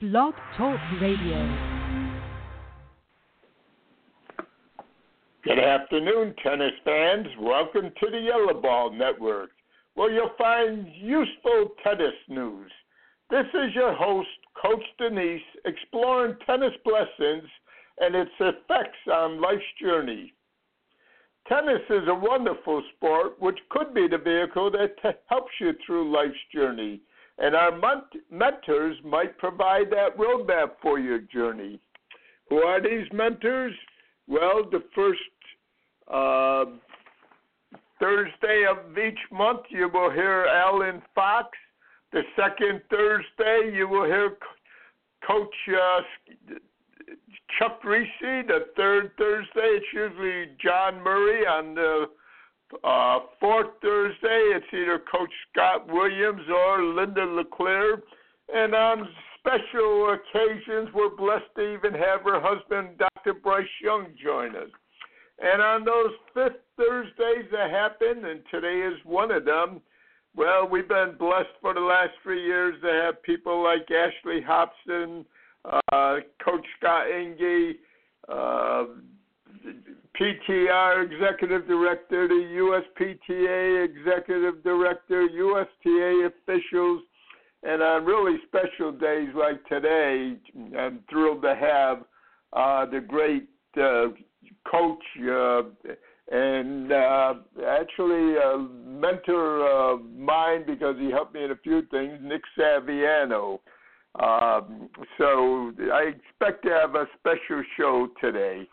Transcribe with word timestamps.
Blog 0.00 0.34
Talk 0.58 0.80
Radio. 1.00 1.84
Good 5.44 5.60
afternoon, 5.60 6.34
tennis 6.42 6.72
fans. 6.84 7.28
Welcome 7.38 7.92
to 8.00 8.10
the 8.10 8.18
Yellow 8.18 8.60
Ball 8.60 8.92
Network, 8.92 9.50
where 9.94 10.10
you'll 10.10 10.32
find 10.36 10.88
useful 10.96 11.68
tennis 11.84 12.12
news. 12.28 12.72
This 13.30 13.46
is 13.54 13.72
your 13.72 13.94
host, 13.94 14.28
Coach 14.60 14.82
Denise, 14.98 15.40
exploring 15.64 16.36
tennis 16.44 16.74
blessings 16.84 17.48
and 18.00 18.16
its 18.16 18.32
effects 18.40 18.98
on 19.12 19.40
life's 19.40 19.62
journey. 19.80 20.34
Tennis 21.48 21.82
is 21.88 22.08
a 22.08 22.14
wonderful 22.14 22.82
sport 22.96 23.40
which 23.40 23.58
could 23.70 23.94
be 23.94 24.08
the 24.08 24.18
vehicle 24.18 24.72
that 24.72 24.96
t- 25.00 25.16
helps 25.28 25.52
you 25.60 25.72
through 25.86 26.12
life's 26.12 26.34
journey, 26.52 27.00
and 27.38 27.54
our 27.54 27.72
mentors 28.30 28.96
might 29.04 29.36
provide 29.38 29.90
that 29.90 30.16
roadmap 30.16 30.72
for 30.80 30.98
your 30.98 31.18
journey. 31.18 31.80
Who 32.48 32.58
are 32.58 32.80
these 32.80 33.06
mentors? 33.12 33.74
Well, 34.26 34.62
the 34.70 34.82
first 34.94 35.20
uh, 36.12 36.64
Thursday 37.98 38.64
of 38.70 38.96
each 38.96 39.18
month, 39.32 39.60
you 39.70 39.88
will 39.92 40.10
hear 40.10 40.46
Alan 40.46 41.02
Fox. 41.14 41.48
The 42.12 42.22
second 42.36 42.82
Thursday, 42.90 43.74
you 43.74 43.88
will 43.88 44.04
hear 44.04 44.36
Coach 45.26 45.54
uh, 45.68 46.54
Chuck 47.58 47.82
Reese. 47.84 48.08
The 48.20 48.66
third 48.76 49.10
Thursday, 49.18 49.50
it's 49.56 49.86
usually 49.92 50.52
John 50.62 51.02
Murray. 51.02 51.46
On 51.46 51.74
the 51.74 52.06
uh, 52.82 53.20
fourth 53.40 53.68
Thursday, 53.82 54.52
it's 54.56 54.66
either 54.72 54.98
Coach 54.98 55.30
Scott 55.52 55.86
Williams 55.86 56.42
or 56.48 56.82
Linda 56.82 57.24
LeClaire. 57.24 58.02
And 58.52 58.74
on 58.74 59.08
special 59.38 60.14
occasions, 60.14 60.88
we're 60.94 61.14
blessed 61.16 61.44
to 61.56 61.74
even 61.74 61.92
have 61.94 62.22
her 62.22 62.40
husband, 62.40 62.98
Dr. 62.98 63.34
Bryce 63.34 63.66
Young, 63.82 64.08
join 64.22 64.56
us. 64.56 64.70
And 65.42 65.60
on 65.60 65.84
those 65.84 66.12
fifth 66.32 66.60
Thursdays 66.76 67.50
that 67.52 67.70
happen, 67.70 68.24
and 68.24 68.40
today 68.50 68.80
is 68.80 68.98
one 69.04 69.30
of 69.30 69.44
them, 69.44 69.80
well, 70.36 70.68
we've 70.68 70.88
been 70.88 71.14
blessed 71.18 71.54
for 71.60 71.74
the 71.74 71.80
last 71.80 72.10
three 72.22 72.44
years 72.44 72.74
to 72.82 72.88
have 72.88 73.22
people 73.22 73.62
like 73.62 73.86
Ashley 73.90 74.40
Hobson, 74.42 75.24
uh, 75.64 76.16
Coach 76.44 76.66
Scott 76.78 77.06
Enge, 77.06 77.72
uh, 78.28 78.84
PTR 80.20 81.10
Executive 81.10 81.66
Director, 81.66 82.28
the 82.28 82.82
USPTA 82.98 83.84
Executive 83.84 84.62
Director, 84.62 85.22
USTA 85.22 86.28
officials, 86.28 87.02
and 87.62 87.82
on 87.82 88.04
really 88.04 88.38
special 88.46 88.92
days 88.92 89.28
like 89.34 89.64
today, 89.66 90.36
I'm 90.78 91.00
thrilled 91.10 91.42
to 91.42 91.54
have 91.54 92.04
uh, 92.52 92.86
the 92.86 93.00
great 93.00 93.48
uh, 93.76 94.08
coach 94.70 95.02
uh, 95.22 95.62
and 96.30 96.92
uh, 96.92 97.34
actually 97.66 98.36
a 98.36 98.58
mentor 98.86 99.66
of 99.66 100.04
mine 100.16 100.64
because 100.66 100.96
he 100.98 101.10
helped 101.10 101.34
me 101.34 101.44
in 101.44 101.50
a 101.50 101.56
few 101.56 101.82
things, 101.90 102.18
Nick 102.22 102.42
Saviano. 102.58 103.58
Um, 104.20 104.88
so 105.18 105.72
I 105.92 106.12
expect 106.14 106.64
to 106.64 106.70
have 106.70 106.94
a 106.94 107.06
special 107.18 107.62
show 107.76 108.08
today. 108.20 108.68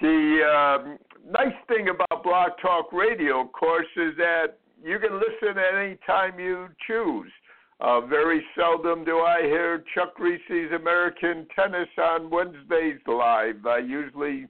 The 0.00 0.78
um, 0.80 0.98
nice 1.30 1.54
thing 1.68 1.88
about 1.88 2.22
Blog 2.24 2.52
Talk 2.62 2.92
Radio, 2.92 3.42
of 3.42 3.52
course, 3.52 3.86
is 3.96 4.16
that 4.16 4.58
you 4.82 4.98
can 4.98 5.14
listen 5.14 5.58
at 5.58 5.74
any 5.74 5.96
time 6.06 6.38
you 6.38 6.68
choose. 6.86 7.30
Uh, 7.80 8.00
very 8.02 8.42
seldom 8.58 9.04
do 9.04 9.18
I 9.18 9.42
hear 9.42 9.84
Chuck 9.94 10.18
Reese's 10.18 10.72
American 10.74 11.46
Tennis 11.54 11.88
on 11.98 12.30
Wednesdays 12.30 12.98
live. 13.06 13.66
I 13.66 13.78
usually 13.78 14.46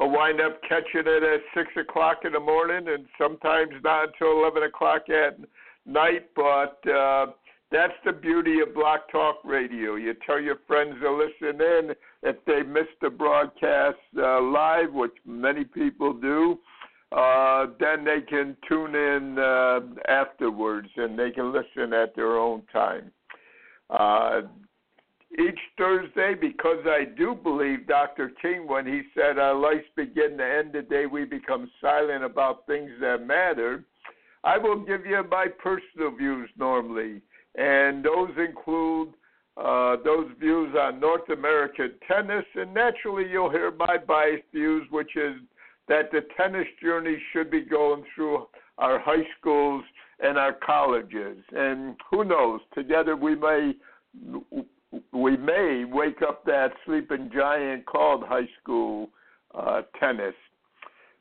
uh, 0.00 0.06
wind 0.06 0.40
up 0.40 0.60
catching 0.62 1.06
it 1.06 1.22
at 1.22 1.40
six 1.54 1.68
o'clock 1.78 2.18
in 2.24 2.32
the 2.32 2.40
morning, 2.40 2.88
and 2.88 3.06
sometimes 3.16 3.72
not 3.82 4.08
until 4.08 4.38
eleven 4.38 4.64
o'clock 4.64 5.08
at 5.08 5.38
night. 5.86 6.28
But 6.36 6.78
uh, 6.90 7.26
that's 7.70 7.92
the 8.04 8.12
beauty 8.12 8.60
of 8.60 8.74
Blog 8.74 9.00
Talk 9.10 9.36
Radio. 9.44 9.96
You 9.96 10.14
tell 10.26 10.40
your 10.40 10.56
friends 10.66 10.96
to 11.02 11.10
listen 11.10 11.60
in 11.60 11.94
if 12.24 12.36
they 12.46 12.62
miss 12.62 12.86
the 13.00 13.10
broadcast 13.10 13.98
uh, 14.18 14.40
live, 14.40 14.92
which 14.92 15.12
many 15.26 15.64
people 15.64 16.12
do. 16.12 16.58
Uh, 17.12 17.66
then 17.78 18.04
they 18.04 18.20
can 18.28 18.56
tune 18.68 18.94
in 18.96 19.38
uh, 19.38 19.80
afterwards 20.08 20.88
and 20.96 21.16
they 21.16 21.30
can 21.30 21.52
listen 21.52 21.92
at 21.92 22.16
their 22.16 22.36
own 22.36 22.62
time. 22.72 23.12
Uh, 23.88 24.40
each 25.38 25.58
Thursday, 25.78 26.34
because 26.40 26.84
I 26.86 27.04
do 27.04 27.34
believe 27.34 27.86
Dr. 27.86 28.32
King 28.42 28.66
when 28.66 28.86
he 28.86 29.02
said 29.14 29.38
our 29.38 29.54
lives 29.54 29.84
begin 29.94 30.38
to 30.38 30.44
end 30.44 30.72
the 30.72 30.82
day 30.82 31.06
we 31.06 31.24
become 31.24 31.70
silent 31.80 32.24
about 32.24 32.66
things 32.66 32.90
that 33.00 33.24
matter, 33.24 33.84
I 34.42 34.58
will 34.58 34.80
give 34.80 35.06
you 35.06 35.22
my 35.30 35.46
personal 35.62 36.16
views 36.16 36.48
normally 36.56 37.20
and 37.56 38.04
those 38.04 38.30
include 38.36 39.14
uh, 39.56 39.96
those 40.04 40.28
views 40.40 40.74
on 40.78 40.98
North 40.98 41.28
American 41.30 41.92
tennis, 42.08 42.44
and 42.54 42.74
naturally 42.74 43.24
you'll 43.30 43.50
hear 43.50 43.70
my 43.70 43.96
biased 43.96 44.44
views, 44.52 44.86
which 44.90 45.16
is 45.16 45.36
that 45.88 46.10
the 46.10 46.22
tennis 46.36 46.66
journey 46.82 47.16
should 47.32 47.50
be 47.50 47.60
going 47.60 48.02
through 48.14 48.46
our 48.78 48.98
high 48.98 49.26
schools 49.38 49.84
and 50.20 50.38
our 50.38 50.52
colleges. 50.52 51.38
And 51.52 51.94
who 52.10 52.24
knows? 52.24 52.60
Together 52.74 53.16
we 53.16 53.36
may 53.36 53.74
we 55.12 55.36
may 55.36 55.84
wake 55.84 56.22
up 56.22 56.44
that 56.44 56.68
sleeping 56.86 57.30
giant 57.32 57.84
called 57.86 58.24
high 58.24 58.48
school 58.60 59.08
uh, 59.54 59.82
tennis. 59.98 60.34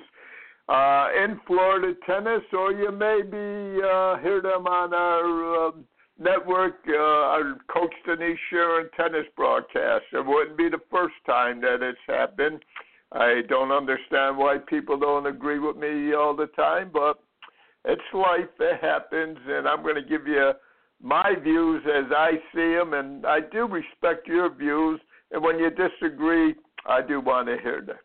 uh, 0.69 1.07
in 1.23 1.39
Florida 1.47 1.95
tennis, 2.05 2.43
or 2.53 2.71
you 2.71 2.91
may 2.91 3.23
be 3.23 3.81
uh, 3.83 4.17
hear 4.19 4.41
them 4.41 4.67
on 4.67 4.93
our 4.93 5.67
um, 5.67 5.85
network, 6.19 6.75
uh, 6.87 6.93
our 6.95 7.57
Coach 7.67 7.93
Denise 8.05 8.37
Sharon 8.49 8.89
tennis 8.95 9.25
broadcast. 9.35 10.05
It 10.13 10.25
wouldn't 10.25 10.57
be 10.57 10.69
the 10.69 10.81
first 10.89 11.15
time 11.25 11.61
that 11.61 11.81
it's 11.81 11.97
happened. 12.07 12.63
I 13.11 13.41
don't 13.47 13.71
understand 13.71 14.37
why 14.37 14.57
people 14.57 14.97
don't 14.97 15.27
agree 15.27 15.59
with 15.59 15.77
me 15.77 16.13
all 16.13 16.35
the 16.35 16.47
time, 16.47 16.89
but 16.91 17.19
it's 17.85 18.01
life. 18.13 18.49
It 18.59 18.81
happens, 18.81 19.37
and 19.47 19.67
I'm 19.67 19.83
going 19.83 19.95
to 19.95 20.01
give 20.01 20.27
you 20.27 20.51
my 21.01 21.33
views 21.41 21.83
as 21.85 22.11
I 22.11 22.31
see 22.53 22.73
them, 22.75 22.93
and 22.93 23.25
I 23.25 23.39
do 23.51 23.67
respect 23.67 24.27
your 24.27 24.53
views. 24.53 24.99
And 25.31 25.43
when 25.43 25.59
you 25.59 25.69
disagree, 25.69 26.55
I 26.85 27.01
do 27.01 27.19
want 27.19 27.47
to 27.47 27.57
hear 27.61 27.81
them. 27.81 27.97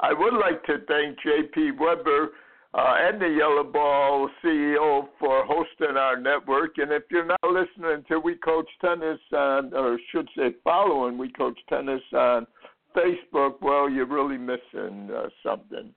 I 0.00 0.12
would 0.12 0.34
like 0.34 0.64
to 0.64 0.78
thank 0.86 1.18
J.P. 1.22 1.72
Weber 1.72 2.30
uh, 2.74 2.94
and 2.98 3.20
the 3.20 3.28
Yellow 3.28 3.64
Ball 3.64 4.28
CEO 4.44 5.08
for 5.18 5.44
hosting 5.46 5.96
our 5.96 6.20
network. 6.20 6.78
And 6.78 6.92
if 6.92 7.04
you're 7.10 7.24
not 7.24 7.40
listening 7.44 8.04
to 8.08 8.20
We 8.20 8.34
Coach 8.36 8.68
Tennis 8.80 9.18
on, 9.32 9.72
or 9.74 9.98
should 10.12 10.28
say 10.36 10.54
following 10.62 11.16
We 11.16 11.32
Coach 11.32 11.58
Tennis 11.68 12.02
on 12.12 12.46
Facebook, 12.94 13.54
well, 13.62 13.88
you're 13.88 14.06
really 14.06 14.38
missing 14.38 15.10
uh, 15.16 15.28
something. 15.42 15.94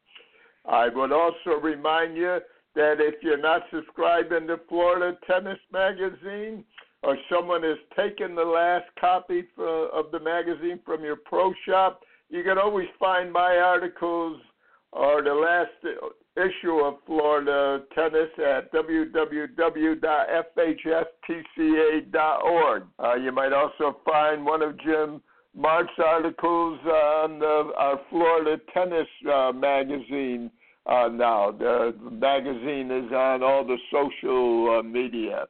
I 0.66 0.88
would 0.90 1.12
also 1.12 1.60
remind 1.62 2.16
you 2.16 2.40
that 2.76 2.96
if 3.00 3.16
you're 3.22 3.42
not 3.42 3.64
subscribing 3.74 4.48
to 4.48 4.60
Florida 4.70 5.18
Tennis 5.28 5.60
Magazine, 5.74 6.64
or 7.04 7.18
someone 7.30 7.64
has 7.64 7.78
taken 7.98 8.36
the 8.36 8.44
last 8.44 8.86
copy 9.00 9.44
for, 9.56 9.88
of 9.90 10.12
the 10.12 10.20
magazine 10.20 10.80
from 10.86 11.04
your 11.04 11.16
pro 11.16 11.52
shop, 11.66 12.02
you 12.30 12.44
can 12.44 12.58
always 12.58 12.88
find 13.00 13.32
my 13.32 13.58
articles 13.58 14.40
or 14.92 15.24
the 15.24 15.34
last 15.34 15.72
issue 16.38 16.80
of 16.84 16.96
Florida 17.06 17.84
Tennis 17.94 18.30
at 18.38 18.72
www.fhstca.org. 18.74 19.24
Uh, 23.04 23.16
you 23.16 23.32
might 23.32 23.54
also 23.54 23.98
find 24.06 24.46
one 24.46 24.62
of 24.62 24.80
Jim 24.80 25.22
Mark's 25.56 25.92
articles 26.04 26.80
on 26.86 27.44
uh, 27.44 27.74
our 27.78 28.00
Florida 28.10 28.62
Tennis 28.74 29.08
uh, 29.32 29.52
magazine 29.52 30.50
uh, 30.86 31.10
now. 31.12 31.52
The 31.52 31.94
magazine 32.10 32.90
is 32.90 33.12
on 33.12 33.44
all 33.44 33.66
the 33.66 33.78
social 33.92 34.80
uh, 34.80 34.84
media. 34.84 35.48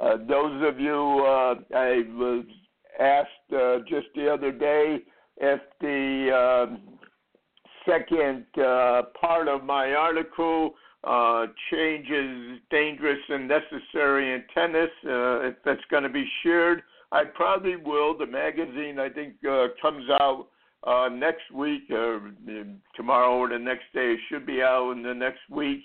Uh, 0.00 0.18
those 0.28 0.62
of 0.62 0.78
you, 0.78 0.94
I 0.94 2.04
was 2.14 2.44
asked 3.00 3.50
just 3.88 4.06
the 4.14 4.32
other 4.32 4.52
day 4.52 5.00
if 5.38 5.60
the 5.80 6.78
second 7.86 8.44
uh, 8.58 9.02
part 9.20 9.48
of 9.48 9.64
my 9.64 9.92
article. 9.92 10.74
Uh, 11.04 11.46
changes 11.70 12.58
dangerous 12.68 13.20
and 13.28 13.46
necessary 13.46 14.34
in 14.34 14.42
tennis. 14.52 14.90
Uh, 15.04 15.38
if 15.46 15.54
that's 15.64 15.84
going 15.88 16.02
to 16.02 16.08
be 16.08 16.26
shared, 16.42 16.82
I 17.12 17.22
probably 17.24 17.76
will. 17.76 18.18
The 18.18 18.26
magazine, 18.26 18.98
I 18.98 19.08
think, 19.08 19.34
uh, 19.48 19.68
comes 19.80 20.04
out 20.10 20.48
uh, 20.84 21.08
next 21.08 21.50
week 21.54 21.90
or 21.90 22.16
uh, 22.16 22.64
tomorrow 22.96 23.36
or 23.36 23.48
the 23.48 23.58
next 23.58 23.84
day. 23.94 24.14
It 24.14 24.20
should 24.28 24.46
be 24.46 24.62
out 24.62 24.92
in 24.92 25.02
the 25.02 25.14
next 25.14 25.48
week. 25.48 25.82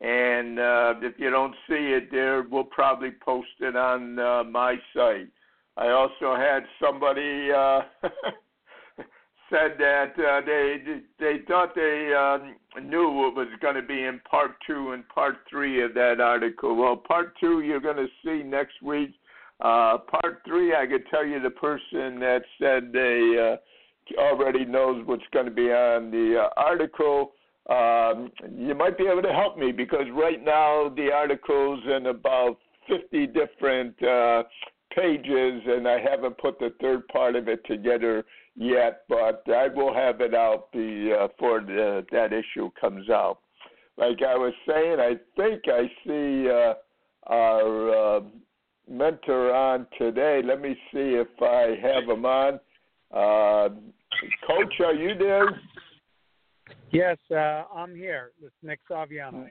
And 0.00 0.58
uh, 0.58 0.94
if 1.02 1.14
you 1.18 1.30
don't 1.30 1.54
see 1.68 1.92
it 1.94 2.10
there, 2.10 2.42
we'll 2.42 2.64
probably 2.64 3.10
post 3.24 3.48
it 3.60 3.76
on 3.76 4.18
uh, 4.18 4.44
my 4.44 4.76
site. 4.94 5.28
I 5.76 5.88
also 5.88 6.36
had 6.36 6.64
somebody 6.82 7.50
uh, 7.52 7.80
said 9.54 9.76
that 9.78 10.12
uh, 10.18 10.40
they 10.44 11.00
they 11.20 11.38
thought 11.46 11.74
they 11.74 12.12
um, 12.12 12.56
knew 12.84 13.08
what 13.10 13.36
was 13.36 13.48
going 13.60 13.76
to 13.76 13.82
be 13.82 14.04
in 14.04 14.20
part 14.28 14.52
two 14.66 14.92
and 14.92 15.08
part 15.08 15.36
three 15.48 15.82
of 15.84 15.94
that 15.94 16.20
article. 16.20 16.74
Well, 16.74 16.96
part 16.96 17.34
two 17.38 17.60
you're 17.60 17.80
going 17.80 17.96
to 17.96 18.08
see 18.24 18.42
next 18.42 18.82
week. 18.82 19.14
Uh, 19.60 19.98
part 19.98 20.42
three, 20.46 20.74
I 20.74 20.86
could 20.86 21.06
tell 21.10 21.24
you 21.24 21.40
the 21.40 21.50
person 21.50 22.18
that 22.20 22.42
said 22.58 22.90
they 22.92 23.56
uh, 23.56 24.20
already 24.20 24.64
knows 24.64 25.06
what's 25.06 25.22
going 25.32 25.46
to 25.46 25.52
be 25.52 25.70
on 25.70 26.10
the 26.10 26.42
uh, 26.42 26.60
article. 26.60 27.32
Um, 27.70 28.30
you 28.50 28.74
might 28.74 28.98
be 28.98 29.06
able 29.06 29.22
to 29.22 29.32
help 29.32 29.56
me 29.56 29.72
because 29.72 30.06
right 30.12 30.44
now 30.44 30.92
the 30.96 31.10
article's 31.12 31.80
in 31.96 32.06
about 32.06 32.58
50 32.88 33.28
different 33.28 34.02
uh, 34.02 34.42
pages, 34.94 35.62
and 35.66 35.88
I 35.88 35.98
haven't 36.00 36.36
put 36.38 36.58
the 36.58 36.74
third 36.80 37.06
part 37.08 37.36
of 37.36 37.48
it 37.48 37.64
together 37.64 38.24
yet, 38.56 39.02
but 39.08 39.42
I 39.48 39.68
will 39.68 39.94
have 39.94 40.20
it 40.20 40.34
out 40.34 40.70
before 40.72 41.60
uh, 41.60 41.66
the, 41.66 42.06
that 42.12 42.32
issue 42.32 42.70
comes 42.80 43.10
out. 43.10 43.38
Like 43.96 44.22
I 44.22 44.36
was 44.36 44.52
saying, 44.66 44.98
I 44.98 45.14
think 45.36 45.62
I 45.66 45.88
see 46.06 46.48
uh, 46.48 46.74
our 47.32 48.16
uh, 48.16 48.20
mentor 48.90 49.54
on 49.54 49.86
today. 49.98 50.40
Let 50.44 50.60
me 50.60 50.74
see 50.92 51.16
if 51.16 51.28
I 51.40 51.76
have 51.82 52.08
him 52.08 52.24
on. 52.24 52.60
Uh, 53.12 53.68
Coach, 54.46 54.74
are 54.84 54.94
you 54.94 55.16
there? 55.16 55.60
Yes, 56.90 57.18
uh, 57.30 57.64
I'm 57.74 57.94
here. 57.94 58.30
It's 58.42 58.54
Nick 58.62 58.80
Saviano. 58.90 59.46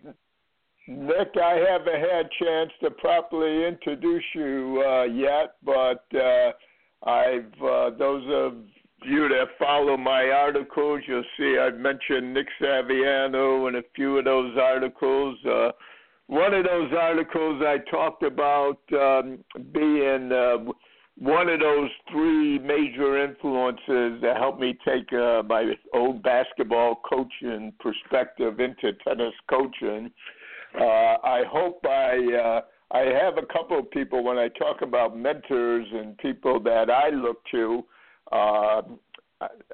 Nick, 0.87 1.29
I 1.41 1.65
haven't 1.69 1.99
had 1.99 2.29
chance 2.41 2.71
to 2.81 2.91
properly 2.91 3.65
introduce 3.65 4.23
you 4.35 4.83
uh, 4.85 5.03
yet, 5.03 5.55
but 5.63 6.05
uh, 6.13 6.51
I've 7.09 7.53
uh, 7.63 7.89
those 7.97 8.23
of 8.29 8.55
you 9.05 9.27
that 9.29 9.47
follow 9.59 9.97
my 9.97 10.29
articles, 10.29 11.01
you'll 11.07 11.23
see 11.37 11.57
I've 11.57 11.77
mentioned 11.77 12.33
Nick 12.33 12.47
Saviano 12.61 13.67
in 13.67 13.75
a 13.75 13.81
few 13.95 14.17
of 14.17 14.25
those 14.25 14.57
articles. 14.57 15.37
Uh, 15.45 15.71
one 16.27 16.53
of 16.53 16.65
those 16.65 16.91
articles 16.97 17.61
I 17.65 17.77
talked 17.89 18.23
about 18.23 18.79
um, 18.93 19.39
being 19.71 20.31
uh, 20.31 20.71
one 21.17 21.49
of 21.49 21.59
those 21.59 21.89
three 22.11 22.59
major 22.59 23.23
influences 23.23 24.21
that 24.21 24.37
helped 24.37 24.59
me 24.59 24.77
take 24.85 25.11
uh, 25.13 25.43
my 25.43 25.73
old 25.93 26.23
basketball 26.23 27.01
coaching 27.07 27.71
perspective 27.79 28.59
into 28.59 28.93
tennis 29.05 29.33
coaching. 29.49 30.11
Uh, 30.79 31.17
I 31.23 31.43
hope 31.47 31.85
I 31.85 32.17
uh, 32.33 32.61
I 32.91 33.01
have 33.21 33.37
a 33.37 33.53
couple 33.53 33.79
of 33.79 33.89
people 33.91 34.23
when 34.23 34.37
I 34.37 34.47
talk 34.49 34.81
about 34.81 35.17
mentors 35.17 35.87
and 35.91 36.17
people 36.17 36.59
that 36.61 36.89
I 36.89 37.09
look 37.09 37.37
to 37.51 37.83
uh, 38.31 38.81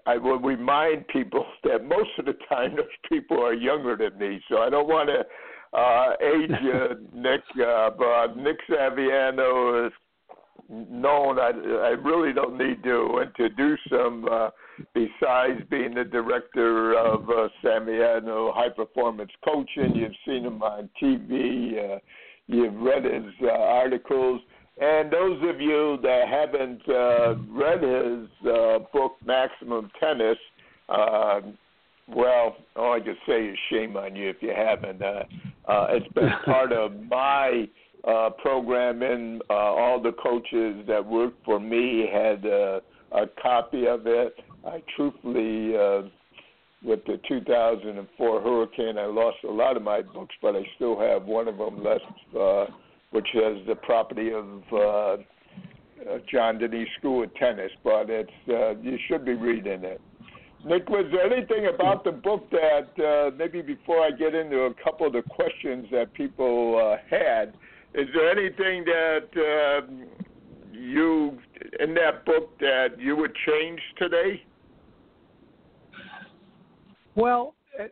I 0.06 0.18
will 0.18 0.40
remind 0.40 1.07
people 1.07 1.46
that 1.63 1.86
most 1.86 2.10
of 2.18 2.25
the 2.25 2.36
time 2.48 2.75
those 2.75 2.86
people 3.07 3.44
are 3.44 3.54
younger 3.54 3.96
than 3.96 4.18
me, 4.18 4.42
so 4.50 4.60
I 4.60 4.69
don't 4.69 4.88
want 4.88 5.10
to 5.10 5.25
uh, 5.78 6.13
age 6.22 6.51
you, 6.63 7.07
Nick. 7.13 7.42
Uh, 7.56 7.92
but 7.98 8.38
Nick 8.38 8.57
Saviano 8.69 9.88
is 9.88 9.94
known. 10.69 11.40
I, 11.40 11.51
I 11.51 11.90
really 11.90 12.34
don't 12.34 12.57
need 12.57 12.84
to 12.84 13.22
introduce 13.22 13.80
him. 13.90 14.25
Uh, 14.30 14.50
besides 14.94 15.62
being 15.69 15.94
the 15.94 16.04
director 16.04 16.98
of 16.98 17.30
uh, 17.30 17.50
Saviano 17.63 18.54
High 18.54 18.69
Performance 18.69 19.31
Coaching, 19.44 19.95
you've 19.95 20.12
seen 20.25 20.45
him 20.45 20.62
on 20.63 20.90
TV. 21.02 21.95
Uh, 21.95 22.00
you've 22.48 22.75
read 22.75 23.04
his 23.04 23.34
uh, 23.44 23.52
articles. 23.52 24.42
And 24.81 25.12
those 25.12 25.38
of 25.44 25.60
you 25.60 25.98
that 26.04 26.28
haven't 26.30 26.81
uh, 26.88 27.36
read 27.52 27.84
his 27.84 28.30
uh, 28.48 28.80
book, 28.94 29.18
Maximum 29.26 29.92
Tennis, 30.00 30.38
uh, 30.88 31.42
well, 32.08 32.56
all 32.76 32.94
I 32.94 33.00
can 33.02 33.18
say 33.28 33.46
is 33.48 33.58
shame 33.70 33.98
on 33.98 34.16
you 34.16 34.30
if 34.30 34.38
you 34.42 34.54
haven't. 34.56 35.02
Uh, 35.02 35.24
uh, 35.68 35.88
it's 35.90 36.12
been 36.14 36.31
part 36.46 36.72
of 36.72 36.94
my 37.10 37.68
uh, 38.08 38.30
program, 38.42 39.04
and 39.04 39.42
uh, 39.50 39.54
all 39.54 40.02
the 40.02 40.14
coaches 40.14 40.86
that 40.88 41.06
worked 41.06 41.44
for 41.44 41.60
me 41.60 42.08
had 42.12 42.46
uh, 42.46 42.80
a 43.12 43.28
copy 43.42 43.86
of 43.86 44.08
it. 44.08 44.34
I 44.66 44.81
truthfully, 44.96 45.76
uh, 45.76 46.04
with 46.84 47.06
the 47.06 47.20
2004 47.28 48.42
hurricane, 48.42 48.98
I 48.98 49.06
lost 49.06 49.38
a 49.44 49.52
lot 49.52 49.76
of 49.76 49.84
my 49.84 50.02
books, 50.02 50.36
but 50.42 50.56
I 50.56 50.62
still 50.76 51.00
have 51.00 51.26
one 51.26 51.48
of 51.48 51.58
them 51.58 51.84
left. 51.84 52.04
Uh, 52.38 52.66
which 53.11 53.27
is 53.33 53.65
the 53.67 53.75
property 53.75 54.31
of 54.31 54.45
uh, 54.71 54.77
uh, 54.77 55.17
John 56.31 56.57
Denise 56.57 56.88
School 56.97 57.23
of 57.23 57.33
Tennis, 57.35 57.71
but 57.83 58.09
it's 58.09 58.29
uh, 58.47 58.75
you 58.81 58.97
should 59.07 59.25
be 59.25 59.33
reading 59.33 59.83
it. 59.83 60.01
Nick, 60.65 60.89
was 60.89 61.06
there 61.11 61.31
anything 61.31 61.67
about 61.73 62.03
the 62.03 62.11
book 62.11 62.50
that 62.51 62.89
uh, 63.03 63.35
maybe 63.38 63.61
before 63.61 64.01
I 64.01 64.11
get 64.11 64.35
into 64.35 64.63
a 64.63 64.73
couple 64.83 65.07
of 65.07 65.13
the 65.13 65.21
questions 65.21 65.88
that 65.91 66.13
people 66.13 66.77
uh, 66.77 66.97
had, 67.09 67.53
is 67.94 68.07
there 68.13 68.29
anything 68.29 68.83
that 68.85 69.29
uh, 69.35 69.88
you 70.71 71.38
in 71.79 71.94
that 71.95 72.25
book 72.25 72.57
that 72.59 72.89
you 72.97 73.15
would 73.15 73.33
change 73.47 73.79
today? 73.97 74.44
Well, 77.15 77.56
uh, 77.79 77.85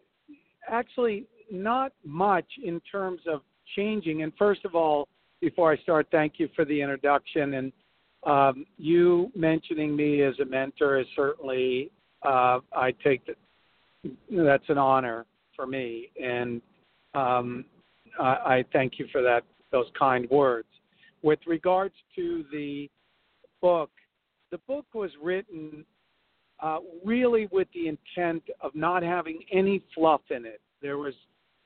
actually, 0.69 1.25
not 1.51 1.93
much 2.05 2.45
in 2.63 2.81
terms 2.91 3.21
of 3.27 3.41
changing. 3.75 4.23
And 4.23 4.31
first 4.37 4.65
of 4.65 4.75
all, 4.75 5.07
before 5.41 5.71
I 5.71 5.77
start, 5.77 6.07
thank 6.11 6.33
you 6.37 6.49
for 6.55 6.65
the 6.65 6.81
introduction. 6.81 7.53
And 7.55 7.71
um, 8.25 8.65
you 8.77 9.31
mentioning 9.35 9.95
me 9.95 10.23
as 10.23 10.39
a 10.39 10.45
mentor 10.45 10.99
is 10.99 11.07
certainly, 11.15 11.91
uh, 12.23 12.59
I 12.75 12.93
take 13.03 13.25
that 13.27 13.37
that's 14.31 14.69
an 14.69 14.77
honor 14.77 15.25
for 15.55 15.67
me. 15.67 16.09
And 16.21 16.61
um, 17.13 17.65
I, 18.19 18.23
I 18.23 18.65
thank 18.73 18.99
you 18.99 19.07
for 19.11 19.21
that, 19.21 19.43
those 19.71 19.87
kind 19.97 20.29
words. 20.29 20.67
With 21.23 21.39
regards 21.45 21.95
to 22.15 22.45
the 22.51 22.89
book, 23.61 23.89
the 24.51 24.59
book 24.59 24.85
was 24.93 25.11
written 25.21 25.83
uh, 26.61 26.79
really 27.03 27.47
with 27.51 27.67
the 27.73 27.87
intent 27.87 28.43
of 28.61 28.73
not 28.73 29.03
having 29.03 29.39
any 29.51 29.83
fluff 29.93 30.21
in 30.29 30.45
it. 30.45 30.61
There 30.81 30.97
was 30.97 31.13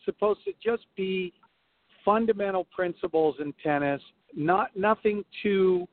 supposed 0.05 0.39
to 0.46 0.51
just 0.63 0.86
be 0.96 1.34
fundamental 2.03 2.65
principles 2.65 3.36
in 3.39 3.53
tennis, 3.63 4.01
not 4.36 4.75
nothing 4.75 5.24
too 5.43 5.88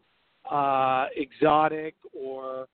uh, 0.50 1.06
exotic 1.16 1.94
or 2.12 2.66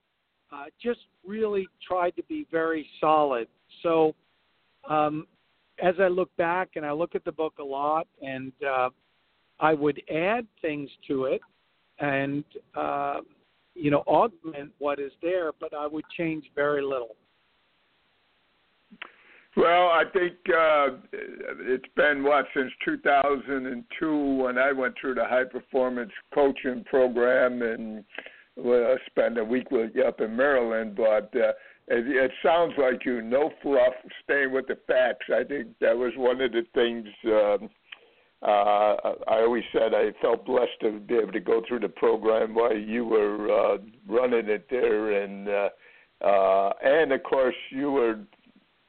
uh, 0.52 0.64
just 0.82 1.00
really 1.26 1.66
tried 1.86 2.14
to 2.16 2.22
be 2.24 2.46
very 2.50 2.86
solid. 3.00 3.48
So 3.82 4.14
um, 4.88 5.26
as 5.82 5.94
I 6.00 6.08
look 6.08 6.34
back 6.36 6.70
and 6.76 6.86
I 6.86 6.92
look 6.92 7.14
at 7.14 7.24
the 7.24 7.32
book 7.32 7.54
a 7.58 7.64
lot, 7.64 8.06
and 8.22 8.52
uh, 8.66 8.90
I 9.60 9.74
would 9.74 10.00
add 10.12 10.46
things 10.60 10.90
to 11.08 11.24
it 11.24 11.40
and 11.98 12.44
uh, 12.76 13.20
you 13.74 13.90
know 13.90 14.02
augment 14.06 14.72
what 14.78 14.98
is 15.00 15.12
there, 15.22 15.52
but 15.60 15.74
I 15.74 15.86
would 15.86 16.04
change 16.16 16.44
very 16.54 16.82
little. 16.82 17.16
Well, 19.56 19.88
I 19.88 20.02
think 20.12 20.34
uh, 20.48 20.88
it's 21.12 21.84
been 21.94 22.24
what 22.24 22.46
since 22.56 22.72
2002 22.84 24.34
when 24.42 24.58
I 24.58 24.72
went 24.72 24.94
through 25.00 25.14
the 25.14 25.24
high 25.24 25.44
performance 25.44 26.10
coaching 26.34 26.84
program 26.84 27.62
and 27.62 28.04
spent 29.06 29.38
a 29.38 29.44
week 29.44 29.70
with 29.70 29.92
up 30.04 30.20
in 30.20 30.36
Maryland. 30.36 30.96
But 30.96 31.30
uh, 31.36 31.52
it, 31.86 32.06
it 32.08 32.32
sounds 32.42 32.72
like 32.78 33.04
you 33.04 33.22
no 33.22 33.50
fluff, 33.62 33.94
staying 34.24 34.52
with 34.52 34.66
the 34.66 34.78
facts. 34.88 35.26
I 35.32 35.44
think 35.44 35.68
that 35.80 35.96
was 35.96 36.12
one 36.16 36.40
of 36.40 36.50
the 36.50 36.62
things. 36.74 37.06
Um, 37.26 37.70
uh, 38.42 38.96
I 39.28 39.40
always 39.40 39.64
said 39.72 39.94
I 39.94 40.10
felt 40.20 40.44
blessed 40.44 40.80
to 40.82 40.98
be 40.98 41.14
able 41.14 41.32
to 41.32 41.40
go 41.40 41.62
through 41.66 41.80
the 41.80 41.88
program 41.88 42.54
while 42.54 42.76
you 42.76 43.04
were 43.04 43.50
uh, 43.50 43.78
running 44.08 44.48
it 44.48 44.66
there, 44.68 45.22
and 45.22 45.48
uh, 45.48 45.68
uh, 46.22 46.72
and 46.82 47.12
of 47.12 47.22
course 47.22 47.54
you 47.70 47.90
were 47.92 48.18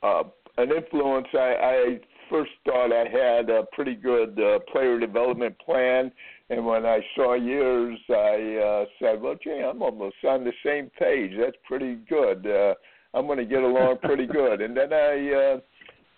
uh, 0.04 0.24
an 0.58 0.72
influence. 0.72 1.28
I, 1.34 1.38
I 1.38 2.00
first 2.30 2.52
thought 2.66 2.92
I 2.92 3.08
had 3.10 3.50
a 3.50 3.64
pretty 3.74 3.96
good 3.96 4.40
uh, 4.40 4.60
player 4.72 5.00
development 5.00 5.58
plan, 5.60 6.12
and 6.50 6.66
when 6.66 6.86
I 6.86 7.00
saw 7.16 7.34
yours, 7.34 7.98
I 8.10 8.58
uh, 8.64 8.86
said, 9.00 9.22
"Well, 9.22 9.36
gee, 9.44 9.62
I'm 9.68 9.82
almost 9.82 10.16
on 10.28 10.44
the 10.44 10.54
same 10.64 10.90
page. 10.98 11.32
That's 11.40 11.58
pretty 11.68 11.96
good." 12.10 12.46
Uh, 12.48 12.74
I'm 13.14 13.28
going 13.28 13.38
to 13.38 13.46
get 13.46 13.64
along 13.64 13.98
pretty 14.04 14.26
good. 14.42 14.62
And 14.62 14.76
then 14.76 14.92
I 14.94 15.34
uh, 15.34 15.60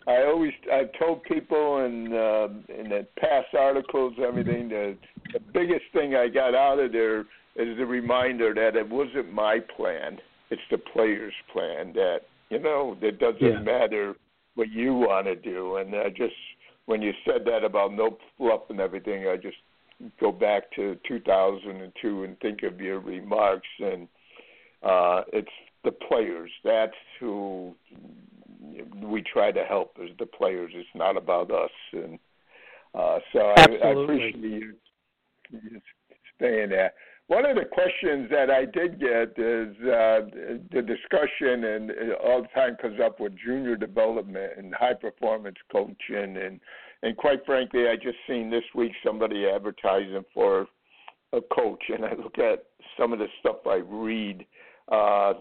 I 0.10 0.24
always 0.26 0.54
I 0.72 0.84
told 0.98 1.24
people 1.24 1.86
in 1.86 2.14
uh, 2.14 2.74
in 2.74 2.90
the 2.90 3.06
past 3.20 3.54
articles 3.58 4.14
everything 4.26 4.70
that 4.70 4.98
the 5.34 5.40
biggest 5.54 5.86
thing 5.94 6.16
I 6.16 6.28
got 6.28 6.56
out 6.56 6.80
of 6.80 6.92
there 6.92 7.22
is 7.56 7.78
the 7.78 7.86
reminder 7.86 8.54
that 8.54 8.76
it 8.76 8.88
wasn't 8.88 9.34
my 9.34 9.60
plan; 9.76 10.18
it's 10.50 10.62
the 10.72 10.78
players' 10.78 11.34
plan. 11.52 11.94
That 11.94 12.20
you 12.50 12.60
know 12.60 12.98
that 13.02 13.20
doesn't 13.20 13.42
Yeah. 13.42 13.60
matter 13.60 14.16
what 14.58 14.72
you 14.72 14.94
want 14.94 15.28
to 15.28 15.36
do. 15.36 15.78
And 15.78 15.96
I 15.96 16.10
just 16.10 16.34
when 16.88 17.02
you 17.02 17.14
said 17.26 17.46
that 17.46 17.64
about 17.64 17.94
no 17.94 18.18
fluff 18.38 18.62
and 18.70 18.80
everything, 18.80 19.28
I 19.28 19.38
just 19.38 19.58
go 20.20 20.32
back 20.32 20.72
to 20.76 20.98
2002 21.08 22.24
and 22.24 22.40
think 22.40 22.64
of 22.64 22.82
your 22.82 23.00
remarks. 23.00 23.68
And 23.80 24.08
uh 24.84 25.22
it's 25.32 25.48
the 25.84 25.92
players. 25.92 26.50
That's 26.64 26.94
who 27.20 27.76
we 29.02 29.22
try 29.22 29.52
to 29.52 29.64
help 29.64 29.96
is 30.02 30.10
the 30.18 30.26
players. 30.26 30.72
It's 30.74 30.90
not 30.96 31.18
about 31.18 31.52
us. 31.52 31.72
And 31.94 32.18
uh 32.96 33.20
so 33.32 33.40
I, 33.56 33.66
I 33.84 33.90
appreciate 33.90 34.38
you, 34.38 34.74
saying 36.40 36.70
that 36.70 36.96
one 37.28 37.46
of 37.46 37.56
the 37.56 37.66
questions 37.66 38.30
that 38.32 38.50
I 38.50 38.64
did 38.66 39.00
get 39.00 39.38
is 39.38 39.76
uh, 39.82 40.22
the 40.72 40.82
discussion, 40.82 41.66
and 41.66 41.92
all 42.24 42.42
the 42.42 42.48
time 42.56 42.78
comes 42.82 43.00
up 43.04 43.20
with 43.20 43.34
junior 43.44 43.76
development 43.76 44.54
and 44.58 44.74
high 44.74 44.94
performance 44.94 45.58
coaching, 45.72 46.38
and 46.38 46.60
and 47.04 47.16
quite 47.16 47.46
frankly, 47.46 47.88
I 47.88 47.96
just 47.96 48.18
seen 48.28 48.50
this 48.50 48.64
week 48.74 48.92
somebody 49.06 49.46
advertising 49.46 50.24
for 50.34 50.68
a 51.34 51.42
coach, 51.54 51.84
and 51.90 52.06
I 52.06 52.14
look 52.16 52.40
at 52.40 52.64
some 52.98 53.14
of 53.14 53.20
the 53.20 53.28
stuff 53.40 53.58
I 53.68 53.82
read. 53.86 54.46
Uh, 54.90 55.34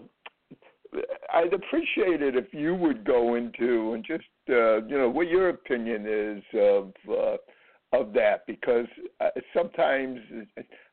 I'd 1.33 1.53
appreciate 1.53 2.21
it 2.21 2.35
if 2.35 2.53
you 2.53 2.75
would 2.75 3.05
go 3.05 3.35
into 3.35 3.93
and 3.93 4.05
just 4.05 4.25
uh, 4.49 4.83
you 4.85 4.97
know 4.97 5.09
what 5.09 5.27
your 5.27 5.49
opinion 5.49 6.05
is 6.05 6.43
of 6.53 6.91
uh, 7.09 7.97
of 7.97 8.11
that. 8.13 8.45
Because 8.45 8.87
uh, 9.21 9.29
sometimes 9.55 10.19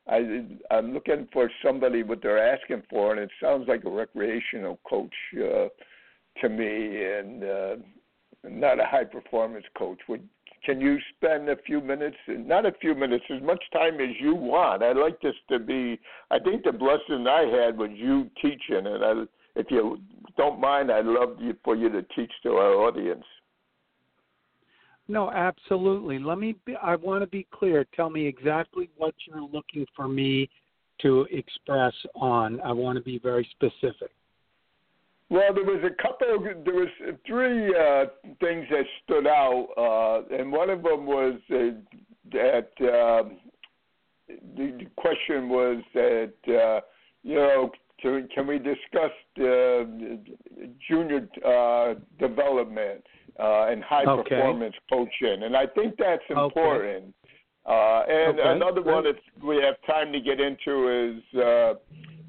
I 0.07 0.45
I'm 0.71 0.93
looking 0.93 1.27
for 1.33 1.49
somebody 1.63 2.03
what 2.03 2.21
they're 2.21 2.53
asking 2.53 2.83
for 2.89 3.11
and 3.11 3.19
it 3.19 3.31
sounds 3.41 3.67
like 3.67 3.83
a 3.85 3.89
recreational 3.89 4.79
coach 4.87 5.13
uh, 5.35 5.67
to 6.41 6.49
me 6.49 7.03
and 7.03 7.43
uh, 7.43 7.75
not 8.43 8.79
a 8.79 8.85
high 8.85 9.05
performance 9.05 9.65
coach. 9.77 9.99
Would 10.07 10.27
can 10.65 10.81
you 10.81 10.97
spend 11.15 11.47
a 11.47 11.55
few 11.65 11.79
minutes 11.79 12.17
not 12.27 12.65
a 12.65 12.71
few 12.81 12.95
minutes 12.95 13.25
as 13.33 13.41
much 13.41 13.63
time 13.71 13.95
as 13.95 14.09
you 14.19 14.33
want 14.33 14.81
i'd 14.81 14.97
like 14.97 15.19
this 15.21 15.35
to 15.47 15.59
be 15.59 15.99
i 16.31 16.39
think 16.39 16.63
the 16.63 16.71
blessing 16.71 17.27
i 17.27 17.41
had 17.41 17.77
was 17.77 17.91
you 17.93 18.29
teaching 18.41 18.87
and 18.87 19.05
i 19.05 19.13
if 19.55 19.67
you 19.69 19.99
don't 20.37 20.59
mind 20.59 20.91
i'd 20.91 21.05
love 21.05 21.37
for 21.63 21.75
you 21.75 21.89
to 21.89 22.01
teach 22.15 22.31
to 22.41 22.49
our 22.53 22.73
audience 22.73 23.23
No, 25.07 25.31
absolutely. 25.31 26.17
Let 26.19 26.39
me. 26.39 26.55
Be, 26.65 26.75
I 26.81 26.95
want 26.95 27.21
to 27.21 27.27
be 27.27 27.45
clear. 27.51 27.85
Tell 27.95 28.09
me 28.09 28.25
exactly 28.25 28.89
what 28.97 29.13
you're 29.27 29.47
looking 29.47 29.85
for 29.95 30.07
me 30.07 30.49
to 31.01 31.27
express 31.31 31.93
on. 32.15 32.59
I 32.61 32.71
want 32.71 32.97
to 32.97 33.03
be 33.03 33.19
very 33.19 33.47
specific. 33.51 34.11
well 35.29 35.53
there 35.53 35.63
was 35.63 35.83
a 35.83 36.01
couple 36.01 36.27
there 36.63 36.73
was 36.73 36.87
three 37.25 37.69
uh 37.75 38.05
things 38.39 38.65
that 38.69 38.85
stood 39.03 39.27
out 39.27 39.67
uh 39.77 40.35
and 40.35 40.51
one 40.51 40.69
of 40.69 40.83
them 40.83 41.05
was 41.05 41.33
uh, 41.51 41.57
that 42.31 42.69
the, 42.79 43.31
the 44.57 44.85
question 44.95 45.49
was 45.49 45.83
that 45.93 46.33
uh 46.47 46.81
you 47.23 47.35
know 47.35 47.71
can, 48.01 48.27
can 48.33 48.45
we 48.45 48.57
discuss 48.57 49.11
the 49.35 50.19
junior 50.87 51.27
uh, 51.45 51.95
development 52.19 53.03
uh, 53.39 53.67
and 53.67 53.83
high 53.83 54.05
Okay. 54.05 54.35
performance 54.35 54.75
coaching? 54.89 55.43
And 55.43 55.55
I 55.55 55.65
think 55.67 55.97
that's 55.97 56.23
Okay. 56.29 56.41
important. 56.41 57.13
Uh, 57.65 58.03
and 58.07 58.39
Okay, 58.39 58.49
another 58.49 58.81
one, 58.81 59.03
that 59.03 59.17
we 59.43 59.57
have 59.57 59.75
time 59.87 60.11
to 60.13 60.19
get 60.19 60.39
into, 60.39 60.87
is 60.89 61.39
uh, 61.39 61.73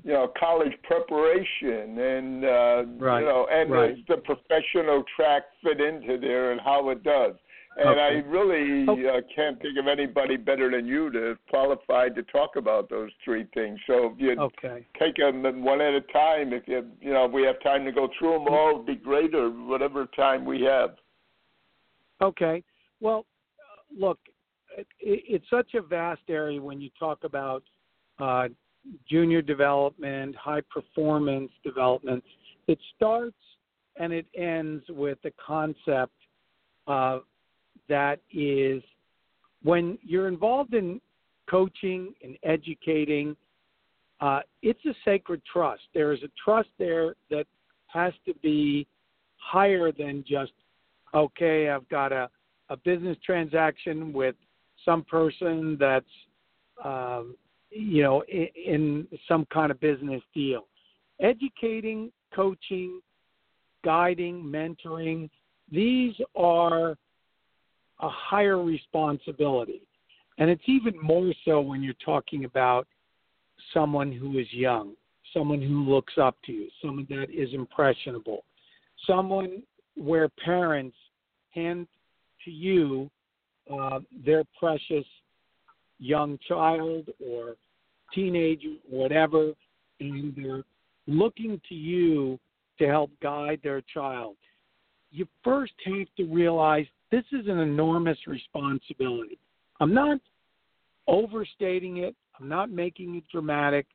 you 0.02 0.12
know 0.12 0.32
college 0.38 0.72
preparation 0.84 1.98
and 1.98 2.44
uh, 2.44 2.84
Right, 2.96 3.20
you 3.20 3.26
know 3.26 3.46
and 3.50 3.70
right. 3.70 3.96
does 3.96 4.04
the 4.08 4.16
professional 4.18 5.02
track 5.14 5.42
fit 5.62 5.80
into 5.80 6.16
there 6.18 6.52
and 6.52 6.60
how 6.60 6.88
it 6.90 7.02
does. 7.02 7.34
And 7.78 7.88
Okay. 7.90 8.00
I 8.00 8.10
really 8.28 8.88
Okay. 8.88 9.08
uh, 9.08 9.20
can't 9.34 9.60
think 9.60 9.78
of 9.78 9.86
anybody 9.86 10.36
better 10.36 10.70
than 10.70 10.86
you 10.86 11.10
to 11.10 11.36
qualified 11.50 12.14
to 12.14 12.22
talk 12.22 12.56
about 12.56 12.88
those 12.88 13.10
three 13.22 13.44
things. 13.52 13.78
So 13.86 14.06
if 14.06 14.20
you 14.20 14.32
Okay. 14.40 14.86
take 14.98 15.16
them 15.16 15.62
one 15.62 15.80
at 15.80 15.94
a 15.94 16.00
time. 16.00 16.52
If 16.52 16.66
you 16.66 16.90
you 17.00 17.12
know 17.12 17.26
if 17.26 17.32
we 17.32 17.42
have 17.42 17.60
time 17.60 17.84
to 17.84 17.92
go 17.92 18.08
through 18.18 18.32
them 18.32 18.48
all, 18.48 18.70
it'd 18.70 18.86
be 18.86 18.96
great, 18.96 19.34
or 19.34 19.50
whatever 19.50 20.06
time 20.06 20.44
we 20.44 20.62
have. 20.62 20.96
Okay. 22.20 22.62
Well, 23.00 23.26
uh, 23.58 24.06
look, 24.06 24.18
it, 24.76 24.86
it's 25.00 25.50
such 25.50 25.74
a 25.74 25.82
vast 25.82 26.22
area 26.28 26.60
when 26.60 26.80
you 26.80 26.90
talk 26.98 27.24
about 27.24 27.62
uh, 28.18 28.48
junior 29.08 29.42
development, 29.42 30.34
high 30.36 30.62
performance 30.70 31.50
development. 31.62 32.24
It 32.68 32.78
starts 32.94 33.36
and 33.96 34.12
it 34.12 34.26
ends 34.36 34.84
with 34.88 35.18
the 35.22 35.32
concept 35.44 36.12
uh, 36.86 37.20
that 37.88 38.20
is 38.32 38.82
when 39.62 39.98
you're 40.02 40.28
involved 40.28 40.74
in 40.74 41.00
coaching 41.48 42.14
and 42.22 42.36
educating, 42.42 43.36
uh, 44.20 44.40
it's 44.62 44.84
a 44.86 44.94
sacred 45.04 45.42
trust. 45.50 45.82
There 45.94 46.12
is 46.12 46.22
a 46.22 46.30
trust 46.42 46.68
there 46.78 47.14
that 47.30 47.46
has 47.88 48.12
to 48.26 48.34
be 48.42 48.86
higher 49.36 49.92
than 49.92 50.24
just 50.26 50.52
okay, 51.14 51.70
I've 51.70 51.88
got 51.88 52.12
a, 52.12 52.28
a 52.68 52.76
business 52.76 53.16
transaction 53.24 54.12
with 54.12 54.34
some 54.84 55.02
person 55.04 55.76
that's, 55.80 56.04
um, 56.84 57.34
you 57.70 58.02
know, 58.02 58.22
in, 58.28 58.48
in 58.54 59.08
some 59.26 59.46
kind 59.52 59.70
of 59.70 59.80
business 59.80 60.22
deal. 60.34 60.66
Educating, 61.20 62.12
coaching, 62.34 63.00
guiding, 63.84 64.42
mentoring, 64.42 65.30
these 65.70 66.14
are 66.36 66.96
a 68.00 68.08
higher 68.08 68.62
responsibility. 68.62 69.82
And 70.38 70.50
it's 70.50 70.62
even 70.66 70.94
more 71.00 71.32
so 71.44 71.60
when 71.60 71.82
you're 71.82 71.94
talking 72.04 72.44
about 72.44 72.86
someone 73.72 74.12
who 74.12 74.38
is 74.38 74.46
young, 74.52 74.94
someone 75.32 75.62
who 75.62 75.84
looks 75.84 76.14
up 76.20 76.36
to 76.44 76.52
you, 76.52 76.68
someone 76.82 77.06
that 77.10 77.28
is 77.32 77.48
impressionable, 77.52 78.44
someone 79.06 79.62
where 79.96 80.28
parents 80.28 80.96
hand 81.54 81.86
to 82.44 82.50
you 82.50 83.10
uh, 83.72 84.00
their 84.24 84.44
precious 84.58 85.06
young 85.98 86.38
child 86.46 87.08
or 87.24 87.56
teenager, 88.14 88.74
whatever, 88.88 89.52
and 90.00 90.34
they're 90.36 90.62
looking 91.06 91.60
to 91.68 91.74
you 91.74 92.38
to 92.78 92.86
help 92.86 93.10
guide 93.22 93.60
their 93.62 93.80
child. 93.92 94.36
You 95.10 95.26
first 95.42 95.72
have 95.84 96.06
to 96.18 96.24
realize 96.24 96.86
this 97.10 97.24
is 97.32 97.46
an 97.46 97.58
enormous 97.58 98.18
responsibility. 98.26 99.38
I'm 99.80 99.94
not 99.94 100.18
overstating 101.06 101.98
it, 101.98 102.14
I'm 102.38 102.48
not 102.48 102.70
making 102.70 103.16
it 103.16 103.24
dramatic. 103.30 103.86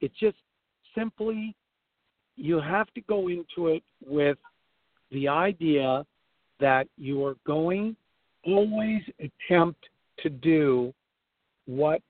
It's 0.00 0.18
just 0.18 0.36
simply 0.96 1.54
you 2.36 2.60
have 2.60 2.92
to 2.94 3.00
go 3.02 3.28
into 3.28 3.68
it 3.68 3.82
with 4.04 4.38
the 5.12 5.28
idea 5.28 6.04
that 6.58 6.88
you 6.96 7.24
are 7.24 7.36
going 7.46 7.96
always 8.44 9.02
attempt 9.18 9.78
to 10.22 10.30
do 10.30 10.92
what 11.66 12.00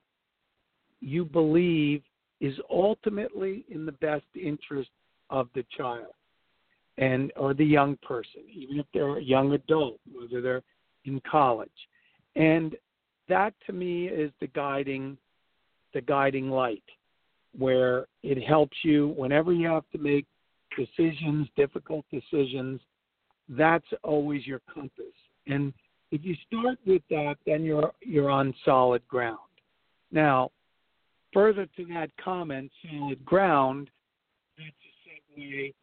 you 1.01 1.25
believe 1.25 2.01
is 2.39 2.55
ultimately 2.69 3.65
in 3.69 3.85
the 3.85 3.91
best 3.93 4.25
interest 4.35 4.89
of 5.29 5.47
the 5.53 5.65
child 5.75 6.13
and 7.01 7.33
or 7.35 7.53
the 7.53 7.65
young 7.65 7.97
person 7.97 8.43
even 8.53 8.79
if 8.79 8.85
they're 8.93 9.17
a 9.17 9.23
young 9.23 9.51
adult 9.53 9.99
whether 10.13 10.41
they're 10.41 10.63
in 11.03 11.19
college. 11.29 11.69
And 12.35 12.75
that 13.27 13.53
to 13.65 13.73
me 13.73 14.07
is 14.07 14.31
the 14.39 14.47
guiding 14.47 15.17
the 15.93 16.01
guiding 16.01 16.49
light 16.49 16.83
where 17.57 18.05
it 18.23 18.41
helps 18.41 18.77
you 18.83 19.13
whenever 19.17 19.51
you 19.51 19.67
have 19.67 19.83
to 19.91 19.97
make 19.97 20.25
decisions 20.77 21.49
difficult 21.57 22.05
decisions 22.13 22.79
that's 23.49 23.87
always 24.03 24.47
your 24.47 24.61
compass. 24.73 25.17
And 25.47 25.73
if 26.11 26.23
you 26.23 26.35
start 26.47 26.77
with 26.85 27.01
that 27.09 27.35
then 27.45 27.63
you're 27.63 27.91
you're 28.01 28.29
on 28.29 28.53
solid 28.63 29.05
ground. 29.07 29.39
Now 30.11 30.51
further 31.33 31.65
to 31.77 31.85
that 31.93 32.11
comment 32.23 32.71
solid 32.89 33.25
ground 33.25 33.89
that's 34.57 34.69
a 34.69 35.39
segue 35.39 35.73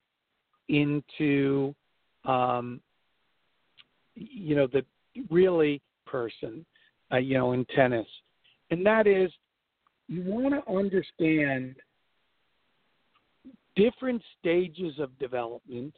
into 0.69 1.75
um, 2.25 2.81
you 4.15 4.55
know 4.55 4.67
the 4.67 4.85
really 5.31 5.81
person 6.07 6.65
uh, 7.13 7.17
you 7.17 7.35
know 7.35 7.53
in 7.53 7.65
tennis 7.67 8.07
and 8.71 8.85
that 8.85 9.07
is 9.07 9.31
you 10.09 10.23
want 10.23 10.55
to 10.55 10.73
understand 10.73 11.77
different 13.77 14.23
stages 14.41 14.99
of 14.99 15.17
development. 15.19 15.95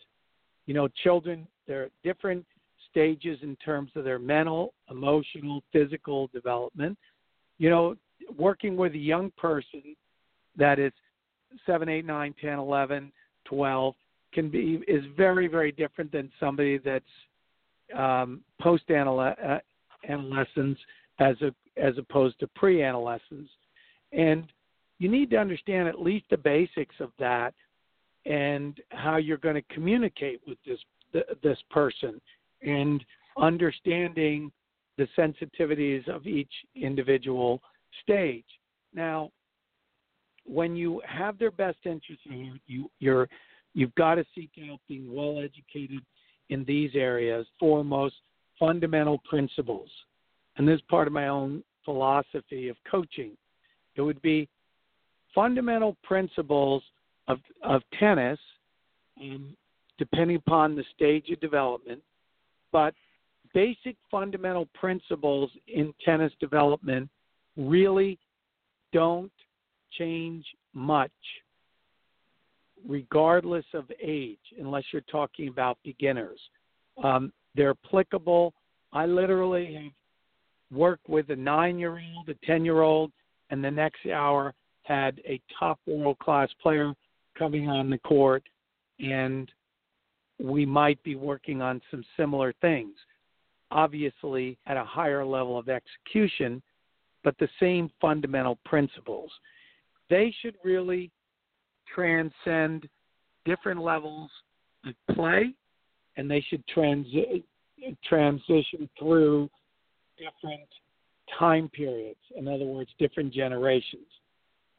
You 0.67 0.75
know, 0.75 0.89
children 1.03 1.47
they're 1.67 1.85
at 1.85 1.93
different 2.05 2.45
stages 2.91 3.39
in 3.43 3.57
terms 3.57 3.93
of 3.95 4.05
their 4.05 4.19
mental, 4.19 4.75
emotional, 4.91 5.63
physical 5.73 6.29
development. 6.35 6.99
You 7.59 7.71
know, 7.71 7.97
working 8.37 8.77
with 8.77 8.93
a 8.93 8.99
young 8.99 9.33
person 9.37 9.97
that 10.57 10.79
is 10.79 10.93
7, 11.67 11.89
8, 11.89 12.05
9, 12.05 12.35
10, 12.41 12.59
11, 12.59 13.13
12 13.45 13.95
can 14.33 14.51
be 14.51 14.83
is 14.89 15.05
very 15.17 15.47
very 15.47 15.73
different 15.73 16.13
than 16.13 16.31
somebody 16.39 16.79
that's 16.79 17.05
um, 17.97 18.41
post 18.61 18.85
adolescence 18.91 20.79
as 21.19 21.37
a 21.43 21.55
as 21.77 21.97
opposed 21.99 22.39
to 22.41 22.47
pre 22.49 22.83
adolescence, 22.83 23.49
and 24.13 24.53
you 24.99 25.09
need 25.09 25.31
to 25.31 25.37
understand 25.37 25.89
at 25.89 26.01
least 26.01 26.27
the 26.31 26.37
basics 26.37 26.95
of 27.01 27.11
that 27.19 27.55
and 28.27 28.81
how 28.91 29.17
you're 29.17 29.39
going 29.39 29.55
to 29.55 29.75
communicate 29.75 30.41
with 30.47 30.59
this 30.67 30.79
this 31.43 31.59
person 31.71 32.21
and 32.63 33.05
understanding 33.39 34.53
the 34.99 35.09
sensitivities 35.17 36.07
of 36.09 36.27
each 36.27 36.53
individual 36.75 37.63
stage. 38.03 38.45
Now, 38.95 39.31
when 40.45 40.77
you 40.77 41.01
have 41.07 41.39
their 41.39 41.51
best 41.51 41.79
interests 41.85 42.25
you 42.67 42.91
you're 42.99 43.29
you've 43.75 43.95
got 43.95 44.17
to 44.17 44.25
seek 44.35 44.51
out 44.71 44.81
being 44.89 45.13
well 45.15 45.39
educated 45.39 46.01
in 46.49 46.65
these 46.65 46.91
areas 46.95 47.47
foremost 47.59 48.17
fundamental 48.59 49.19
principles. 49.29 49.89
And 50.57 50.67
this 50.67 50.77
is 50.77 50.83
part 50.89 51.07
of 51.07 51.13
my 51.13 51.29
own 51.29 51.63
philosophy 51.85 52.69
of 52.69 52.77
coaching. 52.91 53.33
It 53.97 54.03
would 54.03 54.21
be 54.23 54.49
fundamental 55.35 55.97
principles 56.03 56.83
of 57.29 57.39
of 57.63 57.83
tennis 57.99 58.39
um, 59.21 59.57
depending 59.99 60.37
upon 60.37 60.75
the 60.75 60.85
stage 60.95 61.31
of 61.31 61.41
development 61.41 62.01
but 62.73 62.95
basic 63.55 63.97
fundamental 64.11 64.67
principles 64.75 65.51
in 65.69 65.93
tennis 66.05 66.33
development 66.41 67.09
really 67.57 68.19
don't 68.93 69.33
change 69.99 70.45
much 70.73 71.11
regardless 72.87 73.65
of 73.75 73.91
age, 74.03 74.39
unless 74.59 74.85
you're 74.93 75.03
talking 75.03 75.49
about 75.49 75.79
beginners. 75.85 76.41
Um, 77.03 77.33
they're 77.55 77.75
applicable. 77.85 78.55
I 78.93 79.07
literally 79.07 79.75
have 79.75 80.79
worked 80.79 81.09
with 81.09 81.31
a 81.31 81.37
nine 81.37 81.79
year 81.79 81.99
old, 81.99 82.29
a 82.29 82.47
10 82.47 82.65
year 82.65 82.83
old, 82.83 83.13
and 83.51 83.63
the 83.63 83.71
next 83.71 84.07
hour 84.07 84.55
had 84.83 85.21
a 85.27 85.41
top 85.59 85.79
world 85.87 86.19
class 86.19 86.49
player 86.63 86.95
coming 87.39 87.69
on 87.69 87.91
the 87.91 87.99
court, 87.99 88.43
and 88.99 89.51
we 90.39 90.65
might 90.65 91.03
be 91.03 91.17
working 91.17 91.63
on 91.63 91.81
some 91.91 92.05
similar 92.17 92.53
things. 92.61 92.95
Obviously, 93.71 94.59
at 94.67 94.77
a 94.77 94.85
higher 94.85 95.25
level 95.25 95.59
of 95.59 95.69
execution, 95.69 96.63
but 97.23 97.37
the 97.39 97.49
same 97.61 97.91
fundamental 98.01 98.59
principles 98.65 99.31
they 100.11 100.35
should 100.43 100.57
really 100.63 101.11
transcend 101.95 102.89
different 103.45 103.81
levels 103.81 104.31
of 104.87 104.95
play 105.15 105.55
and 106.17 106.31
they 106.31 106.45
should 106.49 106.63
transi- 106.75 107.45
transition 108.05 108.89
through 108.99 109.49
different 110.19 110.69
time 111.39 111.69
periods. 111.69 112.19
In 112.37 112.49
other 112.49 112.65
words, 112.65 112.91
different 112.99 113.33
generations. 113.33 114.07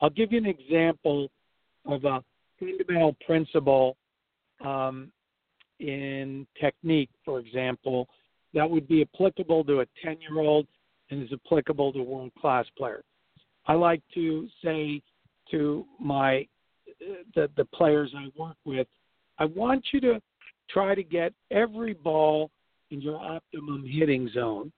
I'll 0.01 0.09
give 0.09 0.31
you 0.31 0.37
an 0.39 0.45
example 0.45 1.29
of 1.85 2.03
a 2.05 2.23
fundamental 2.59 3.15
principle 3.25 3.97
um, 4.63 5.11
in 5.79 6.45
technique, 6.59 7.09
for 7.25 7.39
example, 7.39 8.07
that 8.53 8.69
would 8.69 8.87
be 8.87 9.01
applicable 9.01 9.63
to 9.65 9.81
a 9.81 9.85
10 10.03 10.17
year 10.21 10.39
old 10.39 10.67
and 11.09 11.23
is 11.23 11.29
applicable 11.45 11.93
to 11.93 11.99
a 11.99 12.03
world 12.03 12.31
class 12.39 12.65
player. 12.77 13.03
I 13.67 13.73
like 13.73 14.01
to 14.13 14.47
say 14.63 15.01
to 15.51 15.85
my 15.99 16.47
the 17.35 17.49
the 17.57 17.65
players 17.65 18.13
I 18.15 18.27
work 18.37 18.57
with, 18.65 18.87
I 19.39 19.45
want 19.45 19.85
you 19.91 20.01
to 20.01 20.21
try 20.69 20.95
to 20.95 21.03
get 21.03 21.33
every 21.49 21.93
ball 21.93 22.49
in 22.91 23.01
your 23.01 23.17
optimum 23.17 23.85
hitting 23.87 24.29
zone, 24.33 24.71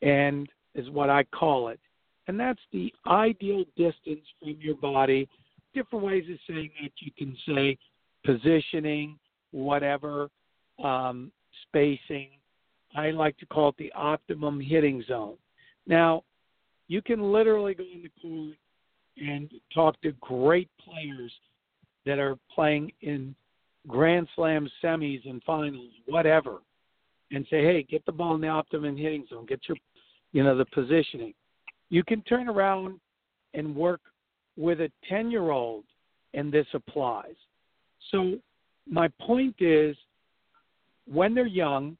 and 0.00 0.48
is 0.74 0.88
what 0.90 1.10
I 1.10 1.24
call 1.24 1.68
it, 1.68 1.80
and 2.28 2.38
that's 2.38 2.60
the 2.72 2.92
ideal 3.06 3.64
distance 3.76 4.26
from 4.40 4.56
your 4.60 4.76
body. 4.76 5.28
Different 5.74 6.04
ways 6.04 6.24
of 6.30 6.38
saying 6.48 6.70
that 6.82 6.92
you 6.98 7.10
can 7.16 7.36
say 7.46 7.78
positioning, 8.24 9.18
whatever, 9.50 10.28
um, 10.82 11.32
spacing. 11.68 12.28
I 12.94 13.10
like 13.10 13.38
to 13.38 13.46
call 13.46 13.70
it 13.70 13.76
the 13.78 13.92
optimum 13.92 14.60
hitting 14.60 15.02
zone. 15.08 15.36
Now, 15.86 16.24
you 16.88 17.00
can 17.00 17.32
literally 17.32 17.74
go 17.74 17.84
in 17.84 18.02
the 18.02 18.10
court 18.20 18.56
and 19.16 19.50
talk 19.74 20.00
to 20.02 20.12
great 20.20 20.68
players 20.82 21.32
that 22.06 22.18
are 22.18 22.36
playing 22.54 22.92
in 23.02 23.34
Grand 23.88 24.28
Slam 24.34 24.68
semis 24.82 25.28
and 25.28 25.42
finals, 25.44 25.90
whatever, 26.06 26.58
and 27.30 27.46
say, 27.50 27.62
hey, 27.62 27.82
get 27.82 28.04
the 28.06 28.12
ball 28.12 28.34
in 28.34 28.40
the 28.40 28.48
optimum 28.48 28.96
hitting 28.96 29.26
zone, 29.28 29.46
get 29.46 29.60
your, 29.68 29.76
you 30.32 30.42
know, 30.44 30.56
the 30.56 30.66
positioning. 30.66 31.34
You 31.90 32.02
can 32.04 32.22
turn 32.22 32.48
around 32.48 33.00
and 33.54 33.74
work 33.74 34.00
with 34.56 34.80
a 34.80 34.90
10 35.08 35.30
year 35.30 35.50
old, 35.50 35.84
and 36.34 36.52
this 36.52 36.66
applies. 36.74 37.34
So, 38.10 38.38
my 38.88 39.08
point 39.20 39.56
is, 39.60 39.96
when 41.06 41.34
they're 41.34 41.46
young, 41.46 41.96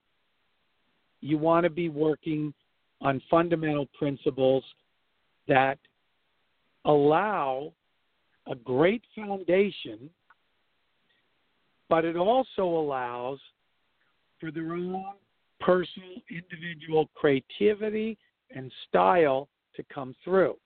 you 1.21 1.39
want 1.39 1.65
to 1.65 1.71
be 1.71 1.89
working 1.89 2.53
on 3.01 3.23
fundamental 3.31 3.87
principles 3.99 4.65
that 5.49 5.79
allow 6.85 7.73
a 8.51 8.55
great 8.55 9.03
foundation, 9.15 10.11
but 11.89 12.05
it 12.05 12.17
also 12.17 12.65
allows 12.65 13.39
for 14.41 14.51
their 14.51 14.73
own 14.73 15.05
personal, 15.61 16.09
individual 16.29 17.09
creativity 17.15 18.19
and 18.55 18.73
style 18.89 19.49
to 19.77 19.85
come 19.93 20.15
through. 20.25 20.57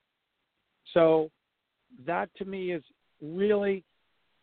So, 0.95 1.31
that 2.07 2.29
to 2.37 2.45
me 2.45 2.73
is 2.73 2.83
really 3.23 3.85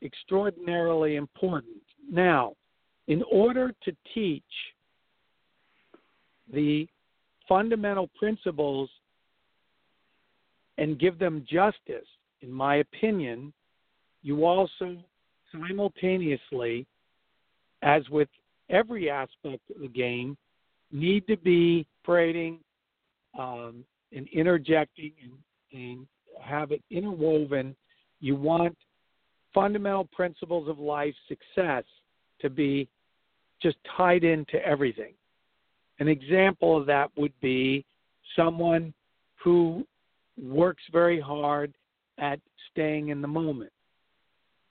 extraordinarily 0.01 1.15
important. 1.15 1.81
Now, 2.11 2.53
in 3.07 3.23
order 3.31 3.73
to 3.83 3.95
teach 4.13 4.43
the 6.51 6.87
fundamental 7.47 8.09
principles 8.17 8.89
and 10.77 10.99
give 10.99 11.19
them 11.19 11.45
justice, 11.49 12.07
in 12.41 12.51
my 12.51 12.77
opinion, 12.77 13.53
you 14.21 14.45
also 14.45 14.97
simultaneously, 15.51 16.85
as 17.81 18.07
with 18.09 18.29
every 18.69 19.09
aspect 19.09 19.61
of 19.75 19.81
the 19.81 19.87
game, 19.87 20.37
need 20.91 21.27
to 21.27 21.37
be 21.37 21.85
creating 22.03 22.59
um, 23.37 23.83
and 24.15 24.27
interjecting 24.29 25.11
and, 25.21 25.79
and 25.79 26.07
have 26.41 26.71
it 26.71 26.81
interwoven. 26.89 27.75
You 28.19 28.35
want 28.35 28.77
fundamental 29.53 30.05
principles 30.05 30.67
of 30.67 30.79
life 30.79 31.13
success 31.27 31.83
to 32.41 32.49
be 32.49 32.87
just 33.61 33.77
tied 33.95 34.23
into 34.23 34.63
everything. 34.65 35.13
An 35.99 36.07
example 36.07 36.77
of 36.77 36.85
that 36.87 37.11
would 37.15 37.33
be 37.41 37.85
someone 38.35 38.93
who 39.43 39.85
works 40.41 40.83
very 40.91 41.19
hard 41.19 41.73
at 42.17 42.39
staying 42.71 43.09
in 43.09 43.21
the 43.21 43.27
moment. 43.27 43.71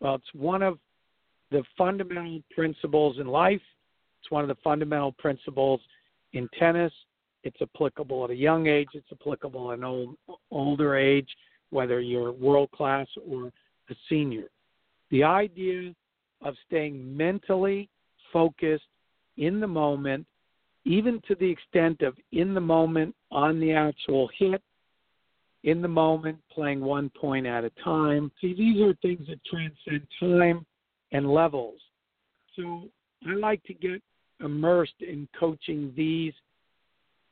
Well, 0.01 0.17
it's 0.17 0.35
one 0.35 0.63
of 0.63 0.79
the 1.51 1.63
fundamental 1.77 2.41
principles 2.55 3.19
in 3.19 3.27
life. 3.27 3.61
It's 4.21 4.31
one 4.31 4.43
of 4.43 4.49
the 4.49 4.61
fundamental 4.63 5.13
principles 5.13 5.81
in 6.33 6.49
tennis. 6.59 6.93
It's 7.45 7.61
applicable 7.61 8.25
at 8.25 8.31
a 8.31 8.37
young 8.37 8.67
age. 8.67 8.89
It's 8.95 9.13
applicable 9.13 9.73
at 9.73 9.79
an 9.79 9.85
old, 9.85 10.17
older 10.51 10.97
age, 10.97 11.29
whether 11.71 12.01
you're 12.01 12.33
world 12.33 12.71
class 12.71 13.07
or 13.29 13.53
a 13.91 13.95
senior. 14.09 14.49
The 15.11 15.25
idea 15.25 15.93
of 16.43 16.55
staying 16.67 17.17
mentally 17.17 17.89
focused 18.33 18.85
in 19.37 19.61
the 19.61 19.67
moment, 19.67 20.27
even 20.85 21.21
to 21.29 21.35
the 21.35 21.51
extent 21.51 22.03
of 22.03 22.17
in 22.33 22.55
the 22.55 22.61
moment 22.61 23.15
on 23.31 23.61
the 23.61 23.73
actual 23.73 24.31
hit, 24.39 24.63
in 25.65 25.81
the 25.81 25.89
moment, 25.89 26.39
playing 26.53 26.81
one 26.81 27.11
point 27.11 27.47
at 27.47 27.65
a 27.65 27.71
time. 27.85 28.31
See, 28.41 28.55
these 28.55 28.81
are 28.83 28.95
things 29.03 29.27
that 29.29 29.41
transcend 29.45 30.07
time 30.19 30.67
and 31.13 31.31
levels. 31.31 31.81
So 32.57 32.89
I 33.27 33.35
like 33.35 33.63
to 33.65 33.75
get 33.75 34.03
immersed 34.41 35.01
in 35.01 35.29
coaching 35.39 35.93
these 35.97 36.33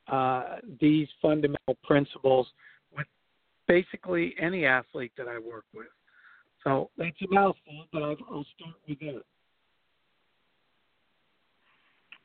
uh, 0.07 0.57
these 0.79 1.07
fundamental 1.21 1.77
principles 1.83 2.47
with 2.95 3.07
basically 3.67 4.35
any 4.41 4.65
athlete 4.65 5.11
that 5.17 5.27
I 5.27 5.37
work 5.37 5.65
with. 5.73 5.87
So 6.63 6.89
that's 6.97 7.15
a 7.21 7.33
mouthful, 7.33 7.85
but 7.93 8.03
I'll, 8.03 8.17
I'll 8.29 8.45
start 8.55 8.75
with 8.87 8.99
that. 8.99 9.21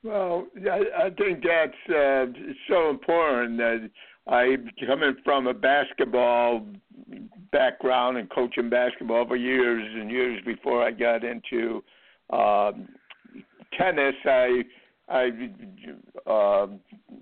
Well, 0.03 0.47
I, 0.57 1.11
think 1.19 1.43
that's 1.43 1.95
uh, 1.95 2.27
so 2.69 2.91
important 2.91 3.59
that 3.59 3.91
I 4.29 4.57
coming 4.87 5.17
from 5.25 5.47
a 5.47 5.55
basketball 5.55 6.65
background 7.53 8.19
and 8.19 8.31
coaching 8.31 8.69
basketball 8.69 9.27
for 9.27 9.37
years 9.37 9.85
and 9.95 10.11
years 10.11 10.43
before 10.45 10.83
I 10.83 10.91
got 10.91 11.25
into 11.25 11.83
uh, 12.31 12.73
tennis. 13.79 14.15
I 14.25 14.63
I 15.09 15.31
uh, 16.27 16.67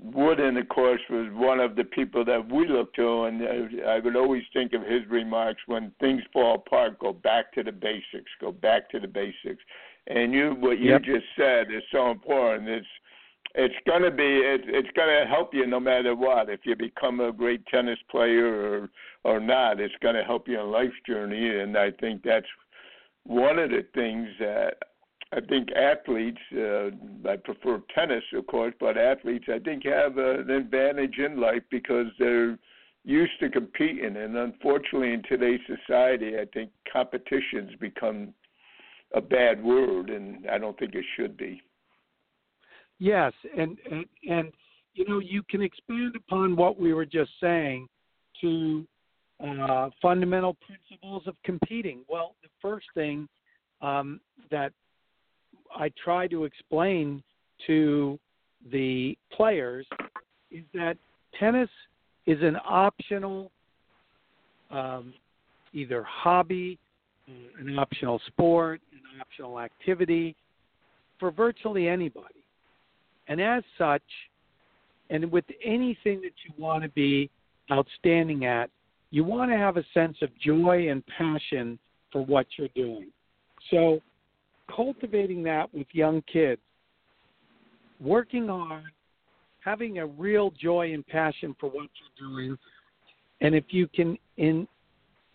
Wooden, 0.02 0.56
of 0.56 0.68
course, 0.68 1.00
was 1.10 1.28
one 1.32 1.60
of 1.60 1.76
the 1.76 1.84
people 1.84 2.24
that 2.24 2.50
we 2.50 2.66
look 2.66 2.94
to, 2.94 3.24
and 3.24 3.42
I 3.86 3.98
would 3.98 4.16
always 4.16 4.42
think 4.52 4.72
of 4.72 4.82
his 4.82 5.02
remarks: 5.08 5.60
"When 5.66 5.92
things 6.00 6.22
fall 6.32 6.56
apart, 6.56 6.98
go 6.98 7.12
back 7.12 7.52
to 7.54 7.62
the 7.62 7.72
basics. 7.72 8.30
Go 8.40 8.52
back 8.52 8.90
to 8.90 9.00
the 9.00 9.08
basics." 9.08 9.62
And 10.06 10.32
you, 10.32 10.54
what 10.58 10.78
you 10.78 10.90
yep. 10.90 11.02
just 11.02 11.24
said 11.36 11.68
is 11.72 11.82
so 11.90 12.10
important. 12.10 12.68
It's 12.68 12.86
it's 13.56 13.74
going 13.86 14.02
to 14.02 14.10
be 14.10 14.22
it, 14.22 14.62
it's 14.66 14.90
going 14.96 15.08
to 15.08 15.26
help 15.26 15.54
you 15.54 15.66
no 15.66 15.78
matter 15.80 16.14
what. 16.14 16.50
If 16.50 16.60
you 16.64 16.74
become 16.74 17.20
a 17.20 17.32
great 17.32 17.64
tennis 17.66 17.98
player 18.10 18.46
or 18.46 18.90
or 19.24 19.40
not, 19.40 19.80
it's 19.80 19.94
going 20.02 20.16
to 20.16 20.24
help 20.24 20.48
you 20.48 20.60
in 20.60 20.70
life's 20.70 20.94
journey. 21.06 21.60
And 21.60 21.76
I 21.76 21.90
think 21.92 22.22
that's 22.22 22.46
one 23.24 23.58
of 23.58 23.70
the 23.70 23.86
things 23.94 24.28
that 24.40 24.74
I 25.32 25.40
think 25.40 25.70
athletes. 25.72 26.40
Uh, 26.52 26.90
I 27.28 27.36
prefer 27.36 27.80
tennis, 27.94 28.24
of 28.34 28.46
course, 28.46 28.74
but 28.78 28.98
athletes 28.98 29.46
I 29.48 29.58
think 29.58 29.84
have 29.84 30.18
an 30.18 30.50
advantage 30.50 31.18
in 31.18 31.40
life 31.40 31.62
because 31.70 32.06
they're 32.18 32.58
used 33.04 33.38
to 33.40 33.48
competing. 33.50 34.16
And 34.16 34.36
unfortunately, 34.36 35.12
in 35.12 35.22
today's 35.22 35.60
society, 35.66 36.38
I 36.38 36.44
think 36.52 36.70
competitions 36.92 37.72
become 37.80 38.34
a 39.14 39.20
bad 39.20 39.62
word, 39.62 40.10
and 40.10 40.46
I 40.50 40.58
don't 40.58 40.78
think 40.78 40.94
it 40.94 41.04
should 41.16 41.36
be. 41.36 41.62
Yes, 42.98 43.32
and, 43.56 43.76
and 43.90 44.04
and 44.28 44.52
you 44.94 45.04
know 45.08 45.18
you 45.18 45.42
can 45.48 45.62
expand 45.62 46.14
upon 46.16 46.56
what 46.56 46.78
we 46.78 46.92
were 46.92 47.06
just 47.06 47.30
saying 47.40 47.88
to 48.40 48.86
uh, 49.44 49.90
fundamental 50.00 50.56
principles 50.66 51.22
of 51.26 51.34
competing. 51.44 52.00
Well, 52.08 52.34
the 52.42 52.48
first 52.62 52.86
thing 52.94 53.28
um, 53.82 54.20
that 54.50 54.72
I 55.76 55.90
try 56.02 56.28
to 56.28 56.44
explain 56.44 57.22
to 57.66 58.18
the 58.70 59.16
players 59.32 59.86
is 60.50 60.64
that 60.72 60.96
tennis 61.38 61.68
is 62.26 62.38
an 62.42 62.56
optional 62.64 63.50
um, 64.70 65.12
either 65.72 66.04
hobby, 66.04 66.78
an 67.58 67.78
optional 67.78 68.20
sport, 68.26 68.80
optional 69.20 69.60
activity 69.60 70.34
for 71.18 71.30
virtually 71.30 71.88
anybody. 71.88 72.44
And 73.28 73.40
as 73.40 73.62
such, 73.78 74.02
and 75.10 75.30
with 75.30 75.44
anything 75.64 76.20
that 76.22 76.32
you 76.44 76.52
want 76.58 76.82
to 76.82 76.88
be 76.90 77.30
outstanding 77.70 78.44
at, 78.44 78.70
you 79.10 79.24
want 79.24 79.50
to 79.50 79.56
have 79.56 79.76
a 79.76 79.84
sense 79.94 80.16
of 80.22 80.30
joy 80.38 80.88
and 80.90 81.02
passion 81.06 81.78
for 82.10 82.24
what 82.24 82.46
you're 82.56 82.68
doing. 82.74 83.08
So, 83.70 84.00
cultivating 84.74 85.42
that 85.44 85.72
with 85.72 85.86
young 85.92 86.22
kids, 86.30 86.60
working 88.00 88.48
hard, 88.48 88.84
having 89.64 89.98
a 89.98 90.06
real 90.06 90.52
joy 90.60 90.92
and 90.92 91.06
passion 91.06 91.54
for 91.60 91.70
what 91.70 91.88
you're 91.94 92.28
doing, 92.28 92.58
and 93.40 93.54
if 93.54 93.64
you 93.68 93.86
can 93.88 94.18
in, 94.36 94.66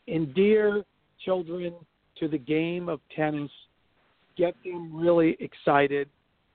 endear 0.07 0.83
children 1.23 1.73
to 2.19 2.27
the 2.27 2.37
game 2.37 2.89
of 2.89 2.99
tennis, 3.15 3.51
get 4.39 4.55
them 4.63 4.95
really 4.95 5.37
excited 5.41 6.07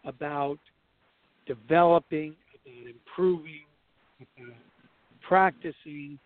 about 0.04 0.58
developing, 1.46 2.34
about 2.54 2.90
improving, 2.90 3.64
about 4.20 4.54
practicing, 5.20 6.18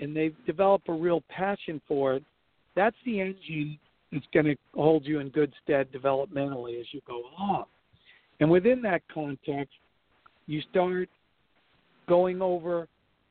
and 0.00 0.14
they 0.14 0.32
develop 0.44 0.82
a 0.88 0.92
real 0.92 1.22
passion 1.28 1.80
for 1.86 2.14
it, 2.14 2.24
that's 2.74 2.96
the 3.06 3.20
engine 3.20 3.78
that's 4.12 4.26
going 4.34 4.46
to 4.46 4.56
hold 4.74 5.06
you 5.06 5.20
in 5.20 5.28
good 5.28 5.52
stead 5.62 5.86
developmentally 5.92 6.80
as 6.80 6.86
you 6.90 7.00
go 7.06 7.22
along. 7.38 7.64
And 8.40 8.50
within 8.50 8.82
that 8.82 9.02
context, 9.12 9.74
you 10.46 10.60
start 10.70 11.08
going 12.08 12.42
over 12.42 12.88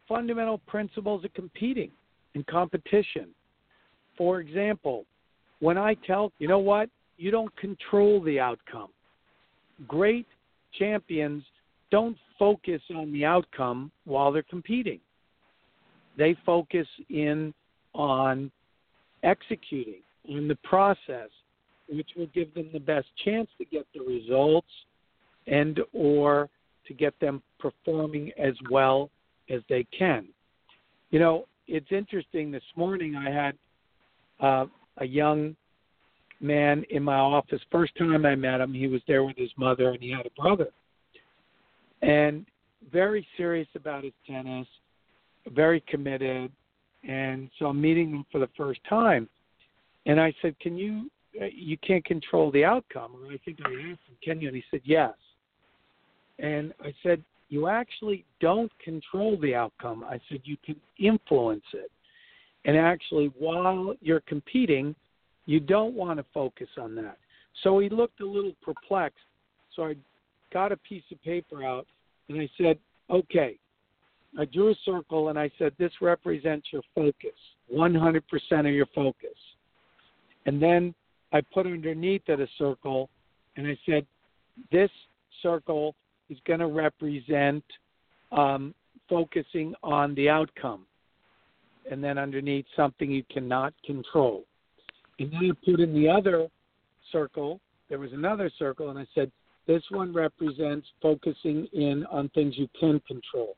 fundamental 0.07 0.59
principles 0.59 1.25
of 1.25 1.33
competing 1.33 1.91
and 2.33 2.45
competition. 2.47 3.27
For 4.17 4.39
example, 4.39 5.05
when 5.59 5.77
I 5.77 5.95
tell, 6.05 6.31
you 6.39 6.47
know 6.47 6.59
what, 6.59 6.89
you 7.23 7.31
don't 7.31 7.55
control 7.55 8.21
the 8.21 8.37
outcome. 8.37 8.89
Great 9.87 10.27
champions 10.77 11.41
don't 11.89 12.17
focus 12.37 12.81
on 12.93 13.13
the 13.13 13.23
outcome 13.23 13.89
while 14.03 14.29
they're 14.29 14.43
competing. 14.43 14.99
They 16.17 16.35
focus 16.45 16.85
in 17.09 17.53
on 17.93 18.51
executing 19.23 20.01
on 20.29 20.49
the 20.49 20.57
process, 20.65 21.29
which 21.89 22.09
will 22.17 22.27
give 22.33 22.53
them 22.55 22.69
the 22.73 22.79
best 22.79 23.07
chance 23.23 23.47
to 23.57 23.63
get 23.63 23.85
the 23.93 24.01
results 24.01 24.67
and 25.47 25.79
or 25.93 26.49
to 26.87 26.93
get 26.93 27.17
them 27.21 27.41
performing 27.57 28.33
as 28.37 28.53
well 28.69 29.09
as 29.49 29.61
they 29.69 29.85
can. 29.97 30.27
You 31.11 31.19
know, 31.19 31.45
it's 31.67 31.91
interesting. 31.91 32.51
This 32.51 32.63
morning 32.75 33.15
I 33.15 33.29
had 33.29 33.57
uh, 34.41 34.65
a 34.97 35.05
young 35.05 35.55
man 36.43 36.83
in 36.89 37.01
my 37.01 37.15
office. 37.15 37.61
First 37.71 37.95
time 37.97 38.25
I 38.25 38.35
met 38.35 38.61
him, 38.61 38.73
he 38.73 38.87
was 38.87 39.01
there 39.07 39.23
with 39.23 39.37
his 39.37 39.51
mother 39.57 39.89
and 39.91 40.01
he 40.01 40.11
had 40.11 40.25
a 40.25 40.41
brother. 40.41 40.67
And 42.01 42.45
very 42.91 43.25
serious 43.37 43.67
about 43.75 44.03
his 44.03 44.13
tennis, 44.27 44.67
very 45.47 45.81
committed. 45.87 46.51
And 47.07 47.49
so 47.57 47.67
I'm 47.67 47.81
meeting 47.81 48.11
him 48.11 48.25
for 48.31 48.39
the 48.39 48.49
first 48.57 48.81
time. 48.87 49.27
And 50.05 50.19
I 50.19 50.33
said, 50.41 50.59
Can 50.59 50.77
you, 50.77 51.09
uh, 51.41 51.45
you 51.53 51.77
can't 51.77 52.03
control 52.03 52.51
the 52.51 52.65
outcome. 52.65 53.15
And 53.23 53.33
I 53.33 53.39
think 53.43 53.59
I 53.65 53.69
asked 53.69 54.01
him, 54.07 54.17
Can 54.23 54.41
you? 54.41 54.49
And 54.49 54.57
he 54.57 54.63
said, 54.69 54.81
Yes. 54.83 55.13
And 56.39 56.73
I 56.81 56.93
said, 57.03 57.23
You 57.49 57.67
actually 57.67 58.25
don't 58.41 58.71
control 58.79 59.37
the 59.39 59.55
outcome. 59.55 60.03
I 60.03 60.19
said, 60.29 60.41
You 60.43 60.57
can 60.65 60.75
influence 60.99 61.63
it. 61.73 61.89
And 62.65 62.77
actually, 62.77 63.31
while 63.37 63.93
you're 64.01 64.21
competing, 64.21 64.95
you 65.45 65.59
don't 65.59 65.93
want 65.93 66.19
to 66.19 66.25
focus 66.33 66.69
on 66.79 66.95
that. 66.95 67.17
So 67.63 67.79
he 67.79 67.89
looked 67.89 68.21
a 68.21 68.25
little 68.25 68.53
perplexed. 68.61 69.19
So 69.75 69.85
I 69.85 69.95
got 70.51 70.71
a 70.71 70.77
piece 70.77 71.03
of 71.11 71.21
paper 71.23 71.63
out 71.63 71.87
and 72.29 72.39
I 72.39 72.49
said, 72.57 72.77
okay. 73.09 73.57
I 74.39 74.45
drew 74.45 74.71
a 74.71 74.75
circle 74.83 75.29
and 75.29 75.37
I 75.37 75.51
said, 75.59 75.73
this 75.77 75.91
represents 76.01 76.67
your 76.71 76.81
focus, 76.95 77.37
100% 77.71 78.21
of 78.59 78.65
your 78.73 78.87
focus. 78.95 79.37
And 80.47 80.61
then 80.61 80.95
I 81.31 81.41
put 81.53 81.67
underneath 81.67 82.23
it 82.27 82.39
a 82.39 82.47
circle 82.57 83.09
and 83.55 83.67
I 83.67 83.77
said, 83.85 84.05
this 84.71 84.89
circle 85.43 85.95
is 86.29 86.37
going 86.47 86.59
to 86.59 86.67
represent 86.67 87.63
um, 88.31 88.73
focusing 89.07 89.75
on 89.83 90.15
the 90.15 90.29
outcome. 90.29 90.85
And 91.91 92.03
then 92.03 92.17
underneath 92.17 92.65
something 92.75 93.11
you 93.11 93.23
cannot 93.29 93.73
control. 93.85 94.45
And 95.23 95.31
then 95.31 95.51
I 95.51 95.71
put 95.71 95.79
in 95.79 95.93
the 95.93 96.09
other 96.09 96.49
circle, 97.13 97.61
there 97.87 97.97
was 97.97 98.11
another 98.11 98.51
circle, 98.59 98.89
and 98.89 98.99
I 98.99 99.07
said, 99.15 99.31
this 99.67 99.81
one 99.89 100.13
represents 100.13 100.85
focusing 101.01 101.65
in 101.71 102.05
on 102.11 102.27
things 102.29 102.55
you 102.57 102.67
can 102.77 102.99
control, 103.07 103.55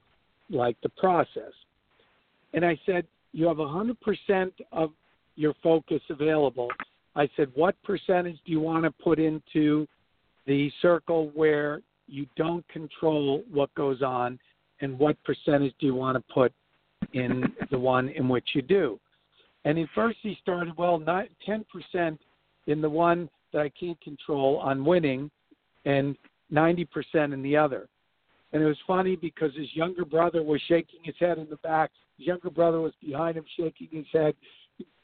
like 0.51 0.77
the 0.83 0.89
process. 0.89 1.53
And 2.53 2.63
I 2.63 2.79
said, 2.85 3.07
you 3.33 3.47
have 3.47 3.57
100% 3.57 4.51
of 4.71 4.91
your 5.35 5.55
focus 5.63 6.01
available. 6.11 6.69
I 7.15 7.27
said, 7.35 7.49
what 7.55 7.75
percentage 7.83 8.37
do 8.45 8.51
you 8.51 8.59
want 8.59 8.83
to 8.83 8.91
put 8.91 9.17
into 9.17 9.87
the 10.45 10.71
circle 10.83 11.31
where 11.33 11.81
you 12.07 12.27
don't 12.37 12.67
control 12.67 13.41
what 13.51 13.73
goes 13.73 14.03
on, 14.03 14.37
and 14.81 14.99
what 14.99 15.17
percentage 15.23 15.73
do 15.79 15.87
you 15.87 15.95
want 15.95 16.15
to 16.15 16.33
put 16.33 16.53
in 17.13 17.43
the 17.71 17.79
one 17.79 18.09
in 18.09 18.29
which 18.29 18.49
you 18.53 18.61
do? 18.61 18.99
And 19.65 19.79
at 19.79 19.89
first 19.93 20.17
he 20.21 20.37
started, 20.41 20.77
well, 20.77 20.99
not 20.99 21.25
10% 21.47 22.17
in 22.67 22.81
the 22.81 22.89
one 22.89 23.29
that 23.51 23.61
I 23.61 23.69
can't 23.69 23.99
control 24.01 24.57
on 24.57 24.85
winning 24.85 25.29
and 25.85 26.15
90% 26.53 26.87
in 27.33 27.41
the 27.41 27.57
other. 27.57 27.89
And 28.53 28.61
it 28.61 28.67
was 28.67 28.77
funny 28.87 29.15
because 29.15 29.51
his 29.55 29.67
younger 29.75 30.05
brother 30.05 30.43
was 30.43 30.61
shaking 30.67 30.99
his 31.03 31.15
head 31.19 31.39
in 31.39 31.49
the 31.49 31.57
back. 31.57 31.91
His 32.17 32.27
younger 32.27 32.49
brother 32.49 32.79
was 32.79 32.93
behind 33.03 33.37
him 33.37 33.45
shaking 33.57 33.89
his 33.91 34.05
head, 34.13 34.35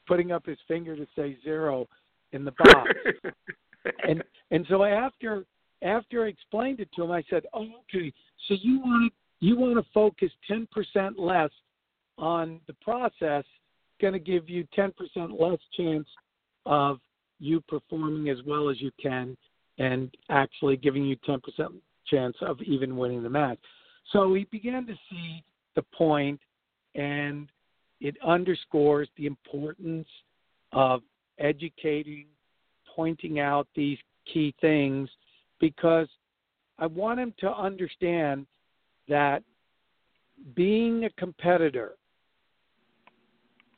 putting 0.08 0.32
up 0.32 0.46
his 0.46 0.58
finger 0.68 0.96
to 0.96 1.08
say 1.16 1.38
zero 1.44 1.88
in 2.32 2.46
the 2.46 2.52
box. 2.52 2.90
and 4.08 4.24
and 4.52 4.66
so 4.70 4.84
after 4.84 5.44
after 5.82 6.24
I 6.24 6.28
explained 6.28 6.80
it 6.80 6.88
to 6.96 7.04
him, 7.04 7.12
I 7.12 7.24
said, 7.30 7.44
"Oh, 7.54 7.68
okay. 7.90 8.14
So 8.48 8.56
you 8.62 8.80
want 8.80 9.12
you 9.42 9.58
want 9.58 9.76
to 9.76 9.92
focus 9.94 10.32
10% 10.50 11.18
less 11.18 11.50
on 12.18 12.62
the 12.68 12.74
process 12.74 13.44
going 14.02 14.14
to 14.14 14.20
give 14.20 14.50
you 14.50 14.68
10% 14.78 14.92
less 15.40 15.60
chance 15.78 16.08
of 16.66 17.00
you 17.40 17.62
performing 17.62 18.30
as 18.30 18.38
well 18.46 18.70
as 18.70 18.82
you 18.82 18.92
can 19.02 19.38
and 19.78 20.14
actually 20.30 20.78
giving 20.78 21.06
you 21.06 21.16
10% 21.28 21.40
chance 22.08 22.36
of 22.42 22.60
even 22.62 22.98
winning 22.98 23.24
the 23.24 23.30
match. 23.30 23.58
So 24.12 24.34
he 24.34 24.46
began 24.52 24.86
to 24.88 24.94
see 25.10 25.44
the 25.76 25.84
point, 25.94 26.40
and 26.96 27.48
it 28.02 28.16
underscores 28.26 29.08
the 29.18 29.26
importance 29.26 30.08
of 30.74 31.02
educating, 31.40 32.26
pointing 32.96 33.40
out 33.40 33.68
these 33.76 33.98
key 34.32 34.54
things, 34.60 35.10
because 35.60 36.08
I 36.78 36.88
want 36.88 37.20
him 37.20 37.34
to 37.40 37.52
understand 37.52 38.46
that 39.08 39.44
being 40.56 41.06
a 41.06 41.10
competitor 41.12 41.94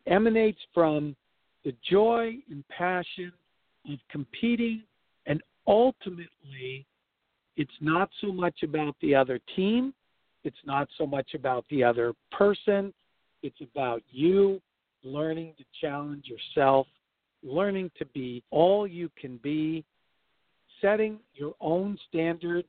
emanates 0.07 0.59
from 0.73 1.15
the 1.63 1.73
joy 1.89 2.37
and 2.49 2.63
passion 2.69 3.31
of 3.91 3.99
competing, 4.09 4.83
and 5.25 5.41
ultimately, 5.67 6.85
it's 7.55 7.71
not 7.79 8.09
so 8.21 8.31
much 8.31 8.63
about 8.63 8.95
the 9.01 9.15
other 9.15 9.39
team, 9.55 9.93
it's 10.43 10.57
not 10.65 10.87
so 10.97 11.05
much 11.05 11.33
about 11.35 11.65
the 11.69 11.83
other 11.83 12.13
person, 12.31 12.93
it's 13.43 13.61
about 13.61 14.01
you 14.11 14.61
learning 15.03 15.53
to 15.57 15.63
challenge 15.81 16.25
yourself, 16.27 16.87
learning 17.43 17.91
to 17.97 18.05
be 18.07 18.43
all 18.51 18.87
you 18.87 19.09
can 19.19 19.37
be, 19.43 19.83
setting 20.81 21.19
your 21.33 21.53
own 21.59 21.97
standards. 22.09 22.67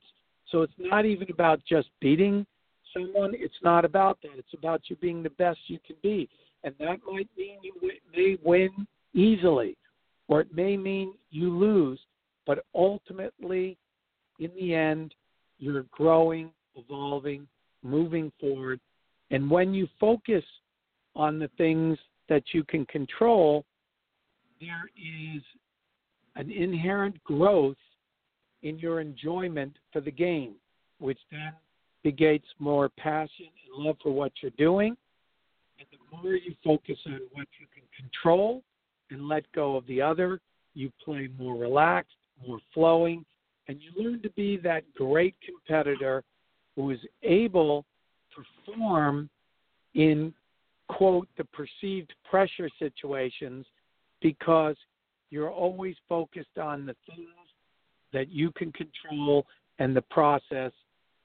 So 0.51 0.61
it's 0.61 0.73
not 0.77 1.05
even 1.05 1.29
about 1.31 1.61
just 1.67 1.89
beating 1.99 2.45
someone, 2.93 3.33
it's 3.35 3.53
not 3.63 3.85
about 3.85 4.19
that. 4.21 4.37
It's 4.37 4.53
about 4.57 4.81
you 4.87 4.95
being 4.97 5.23
the 5.23 5.29
best 5.31 5.59
you 5.67 5.79
can 5.85 5.95
be. 6.01 6.29
And 6.65 6.73
that 6.79 6.97
might 7.05 7.29
mean 7.37 7.59
you 7.61 7.73
may 8.11 8.37
win 8.43 8.87
easily, 9.13 9.77
or 10.27 10.41
it 10.41 10.53
may 10.53 10.75
mean 10.75 11.13
you 11.29 11.55
lose. 11.55 11.99
But 12.47 12.65
ultimately, 12.73 13.77
in 14.39 14.51
the 14.59 14.73
end, 14.73 15.13
you're 15.59 15.85
growing, 15.91 16.49
evolving, 16.75 17.47
moving 17.83 18.31
forward. 18.41 18.79
And 19.29 19.49
when 19.49 19.75
you 19.75 19.87
focus 19.99 20.43
on 21.15 21.37
the 21.37 21.49
things 21.55 21.99
that 22.29 22.43
you 22.51 22.63
can 22.63 22.85
control, 22.87 23.63
there 24.59 24.89
is 24.97 25.43
an 26.35 26.51
inherent 26.51 27.23
growth 27.23 27.77
in 28.63 28.79
your 28.79 29.01
enjoyment 29.01 29.77
for 29.93 30.01
the 30.01 30.11
game, 30.11 30.55
which 30.97 31.19
then 31.31 31.53
begets 32.03 32.47
more 32.57 32.89
passion 32.89 33.45
and 33.75 33.85
love 33.85 33.97
for 34.01 34.11
what 34.11 34.31
you're 34.41 34.51
doing. 34.57 34.97
And 35.79 35.87
the 35.91 36.17
more 36.17 36.35
you 36.35 36.53
focus 36.63 36.97
on 37.05 37.19
what 37.33 37.47
you 37.59 37.67
can 37.73 37.83
control 37.97 38.63
and 39.09 39.27
let 39.27 39.43
go 39.53 39.75
of 39.75 39.85
the 39.87 40.01
other, 40.01 40.39
you 40.73 40.91
play 41.03 41.29
more 41.37 41.55
relaxed, 41.55 42.15
more 42.45 42.59
flowing, 42.73 43.25
and 43.67 43.79
you 43.81 43.91
learn 44.01 44.21
to 44.21 44.29
be 44.31 44.57
that 44.57 44.83
great 44.95 45.35
competitor 45.45 46.23
who 46.75 46.91
is 46.91 46.99
able 47.23 47.85
to 48.35 48.43
perform 48.65 49.29
in 49.93 50.33
quote 50.87 51.27
the 51.37 51.45
perceived 51.45 52.13
pressure 52.29 52.69
situations 52.77 53.65
because 54.21 54.75
you're 55.29 55.51
always 55.51 55.95
focused 56.07 56.57
on 56.61 56.85
the 56.85 56.95
things 57.07 57.29
that 58.13 58.29
you 58.29 58.51
can 58.51 58.71
control 58.71 59.45
and 59.79 59.95
the 59.95 60.01
process 60.03 60.71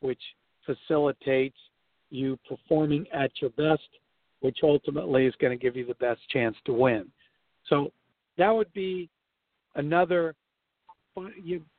which 0.00 0.20
facilitates 0.64 1.56
you 2.10 2.38
performing 2.48 3.06
at 3.12 3.30
your 3.40 3.50
best, 3.50 3.88
which 4.40 4.58
ultimately 4.62 5.26
is 5.26 5.34
going 5.40 5.56
to 5.56 5.62
give 5.62 5.76
you 5.76 5.84
the 5.84 5.94
best 5.94 6.20
chance 6.30 6.56
to 6.64 6.72
win. 6.72 7.06
So 7.68 7.92
that 8.38 8.50
would 8.50 8.72
be 8.72 9.08
another 9.74 10.34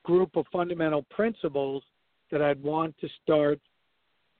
group 0.03 0.35
of 0.35 0.45
fundamental 0.51 1.03
principles 1.09 1.83
that 2.31 2.41
I'd 2.41 2.61
want 2.61 2.95
to 2.99 3.09
start 3.23 3.59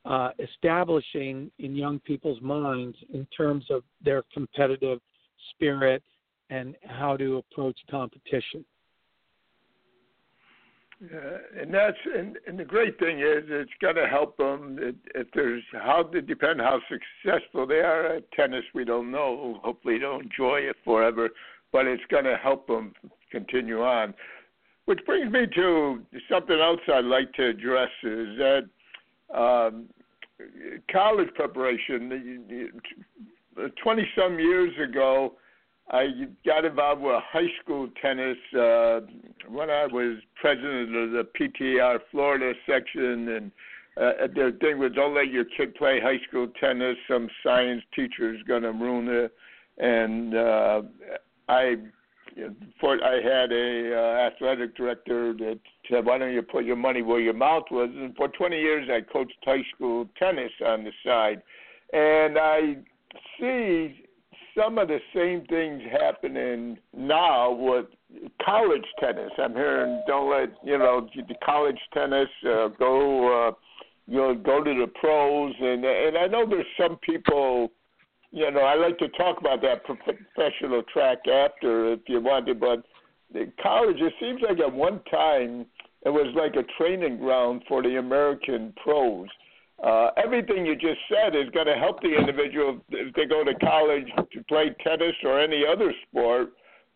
uh, 0.06 0.30
establishing 0.40 1.52
in 1.60 1.76
young 1.76 2.00
people's 2.00 2.42
minds 2.42 2.98
in 3.14 3.28
terms 3.36 3.66
of 3.70 3.84
their 4.04 4.24
competitive 4.34 5.00
spirit 5.52 6.04
and 6.50 6.76
how 6.86 7.16
to 7.18 7.38
approach 7.38 7.78
competition. 7.90 8.66
Yeah, 11.02 11.62
and 11.62 11.74
that's 11.74 11.98
and, 12.16 12.38
and 12.46 12.60
the 12.60 12.64
great 12.64 13.00
thing 13.00 13.20
is 13.20 13.44
it's 13.48 13.72
going 13.82 13.96
to 13.96 14.06
help 14.06 14.38
them 14.38 14.78
if 15.16 15.28
there's 15.34 15.64
how 15.74 16.08
it 16.14 16.28
depend 16.28 16.62
how 16.62 16.80
successful 16.90 17.66
they 17.66 17.80
are 17.80 18.18
at 18.18 18.32
tennis 18.34 18.64
we 18.76 18.86
don't 18.86 19.10
know 19.10 19.60
hopefully 19.64 19.98
they'll 19.98 20.20
enjoy 20.20 20.58
it 20.60 20.76
forever 20.86 21.30
but 21.72 21.88
it's 21.88 22.04
going 22.12 22.26
to 22.26 22.38
help 22.38 22.68
them 22.68 22.94
continue 23.32 23.82
on 23.82 24.14
which 24.86 25.00
brings 25.06 25.32
me 25.32 25.48
to 25.56 26.02
something 26.30 26.60
else 26.60 26.80
I'd 26.94 27.06
like 27.06 27.34
to 27.34 27.48
address 27.48 27.90
is 28.04 28.38
that 28.38 28.70
um, 29.34 29.86
college 30.92 31.30
preparation. 31.36 32.72
Twenty 33.84 34.08
some 34.18 34.40
years 34.40 34.72
ago, 34.82 35.34
I 35.92 36.08
got 36.46 36.64
involved 36.64 37.02
with 37.02 37.22
high 37.32 37.50
school 37.62 37.90
tennis 38.02 38.38
uh, 38.54 39.02
when 39.50 39.70
I 39.70 39.88
was 39.88 40.20
president 40.40 40.96
of 40.96 41.12
the 41.12 41.28
PTR 41.38 42.00
Florida 42.10 42.54
section, 42.66 43.28
and 43.28 43.52
uh, 43.98 44.28
the 44.34 44.58
thing 44.62 44.80
was 44.80 44.94
don't 44.94 45.14
let 45.14 45.28
your 45.28 45.44
kid 45.44 45.76
play 45.76 46.00
high 46.00 46.20
school 46.30 46.48
tennis. 46.60 46.96
Some 47.10 47.28
science 47.44 47.84
teacher 47.94 48.34
is 48.34 48.42
going 48.44 48.64
to 48.64 48.72
ruin 48.72 49.10
it, 49.10 49.34
and 49.80 50.34
uh, 50.34 50.82
I 51.50 51.76
for 52.80 53.04
I 53.04 53.16
had 53.22 53.52
a 53.52 53.94
uh, 53.94 54.32
athletic 54.32 54.78
director 54.78 55.34
that 55.34 55.60
said, 55.90 56.06
"Why 56.06 56.18
don't 56.18 56.34
you 56.34 56.42
put 56.42 56.64
your 56.64 56.78
money 56.78 57.02
where 57.02 57.20
your 57.20 57.34
mouth 57.34 57.66
was?" 57.70 57.90
And 57.94 58.16
for 58.16 58.30
20 58.30 58.58
years, 58.58 58.90
I 58.90 59.02
coached 59.02 59.36
high 59.44 59.66
school 59.76 60.08
tennis 60.18 60.54
on 60.66 60.86
the 60.86 60.92
side, 61.04 61.42
and 61.92 62.38
I 62.38 62.78
see 63.38 64.01
some 64.58 64.78
of 64.78 64.88
the 64.88 65.00
same 65.14 65.46
things 65.46 65.82
happening 65.92 66.78
now 66.96 67.52
with 67.52 67.86
college 68.44 68.86
tennis. 69.00 69.32
I'm 69.38 69.54
hearing, 69.54 70.02
"Don't 70.08 70.30
let 70.30 70.50
you 70.64 70.78
know 70.78 71.08
the 71.16 71.36
college 71.44 71.80
tennis 71.94 72.30
uh, 72.46 72.68
go." 72.70 73.50
Uh, 73.50 73.52
you 74.08 74.18
know, 74.18 74.34
go 74.36 74.62
to 74.62 74.74
the 74.74 74.88
pros, 75.00 75.54
and 75.60 75.86
and 75.86 76.18
I 76.18 76.28
know 76.28 76.46
there's 76.46 76.66
some 76.78 76.98
people 76.98 77.72
you 78.32 78.50
know, 78.50 78.62
I 78.62 78.76
like 78.76 78.98
to 79.00 79.10
talk 79.10 79.40
about 79.40 79.62
that 79.62 79.84
professional 79.84 80.84
track 80.94 81.20
after 81.28 81.94
if 81.94 82.00
you 82.08 82.22
wanted, 82.22 82.60
but 82.60 82.84
the 83.34 83.52
college, 83.62 83.98
it 84.00 84.14
seems 84.20 84.42
like 84.42 84.60
at 84.60 84.74
one 84.74 85.02
time 85.12 85.66
it 86.06 86.10
was 86.10 86.34
like 86.36 86.56
a 86.56 86.68
training 86.78 87.18
ground 87.18 87.64
for 87.68 87.84
the 87.84 87.98
American 87.98 88.74
pros. 88.82 89.28
Uh, 89.84 90.10
everything 90.24 90.66
you 90.66 90.76
just 90.76 91.00
said 91.10 91.36
is 91.36 91.50
going 91.54 91.66
to 91.66 91.74
help 91.74 92.02
the 92.02 92.14
individual 92.16 92.80
if 92.90 93.14
they 93.16 93.26
go 93.26 93.44
to 93.44 93.54
college 93.56 94.06
to 94.32 94.44
play 94.44 94.76
tennis 94.84 95.16
or 95.24 95.40
any 95.40 95.64
other 95.66 95.92
sport. 96.08 96.50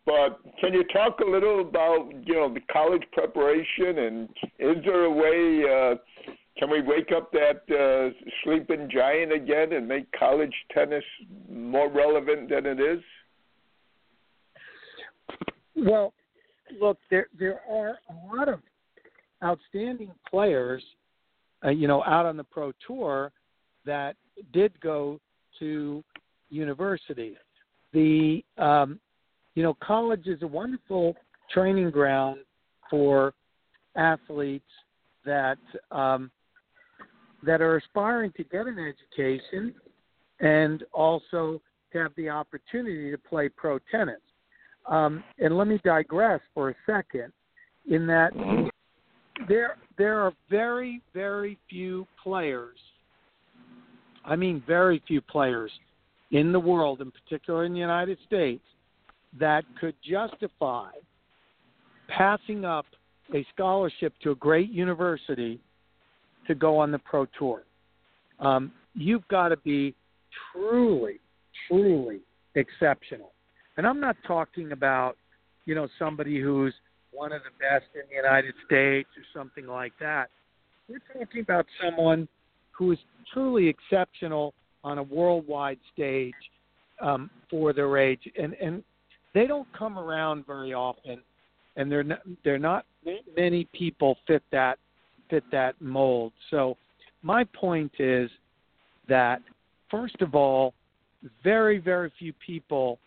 But 0.04 0.38
can 0.60 0.72
you 0.72 0.84
talk 0.92 1.18
a 1.18 1.28
little 1.28 1.60
about 1.62 2.10
you 2.24 2.34
know 2.34 2.52
the 2.52 2.60
college 2.72 3.02
preparation 3.12 3.98
and 3.98 4.28
is 4.60 4.76
there 4.84 5.04
a 5.04 5.10
way 5.10 5.64
uh, 5.68 6.32
can 6.58 6.70
we 6.70 6.80
wake 6.80 7.10
up 7.14 7.30
that 7.32 7.62
uh, 7.70 8.14
sleeping 8.42 8.88
giant 8.90 9.32
again 9.32 9.72
and 9.72 9.86
make 9.86 10.06
college 10.12 10.54
tennis 10.72 11.04
more 11.50 11.90
relevant 11.90 12.48
than 12.48 12.64
it 12.64 12.80
is? 12.80 13.00
Well, 15.74 16.14
look, 16.80 16.98
there 17.10 17.26
there 17.38 17.60
are 17.70 17.98
a 18.08 18.36
lot 18.36 18.48
of 18.48 18.60
outstanding 19.44 20.12
players, 20.30 20.82
uh, 21.64 21.70
you 21.70 21.88
know, 21.88 22.02
out 22.04 22.26
on 22.26 22.36
the 22.36 22.44
pro 22.44 22.72
tour 22.86 23.32
that 23.84 24.16
did 24.52 24.78
go 24.80 25.20
to 25.58 26.02
university. 26.50 27.36
The 27.92 28.44
um, 28.58 29.00
you 29.54 29.62
know, 29.62 29.76
college 29.82 30.26
is 30.26 30.42
a 30.42 30.46
wonderful 30.46 31.16
training 31.52 31.90
ground 31.90 32.40
for 32.90 33.34
athletes 33.96 34.64
that 35.24 35.58
um, 35.90 36.30
that 37.44 37.60
are 37.60 37.76
aspiring 37.76 38.32
to 38.36 38.44
get 38.44 38.66
an 38.66 38.78
education 38.78 39.74
and 40.40 40.84
also 40.92 41.60
to 41.92 41.98
have 41.98 42.12
the 42.16 42.28
opportunity 42.28 43.10
to 43.10 43.18
play 43.18 43.48
pro 43.48 43.78
tennis. 43.90 44.20
Um, 44.86 45.24
and 45.38 45.56
let 45.56 45.66
me 45.66 45.80
digress 45.84 46.40
for 46.54 46.70
a 46.70 46.74
second 46.86 47.32
in 47.88 48.06
that 48.06 48.32
there 49.48 49.76
there 49.98 50.20
are 50.20 50.32
very 50.50 51.00
very 51.14 51.58
few 51.68 52.06
players. 52.22 52.76
I 54.24 54.34
mean, 54.36 54.62
very 54.66 55.02
few 55.06 55.20
players 55.20 55.70
in 56.32 56.50
the 56.52 56.58
world, 56.58 57.00
in 57.00 57.12
particular 57.12 57.64
in 57.64 57.72
the 57.72 57.78
United 57.78 58.18
States, 58.26 58.64
that 59.38 59.64
could 59.80 59.94
justify 60.04 60.90
passing 62.08 62.64
up 62.64 62.86
a 63.34 63.46
scholarship 63.54 64.12
to 64.22 64.32
a 64.32 64.34
great 64.34 64.70
university 64.70 65.60
to 66.48 66.54
go 66.54 66.78
on 66.78 66.90
the 66.90 66.98
pro 66.98 67.26
tour. 67.38 67.62
Um, 68.40 68.72
you've 68.94 69.26
got 69.28 69.48
to 69.48 69.56
be 69.58 69.94
truly, 70.52 71.20
truly 71.68 72.20
exceptional. 72.56 73.32
And 73.76 73.86
I'm 73.86 74.00
not 74.00 74.16
talking 74.26 74.72
about 74.72 75.16
you 75.66 75.74
know, 75.74 75.88
somebody 75.98 76.40
who's 76.40 76.72
one 77.16 77.32
of 77.32 77.42
the 77.42 77.50
best 77.58 77.86
in 77.94 78.02
the 78.10 78.14
United 78.14 78.54
States 78.66 79.08
or 79.16 79.22
something 79.34 79.66
like 79.66 79.92
that. 79.98 80.28
We're 80.88 81.00
talking 81.12 81.40
about 81.40 81.66
someone 81.82 82.28
who 82.72 82.92
is 82.92 82.98
truly 83.32 83.68
exceptional 83.68 84.52
on 84.84 84.98
a 84.98 85.02
worldwide 85.02 85.78
stage 85.92 86.34
um, 87.00 87.30
for 87.50 87.72
their 87.72 87.96
age, 87.96 88.20
and 88.40 88.54
and 88.54 88.84
they 89.34 89.46
don't 89.46 89.66
come 89.76 89.98
around 89.98 90.46
very 90.46 90.74
often, 90.74 91.20
and 91.76 91.90
they're 91.90 92.04
not 92.04 92.20
they're 92.44 92.58
not 92.58 92.84
many 93.36 93.66
people 93.72 94.16
fit 94.26 94.42
that 94.52 94.78
fit 95.30 95.44
that 95.50 95.80
mold. 95.80 96.32
So 96.50 96.76
my 97.22 97.44
point 97.44 97.92
is 97.98 98.30
that 99.08 99.40
first 99.90 100.20
of 100.20 100.34
all, 100.34 100.74
very 101.42 101.78
very 101.78 102.12
few 102.18 102.32
people 102.46 102.98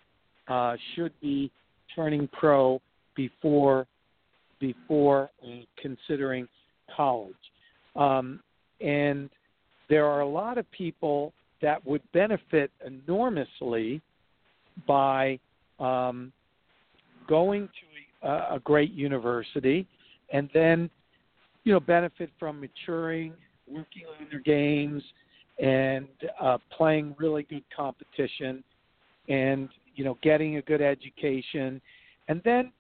uh, 0.48 0.76
should 0.96 1.14
be 1.22 1.52
turning 1.96 2.28
pro 2.34 2.82
before 3.16 3.88
before 4.60 5.30
considering 5.82 6.48
college. 6.96 7.34
Um, 7.96 8.40
and 8.82 9.30
there 9.90 10.06
are 10.06 10.22
a 10.22 10.28
lot 10.28 10.58
of 10.58 10.70
people 10.72 11.34
that 11.62 11.86
would 11.86 12.02
benefit 12.14 12.72
enormously 12.86 14.02
by 14.88 15.40
um, 15.80 16.32
going 17.28 17.68
to 17.68 18.28
a, 18.28 18.56
a 18.56 18.60
great 18.64 18.92
university 18.92 19.88
and 20.32 20.50
then 20.54 20.90
you 21.64 21.74
know 21.74 21.80
benefit 21.80 22.30
from 22.40 22.60
maturing 22.60 23.34
working 23.68 24.04
on 24.20 24.28
their 24.32 24.40
games 24.40 25.04
and 25.62 26.08
uh, 26.42 26.58
playing 26.76 27.16
really 27.18 27.44
good 27.44 27.64
competition 27.76 28.64
and 29.28 29.70
you 29.96 30.04
know 30.04 30.18
getting 30.22 30.58
a 30.58 30.62
good 30.64 30.82
education 30.82 31.82
and 32.28 32.42
then 32.44 32.72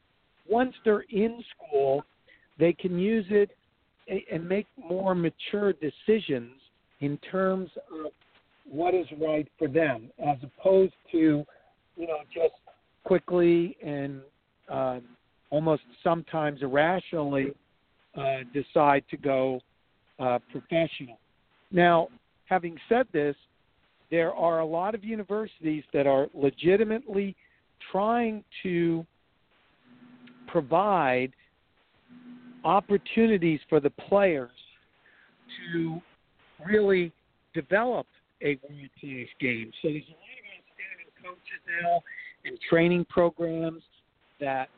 once 0.50 0.74
they're 0.84 1.06
in 1.10 1.44
school 1.56 2.04
they 2.60 2.74
can 2.74 3.00
use 3.00 3.26
it 3.30 3.50
and 4.32 4.48
make 4.48 4.68
more 4.78 5.16
mature 5.16 5.74
decisions 5.74 6.52
in 7.00 7.18
terms 7.32 7.70
of 7.92 8.12
what 8.70 8.94
is 8.94 9.06
right 9.20 9.48
for 9.58 9.68
them, 9.68 10.10
as 10.20 10.38
opposed 10.44 10.94
to, 11.12 11.46
you 11.96 12.08
know, 12.08 12.20
just 12.34 12.54
quickly 13.04 13.78
and 13.84 14.22
um, 14.70 15.02
almost 15.50 15.84
sometimes 16.04 16.62
irrationally 16.62 17.54
uh, 18.18 18.40
decide 18.54 19.04
to 19.10 19.18
go 19.18 19.60
uh, 20.20 20.40
professional. 20.52 21.18
Now, 21.72 22.10
having 22.46 22.78
said 22.90 23.08
this, 23.14 23.36
there 24.12 24.34
are 24.34 24.60
a 24.60 24.66
lot 24.66 24.96
of 24.96 25.04
universities 25.04 25.84
that 25.94 26.08
are 26.08 26.28
legitimately 26.34 27.36
trying 27.92 28.44
to 28.64 29.06
provide 30.52 31.32
opportunities 32.64 33.60
for 33.70 33.80
the 33.80 33.90
players 33.90 34.52
to 35.74 36.02
really 36.66 37.12
develop 37.54 38.06
a 38.42 38.56
world 38.56 38.90
class 39.02 39.28
game. 39.40 39.72
So 39.82 39.90
there's 39.90 40.04
a 40.04 40.12
lot 40.12 40.38
of 40.38 40.46
outstanding 40.58 41.12
coaches 41.24 41.82
now 41.82 42.02
and 42.46 42.58
training 42.70 43.06
programs 43.10 43.82
that 44.40 44.70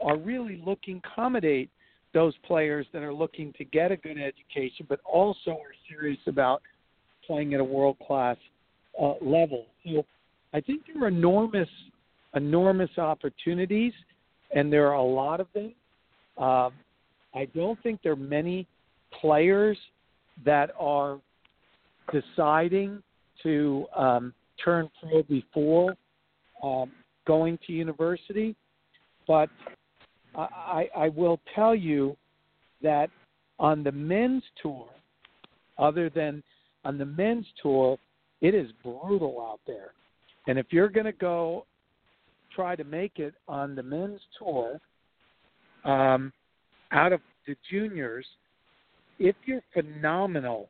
are 0.00 0.16
really 0.16 0.62
looking 0.64 1.00
to 1.00 1.08
accommodate 1.12 1.70
those 2.12 2.34
players 2.44 2.86
that 2.92 3.02
are 3.02 3.12
looking 3.12 3.52
to 3.58 3.64
get 3.64 3.92
a 3.92 3.96
good 3.96 4.18
education, 4.18 4.86
but 4.88 5.00
also 5.04 5.50
are 5.50 5.74
serious 5.88 6.18
about 6.26 6.62
playing 7.26 7.54
at 7.54 7.60
a 7.60 7.64
world 7.64 7.96
class 8.04 8.36
uh, 9.00 9.14
level. 9.20 9.66
So 9.84 10.04
I 10.52 10.60
think 10.60 10.82
there 10.92 11.04
are 11.04 11.08
enormous, 11.08 11.68
enormous 12.34 12.90
opportunities, 12.98 13.92
and 14.54 14.72
there 14.72 14.88
are 14.88 14.94
a 14.94 15.02
lot 15.02 15.40
of 15.40 15.46
them. 15.54 15.72
Um, 16.38 16.72
I 17.34 17.46
don't 17.54 17.80
think 17.82 18.00
there 18.02 18.12
are 18.12 18.16
many 18.16 18.66
players 19.20 19.78
that 20.44 20.70
are 20.78 21.18
deciding 22.12 23.02
to 23.42 23.86
um, 23.96 24.34
turn 24.62 24.90
pro 25.00 25.22
before 25.22 25.94
um, 26.62 26.90
going 27.26 27.58
to 27.66 27.72
university, 27.72 28.56
but 29.26 29.48
I, 30.34 30.88
I 30.96 31.08
will 31.08 31.40
tell 31.54 31.74
you 31.74 32.16
that 32.82 33.10
on 33.58 33.82
the 33.82 33.92
men's 33.92 34.42
tour, 34.62 34.88
other 35.78 36.10
than 36.10 36.42
on 36.84 36.98
the 36.98 37.04
men's 37.04 37.46
tour, 37.62 37.98
it 38.40 38.54
is 38.54 38.70
brutal 38.82 39.40
out 39.40 39.60
there. 39.66 39.92
And 40.46 40.58
if 40.58 40.66
you're 40.70 40.88
going 40.88 41.06
to 41.06 41.12
go 41.12 41.66
try 42.54 42.76
to 42.76 42.84
make 42.84 43.18
it 43.18 43.34
on 43.48 43.74
the 43.74 43.82
men's 43.82 44.20
tour, 44.38 44.80
um, 45.84 46.32
out 46.92 47.12
of 47.12 47.20
the 47.46 47.56
juniors, 47.70 48.26
if 49.18 49.36
you're 49.44 49.62
phenomenal, 49.72 50.68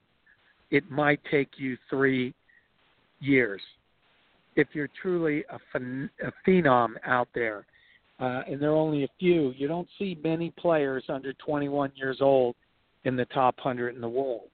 it 0.71 0.91
might 0.91 1.21
take 1.31 1.51
you 1.57 1.77
three 1.89 2.35
years. 3.21 3.61
If 4.57 4.69
you're 4.73 4.91
truly 5.01 5.45
a, 5.51 5.59
phen- 5.77 6.11
a 6.25 6.33
phenom 6.47 6.95
out 7.07 7.29
there, 7.35 7.65
uh, 8.19 8.43
and 8.47 8.61
there 8.61 8.71
are 8.71 8.77
only 8.77 9.05
a 9.05 9.09
few, 9.19 9.53
you 9.57 9.67
don't 9.67 9.89
see 9.99 10.19
many 10.23 10.53
players 10.59 11.05
under 11.09 11.33
21 11.35 11.93
years 11.95 12.19
old 12.21 12.55
in 13.05 13.17
the 13.17 13.25
top 13.27 13.57
100 13.63 13.95
in 13.95 14.01
the 14.01 14.09
world. 14.09 14.49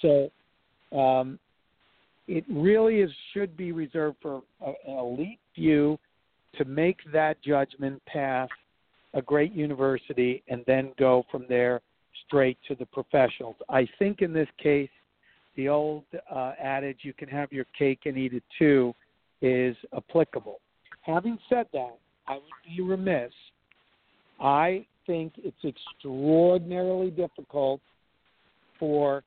So 0.00 0.30
um, 0.96 1.38
it 2.28 2.44
really 2.48 3.00
is 3.00 3.10
should 3.34 3.56
be 3.56 3.72
reserved 3.72 4.18
for 4.22 4.42
an 4.64 4.74
elite 4.86 5.40
few 5.54 5.98
to 6.56 6.64
make 6.64 6.98
that 7.12 7.42
judgment 7.42 8.02
pass 8.06 8.48
a 9.14 9.22
great 9.22 9.52
university 9.52 10.42
and 10.48 10.64
then 10.66 10.92
go 10.98 11.24
from 11.30 11.44
there 11.48 11.80
straight 12.26 12.58
to 12.68 12.74
the 12.74 12.86
professionals. 12.86 13.56
I 13.68 13.86
think 13.98 14.20
in 14.22 14.32
this 14.32 14.48
case, 14.62 14.90
the 15.56 15.68
old 15.68 16.04
uh, 16.30 16.52
adage, 16.62 16.98
you 17.02 17.12
can 17.12 17.28
have 17.28 17.52
your 17.52 17.66
cake 17.76 18.00
and 18.04 18.16
eat 18.16 18.32
it 18.32 18.42
too, 18.58 18.94
is 19.40 19.76
applicable. 19.96 20.60
Having 21.02 21.38
said 21.48 21.66
that, 21.72 21.96
I 22.26 22.34
would 22.34 22.76
be 22.76 22.82
remiss. 22.82 23.32
I 24.40 24.86
think 25.06 25.32
it's 25.38 25.56
extraordinarily 25.64 27.10
difficult 27.10 27.80
for 28.78 29.24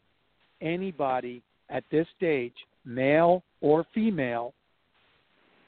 anybody 0.62 1.42
at 1.70 1.84
this 1.92 2.08
stage, 2.16 2.54
male 2.86 3.44
or 3.62 3.86
female, 3.94 4.54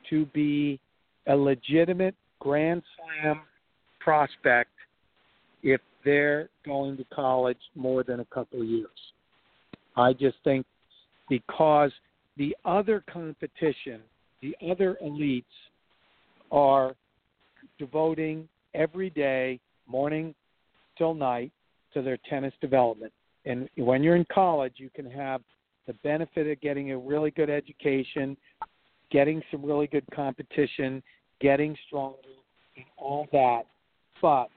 to 0.10 0.26
be 0.28 0.80
a 1.28 1.36
legitimate 1.36 2.16
Grand 2.40 2.84
Slam 2.98 3.42
prospect 4.00 4.72
if 5.62 5.80
they're 6.04 6.50
going 6.66 6.98
to 6.98 7.06
college 7.14 7.58
more 7.76 8.04
than 8.04 8.20
a 8.20 8.26
couple 8.26 8.62
of 8.62 8.68
years. 8.68 8.90
I 9.96 10.14
just 10.14 10.38
think 10.44 10.66
because 11.30 11.92
the 12.38 12.56
other 12.66 13.04
competition, 13.12 14.02
the 14.42 14.56
other 14.70 14.98
elites 15.04 15.44
are 16.52 16.94
devoting 17.80 18.48
every 18.74 19.10
day, 19.10 19.60
morning 19.88 20.34
till 20.98 21.14
night, 21.14 21.52
to 21.94 22.02
their 22.02 22.18
tennis 22.30 22.54
development. 22.60 23.14
And 23.46 23.70
when 23.78 24.04
you're 24.04 24.16
in 24.16 24.26
college, 24.34 24.74
you 24.78 24.90
can 24.96 25.10
have 25.12 25.42
the 25.86 25.94
benefit 25.96 26.48
of 26.48 26.60
getting 26.62 26.92
a 26.92 26.98
really 26.98 27.32
good 27.32 27.50
education, 27.50 28.36
getting 29.12 29.42
some 29.52 29.64
really 29.64 29.88
good 29.88 30.06
competition, 30.14 31.02
getting 31.40 31.76
stronger, 31.88 32.18
and 32.76 32.86
all 32.98 33.28
that 33.32 33.64
but 34.24 34.48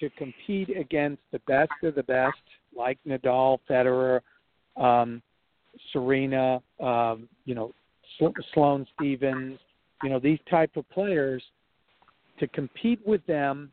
to 0.00 0.10
compete 0.10 0.74
against 0.76 1.22
the 1.30 1.38
best 1.40 1.70
of 1.84 1.94
the 1.94 2.02
best, 2.02 2.38
like 2.76 2.98
Nadal, 3.06 3.58
Federer, 3.70 4.20
um, 4.76 5.22
Serena, 5.92 6.60
um, 6.80 7.28
you 7.44 7.54
know, 7.54 7.72
Sloane 8.52 8.86
Stevens, 8.94 9.58
you 10.02 10.08
know, 10.08 10.18
these 10.18 10.38
type 10.50 10.76
of 10.76 10.88
players, 10.90 11.42
to 12.40 12.48
compete 12.48 13.00
with 13.06 13.24
them, 13.26 13.70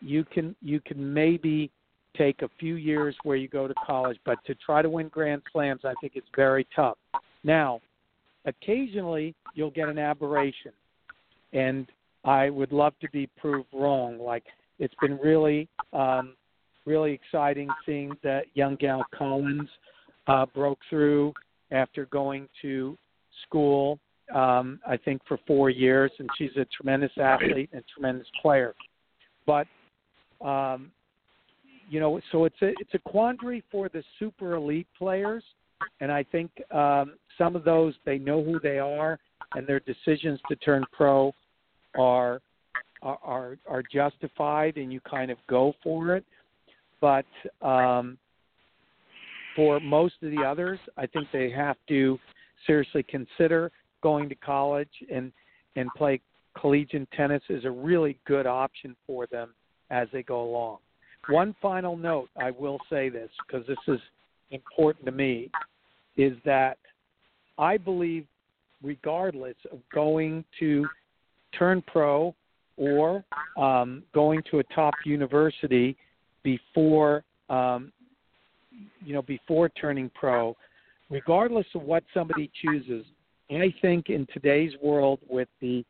you 0.00 0.24
can 0.24 0.54
you 0.62 0.80
can 0.80 1.12
maybe 1.12 1.70
take 2.16 2.42
a 2.42 2.50
few 2.60 2.76
years 2.76 3.14
where 3.24 3.36
you 3.36 3.48
go 3.48 3.66
to 3.66 3.74
college, 3.86 4.18
but 4.24 4.38
to 4.46 4.54
try 4.54 4.82
to 4.82 4.88
win 4.88 5.08
Grand 5.08 5.42
Slams, 5.52 5.82
I 5.84 5.94
think 6.00 6.12
it's 6.14 6.28
very 6.34 6.66
tough. 6.74 6.96
Now, 7.44 7.80
occasionally 8.46 9.34
you'll 9.54 9.70
get 9.70 9.88
an 9.88 9.98
aberration, 9.98 10.72
and 11.52 11.86
I 12.24 12.50
would 12.50 12.72
love 12.72 12.94
to 13.00 13.08
be 13.10 13.28
proved 13.36 13.68
wrong. 13.72 14.18
Like 14.18 14.44
it's 14.78 14.94
been 15.00 15.18
really, 15.18 15.68
um, 15.92 16.34
really 16.84 17.12
exciting 17.12 17.68
seeing 17.84 18.12
that 18.22 18.44
young 18.54 18.76
gal 18.76 19.04
Collins 19.14 19.68
uh, 20.26 20.46
broke 20.46 20.78
through 20.88 21.32
after 21.70 22.06
going 22.06 22.48
to 22.62 22.96
school. 23.46 23.98
Um, 24.34 24.80
I 24.86 24.96
think 24.96 25.22
for 25.26 25.38
four 25.46 25.70
years, 25.70 26.10
and 26.18 26.28
she's 26.36 26.50
a 26.56 26.66
tremendous 26.76 27.12
athlete 27.16 27.70
and 27.72 27.82
tremendous 27.94 28.26
player. 28.42 28.74
But 29.46 29.66
um, 30.44 30.90
you 31.88 32.00
know, 32.00 32.20
so 32.32 32.44
it's 32.44 32.60
a 32.62 32.68
it's 32.80 32.94
a 32.94 32.98
quandary 32.98 33.62
for 33.70 33.88
the 33.88 34.02
super 34.18 34.54
elite 34.54 34.88
players, 34.98 35.44
and 36.00 36.10
I 36.10 36.22
think 36.24 36.50
um, 36.72 37.14
some 37.38 37.56
of 37.56 37.64
those 37.64 37.94
they 38.04 38.18
know 38.18 38.42
who 38.42 38.58
they 38.60 38.78
are, 38.78 39.18
and 39.54 39.66
their 39.66 39.80
decisions 39.80 40.40
to 40.48 40.56
turn 40.56 40.84
pro 40.92 41.32
are 41.98 42.40
are, 43.02 43.56
are 43.68 43.82
justified 43.92 44.76
and 44.78 44.92
you 44.92 45.00
kind 45.00 45.30
of 45.30 45.38
go 45.48 45.74
for 45.82 46.16
it. 46.16 46.24
But 47.00 47.26
um, 47.62 48.18
for 49.54 49.78
most 49.80 50.14
of 50.22 50.30
the 50.30 50.42
others, 50.42 50.78
I 50.96 51.06
think 51.06 51.28
they 51.32 51.50
have 51.50 51.76
to 51.88 52.18
seriously 52.66 53.04
consider 53.04 53.70
going 54.02 54.28
to 54.28 54.34
college 54.34 54.88
and 55.12 55.32
and 55.76 55.90
play 55.96 56.20
collegiate 56.58 57.10
tennis 57.12 57.42
is 57.50 57.64
a 57.64 57.70
really 57.70 58.18
good 58.26 58.46
option 58.46 58.96
for 59.06 59.26
them 59.26 59.54
as 59.90 60.08
they 60.12 60.22
go 60.22 60.42
along. 60.42 60.78
One 61.28 61.54
final 61.60 61.96
note, 61.96 62.28
I 62.36 62.50
will 62.50 62.78
say 62.88 63.08
this 63.08 63.30
because 63.46 63.66
this 63.66 63.76
is 63.88 64.00
important 64.50 65.04
to 65.06 65.12
me, 65.12 65.50
is 66.16 66.36
that 66.44 66.78
I 67.58 67.76
believe, 67.76 68.26
regardless 68.82 69.56
of 69.72 69.78
going 69.92 70.44
to 70.60 70.86
turn 71.58 71.82
pro 71.86 72.34
or 72.76 73.24
um, 73.56 74.02
going 74.14 74.42
to 74.50 74.58
a 74.58 74.64
top 74.64 74.94
university 75.04 75.96
before 76.42 77.24
um, 77.48 77.92
you 79.04 79.14
know 79.14 79.22
before 79.22 79.68
turning 79.70 80.10
pro, 80.14 80.56
regardless 81.10 81.66
of 81.74 81.82
what 81.82 82.04
somebody 82.12 82.50
chooses, 82.62 83.06
I 83.50 83.74
think 83.80 84.10
in 84.10 84.26
today's 84.32 84.72
world 84.82 85.20
with 85.28 85.48
the 85.60 85.84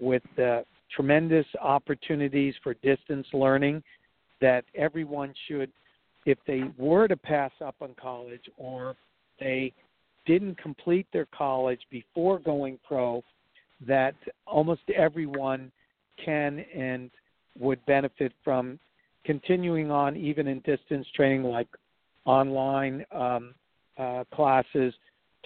with 0.00 0.22
the 0.36 0.64
tremendous 0.94 1.46
opportunities 1.60 2.54
for 2.62 2.74
distance 2.74 3.26
learning 3.32 3.82
that 4.40 4.64
everyone 4.74 5.32
should 5.48 5.70
if 6.26 6.38
they 6.46 6.64
were 6.76 7.08
to 7.08 7.16
pass 7.16 7.52
up 7.64 7.76
on 7.80 7.94
college 8.00 8.42
or 8.58 8.94
they 9.40 9.72
didn't 10.26 10.58
complete 10.60 11.06
their 11.12 11.26
college 11.26 11.80
before 11.90 12.38
going 12.38 12.78
pro 12.86 13.22
that 13.86 14.14
almost 14.46 14.82
everyone 14.94 15.70
can 16.22 16.64
and 16.74 17.10
would 17.58 17.84
benefit 17.86 18.32
from 18.44 18.78
continuing 19.24 19.90
on 19.90 20.16
even 20.16 20.46
in 20.46 20.60
distance 20.60 21.06
training 21.14 21.44
like 21.44 21.68
online 22.24 23.04
um, 23.12 23.54
uh, 23.98 24.24
classes 24.34 24.92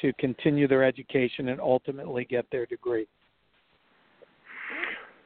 to 0.01 0.13
continue 0.15 0.67
their 0.67 0.85
education 0.85 1.49
and 1.49 1.61
ultimately 1.61 2.25
get 2.25 2.47
their 2.51 2.67
degree. 2.67 3.07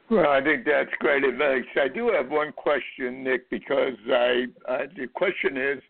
Well, 0.09 0.29
I 0.29 0.41
think 0.41 0.65
that's 0.65 0.91
great 0.99 1.23
advice. 1.23 1.63
I 1.81 1.87
do 1.87 2.11
have 2.15 2.29
one 2.29 2.51
question, 2.51 3.23
Nick, 3.23 3.49
because 3.49 3.97
I 4.11 4.45
uh, 4.67 4.77
the 4.95 5.07
question 5.07 5.57
is, 5.57 5.81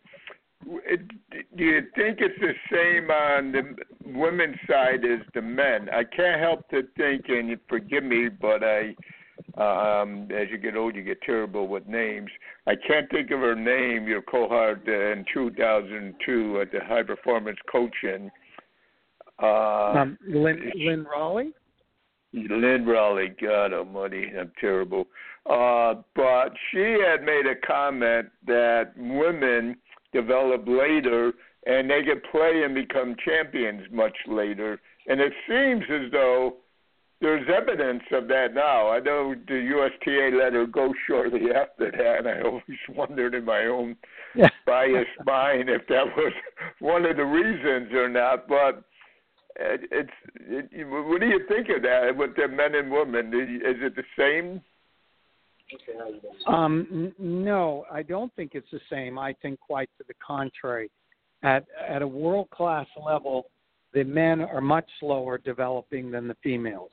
do 0.64 1.64
you 1.64 1.82
think 1.94 2.18
it's 2.20 2.40
the 2.40 2.54
same 2.72 3.10
on 3.10 3.52
the 3.52 3.76
women's 4.18 4.56
side 4.68 5.04
as 5.04 5.20
the 5.34 5.42
men? 5.42 5.88
I 5.90 6.02
can't 6.04 6.40
help 6.40 6.68
to 6.70 6.82
think, 6.96 7.26
and 7.28 7.56
forgive 7.68 8.04
me, 8.04 8.28
but 8.28 8.62
I, 8.64 8.94
um, 9.56 10.28
as 10.32 10.48
you 10.50 10.58
get 10.58 10.76
old, 10.76 10.96
you 10.96 11.02
get 11.02 11.20
terrible 11.22 11.68
with 11.68 11.86
names. 11.86 12.30
I 12.66 12.74
can't 12.74 13.08
think 13.10 13.30
of 13.30 13.40
her 13.40 13.54
name. 13.54 14.08
Your 14.08 14.22
cohort 14.22 14.88
in 14.88 15.24
2002 15.32 16.60
at 16.60 16.72
the 16.72 16.80
high 16.84 17.02
performance 17.02 17.58
coaching. 17.70 18.30
Uh, 19.40 19.92
um, 19.92 20.18
Lynn, 20.26 20.72
Lynn 20.74 21.04
Rolley. 21.04 21.52
Lynn 22.36 22.84
Rolley, 22.86 23.34
God 23.40 23.72
Almighty, 23.72 24.30
I'm 24.38 24.52
terrible. 24.60 25.06
Uh, 25.48 25.94
but 26.14 26.52
she 26.70 26.98
had 27.06 27.22
made 27.22 27.46
a 27.46 27.66
comment 27.66 28.28
that 28.46 28.92
women 28.96 29.76
develop 30.12 30.64
later 30.66 31.32
and 31.66 31.90
they 31.90 32.02
can 32.02 32.20
play 32.30 32.62
and 32.64 32.74
become 32.74 33.16
champions 33.24 33.82
much 33.90 34.16
later. 34.26 34.80
And 35.06 35.20
it 35.20 35.32
seems 35.48 35.84
as 35.90 36.10
though 36.12 36.56
there's 37.20 37.46
evidence 37.48 38.02
of 38.12 38.28
that 38.28 38.54
now. 38.54 38.90
I 38.90 39.00
know 39.00 39.34
the 39.48 39.54
USTA 39.54 40.36
let 40.36 40.52
her 40.52 40.66
go 40.66 40.92
shortly 41.06 41.50
after 41.54 41.90
that, 41.90 42.18
and 42.18 42.28
I 42.28 42.42
always 42.42 42.78
wondered 42.94 43.34
in 43.34 43.44
my 43.44 43.66
own 43.66 43.96
biased 44.66 45.08
mind 45.24 45.70
if 45.70 45.86
that 45.88 46.04
was 46.16 46.32
one 46.80 47.06
of 47.06 47.16
the 47.16 47.24
reasons 47.24 47.92
or 47.92 48.08
not. 48.08 48.46
But 48.46 48.84
it's 49.58 50.10
it, 50.36 50.86
what 50.88 51.20
do 51.20 51.26
you 51.26 51.40
think 51.48 51.68
of 51.68 51.82
that 51.82 52.14
with 52.16 52.36
the 52.36 52.48
men 52.48 52.74
and 52.74 52.90
women? 52.90 53.28
Is 53.28 53.76
it 53.80 53.94
the 53.96 54.02
same? 54.18 54.60
Um, 56.46 57.12
no, 57.18 57.84
I 57.90 58.02
don't 58.02 58.34
think 58.36 58.52
it's 58.54 58.70
the 58.70 58.80
same. 58.90 59.18
I 59.18 59.34
think 59.42 59.58
quite 59.58 59.90
to 59.98 60.04
the 60.06 60.14
contrary. 60.24 60.90
At 61.42 61.64
at 61.88 62.02
a 62.02 62.06
world 62.06 62.50
class 62.50 62.86
level, 63.04 63.46
the 63.92 64.04
men 64.04 64.40
are 64.40 64.60
much 64.60 64.88
slower 65.00 65.38
developing 65.38 66.10
than 66.10 66.28
the 66.28 66.36
females. 66.42 66.92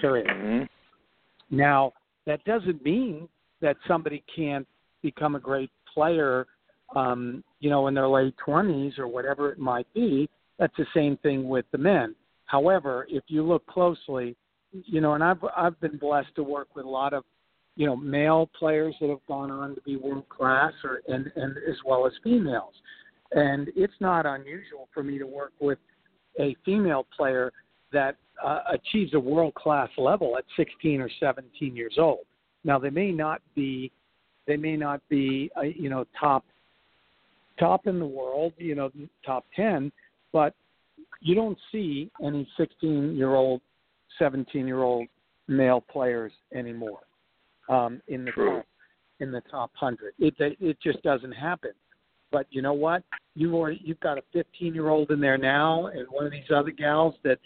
Period. 0.00 0.26
Mm-hmm. 0.26 1.56
Now 1.56 1.92
that 2.26 2.42
doesn't 2.44 2.82
mean 2.84 3.28
that 3.60 3.76
somebody 3.86 4.24
can't 4.34 4.66
become 5.02 5.34
a 5.34 5.40
great 5.40 5.70
player, 5.92 6.46
um, 6.96 7.44
you 7.60 7.70
know, 7.70 7.86
in 7.86 7.94
their 7.94 8.08
late 8.08 8.34
twenties 8.44 8.94
or 8.98 9.06
whatever 9.06 9.52
it 9.52 9.58
might 9.58 9.86
be 9.94 10.28
that's 10.58 10.76
the 10.76 10.86
same 10.94 11.16
thing 11.18 11.48
with 11.48 11.64
the 11.72 11.78
men. 11.78 12.14
However, 12.46 13.06
if 13.08 13.24
you 13.28 13.42
look 13.42 13.66
closely, 13.66 14.36
you 14.72 15.00
know, 15.00 15.14
and 15.14 15.22
I've 15.22 15.42
I've 15.56 15.80
been 15.80 15.98
blessed 15.98 16.34
to 16.36 16.42
work 16.42 16.68
with 16.74 16.84
a 16.84 16.88
lot 16.88 17.12
of, 17.12 17.24
you 17.76 17.86
know, 17.86 17.96
male 17.96 18.50
players 18.58 18.94
that 19.00 19.08
have 19.08 19.24
gone 19.26 19.50
on 19.50 19.74
to 19.74 19.80
be 19.82 19.96
world 19.96 20.28
class, 20.28 20.72
or 20.84 21.00
and 21.08 21.30
and 21.36 21.56
as 21.68 21.76
well 21.86 22.06
as 22.06 22.12
females, 22.22 22.74
and 23.32 23.68
it's 23.76 23.94
not 24.00 24.26
unusual 24.26 24.88
for 24.92 25.02
me 25.02 25.18
to 25.18 25.26
work 25.26 25.52
with 25.60 25.78
a 26.40 26.56
female 26.64 27.06
player 27.16 27.52
that 27.92 28.16
uh, 28.44 28.60
achieves 28.72 29.14
a 29.14 29.20
world 29.20 29.54
class 29.54 29.88
level 29.96 30.36
at 30.36 30.44
16 30.56 31.00
or 31.00 31.10
17 31.20 31.76
years 31.76 31.94
old. 31.98 32.26
Now 32.64 32.78
they 32.78 32.90
may 32.90 33.12
not 33.12 33.40
be, 33.54 33.92
they 34.46 34.56
may 34.56 34.76
not 34.76 35.00
be, 35.08 35.50
uh, 35.56 35.62
you 35.62 35.88
know, 35.88 36.04
top 36.18 36.44
top 37.58 37.86
in 37.86 38.00
the 38.00 38.06
world, 38.06 38.52
you 38.58 38.74
know, 38.74 38.90
top 39.24 39.44
10, 39.54 39.92
but 40.34 40.52
you 41.20 41.34
don't 41.34 41.56
see 41.72 42.10
any 42.22 42.46
16 42.58 43.16
year 43.16 43.34
old, 43.34 43.62
17 44.18 44.66
year 44.66 44.82
old 44.82 45.06
male 45.48 45.80
players 45.80 46.32
anymore 46.54 47.00
um, 47.70 48.02
in 48.08 48.26
the 48.26 48.32
True. 48.32 48.56
top 48.56 48.66
in 49.20 49.30
the 49.30 49.40
top 49.50 49.70
hundred. 49.74 50.12
It 50.18 50.34
it 50.38 50.76
just 50.82 51.02
doesn't 51.02 51.32
happen. 51.32 51.70
But 52.32 52.46
you 52.50 52.62
know 52.62 52.72
what? 52.72 53.04
You 53.36 53.54
already 53.54 53.80
you've 53.82 54.00
got 54.00 54.18
a 54.18 54.22
15 54.32 54.74
year 54.74 54.88
old 54.88 55.10
in 55.10 55.20
there 55.20 55.38
now, 55.38 55.86
and 55.86 56.06
one 56.10 56.26
of 56.26 56.32
these 56.32 56.50
other 56.54 56.72
gals 56.72 57.14
that 57.22 57.38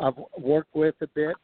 I've 0.00 0.18
worked 0.36 0.74
with 0.74 0.96
a 1.00 1.06
bit. 1.06 1.36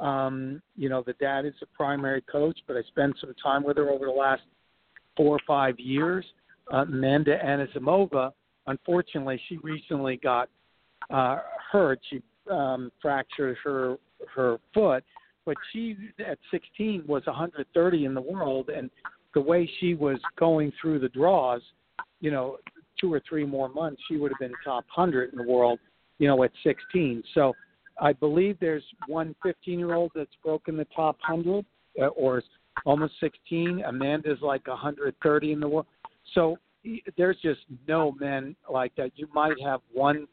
Um, 0.00 0.60
you 0.76 0.88
know, 0.88 1.04
the 1.06 1.12
dad 1.14 1.44
is 1.44 1.54
a 1.62 1.66
primary 1.76 2.22
coach, 2.22 2.58
but 2.66 2.76
I 2.76 2.82
spent 2.88 3.16
some 3.20 3.34
time 3.40 3.62
with 3.62 3.76
her 3.76 3.88
over 3.88 4.06
the 4.06 4.10
last 4.10 4.42
four 5.16 5.36
or 5.36 5.40
five 5.46 5.78
years. 5.78 6.24
Uh, 6.72 6.78
Amanda 6.78 7.38
Anisimova, 7.38 8.32
unfortunately, 8.66 9.40
she 9.48 9.58
recently 9.58 10.16
got 10.22 10.48
uh, 11.10 11.38
hurt. 11.70 12.00
She 12.10 12.22
um, 12.50 12.90
fractured 13.00 13.56
her 13.64 13.96
her 14.34 14.58
foot, 14.74 15.02
but 15.46 15.56
she 15.72 15.96
at 16.24 16.38
16 16.50 17.04
was 17.06 17.24
130 17.26 18.04
in 18.04 18.14
the 18.14 18.20
world, 18.20 18.68
and 18.68 18.90
the 19.34 19.40
way 19.40 19.68
she 19.80 19.94
was 19.94 20.18
going 20.38 20.72
through 20.80 20.98
the 20.98 21.08
draws, 21.08 21.62
you 22.20 22.30
know, 22.30 22.58
two 23.00 23.12
or 23.12 23.22
three 23.28 23.46
more 23.46 23.68
months, 23.68 24.00
she 24.08 24.16
would 24.16 24.32
have 24.32 24.38
been 24.38 24.52
top 24.64 24.84
100 24.94 25.32
in 25.32 25.38
the 25.38 25.50
world, 25.50 25.78
you 26.18 26.28
know, 26.28 26.42
at 26.42 26.50
16. 26.62 27.22
So 27.34 27.54
I 28.00 28.12
believe 28.12 28.58
there's 28.60 28.84
one 29.06 29.34
15 29.42 29.78
year 29.78 29.94
old 29.94 30.12
that's 30.14 30.30
broken 30.42 30.76
the 30.76 30.86
top 30.94 31.16
100 31.26 31.64
uh, 32.00 32.06
or 32.08 32.42
almost 32.84 33.14
16. 33.20 33.82
Amanda's 33.86 34.38
like 34.42 34.66
130 34.66 35.52
in 35.52 35.60
the 35.60 35.68
world. 35.68 35.86
So 36.34 36.56
there's 37.16 37.36
just 37.42 37.60
no 37.86 38.12
men 38.20 38.56
like 38.70 38.94
that. 38.96 39.12
You 39.16 39.28
might 39.34 39.60
have 39.64 39.80
one. 39.92 40.26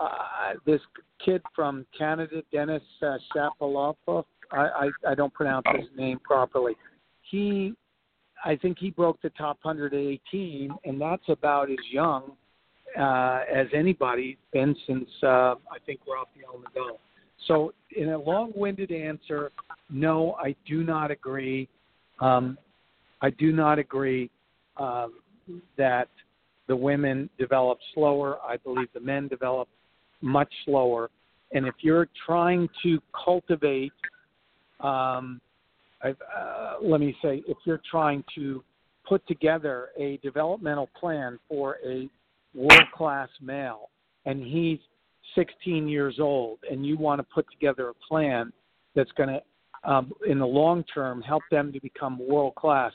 Uh, 0.00 0.54
this 0.64 0.80
kid 1.24 1.42
from 1.54 1.84
Canada, 1.96 2.42
Denis 2.52 2.82
uh, 3.02 3.18
Shapovalov. 3.34 3.96
I, 4.52 4.56
I 4.56 4.90
I 5.08 5.14
don't 5.14 5.32
pronounce 5.34 5.66
his 5.74 5.88
name 5.96 6.18
properly. 6.20 6.74
He, 7.22 7.74
I 8.44 8.56
think 8.56 8.78
he 8.78 8.90
broke 8.90 9.20
the 9.22 9.30
top 9.30 9.58
118, 9.62 10.70
and 10.84 11.00
that's 11.00 11.22
about 11.28 11.70
as 11.70 11.78
young 11.90 12.32
uh, 12.98 13.40
as 13.52 13.66
anybody's 13.74 14.36
been 14.52 14.76
since 14.86 15.08
uh, 15.22 15.54
I 15.70 15.78
think 15.86 16.00
Rafael 16.06 16.60
Nadal. 16.60 16.98
So, 17.48 17.72
in 17.96 18.10
a 18.10 18.18
long-winded 18.18 18.92
answer, 18.92 19.50
no, 19.90 20.34
I 20.34 20.54
do 20.66 20.84
not 20.84 21.10
agree. 21.10 21.68
Um, 22.20 22.56
I 23.20 23.30
do 23.30 23.50
not 23.50 23.78
agree. 23.80 24.30
Um, 24.76 25.14
that 25.76 26.08
the 26.68 26.76
women 26.76 27.28
develop 27.38 27.78
slower. 27.94 28.38
I 28.46 28.56
believe 28.58 28.88
the 28.94 29.00
men 29.00 29.28
develop 29.28 29.68
much 30.20 30.52
slower. 30.64 31.10
And 31.52 31.66
if 31.66 31.74
you're 31.80 32.08
trying 32.26 32.68
to 32.82 33.00
cultivate, 33.24 33.92
um, 34.80 35.40
uh, 36.02 36.12
let 36.82 37.00
me 37.00 37.14
say, 37.22 37.42
if 37.46 37.58
you're 37.64 37.82
trying 37.90 38.24
to 38.34 38.64
put 39.06 39.26
together 39.26 39.88
a 39.98 40.18
developmental 40.22 40.88
plan 40.98 41.38
for 41.48 41.76
a 41.86 42.08
world 42.54 42.84
class 42.94 43.28
male 43.40 43.90
and 44.26 44.42
he's 44.42 44.78
16 45.34 45.88
years 45.88 46.18
old 46.20 46.58
and 46.70 46.86
you 46.86 46.96
want 46.96 47.18
to 47.18 47.26
put 47.34 47.46
together 47.50 47.88
a 47.88 47.94
plan 48.08 48.52
that's 48.94 49.10
going 49.12 49.28
to 49.28 49.40
um, 49.84 50.12
in 50.28 50.38
the 50.38 50.46
long 50.46 50.84
term, 50.84 51.20
help 51.22 51.42
them 51.50 51.72
to 51.72 51.80
become 51.80 52.18
world 52.26 52.54
class, 52.54 52.92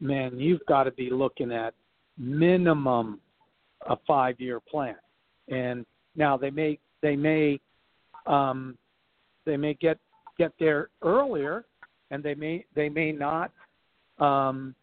man, 0.00 0.38
you've 0.38 0.64
got 0.68 0.84
to 0.84 0.90
be 0.90 1.10
looking 1.10 1.50
at 1.50 1.74
minimum 2.18 3.20
a 3.88 3.96
five 4.06 4.40
year 4.40 4.60
plan. 4.60 4.96
And 5.48 5.84
now 6.16 6.36
they 6.36 6.50
may 6.50 6.78
they 7.02 7.16
may 7.16 7.60
um, 8.26 8.76
they 9.44 9.56
may 9.56 9.74
get 9.74 9.98
get 10.38 10.52
there 10.58 10.88
earlier, 11.02 11.64
and 12.10 12.22
they 12.22 12.34
may 12.34 12.64
they 12.74 12.88
may 12.88 13.12
not. 13.12 13.52
Um, 14.18 14.74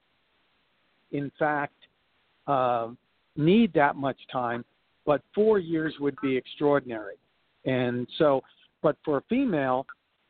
in 1.11 1.31
fact, 1.37 1.75
uh, 2.47 2.89
need 3.35 3.73
that 3.73 3.95
much 3.95 4.17
time, 4.31 4.63
but 5.05 5.21
four 5.33 5.59
years 5.59 5.93
would 5.99 6.15
be 6.21 6.35
extraordinary. 6.35 7.15
And 7.65 8.07
so, 8.17 8.41
but 8.81 8.97
for 9.05 9.17
a 9.17 9.21
female, 9.29 9.85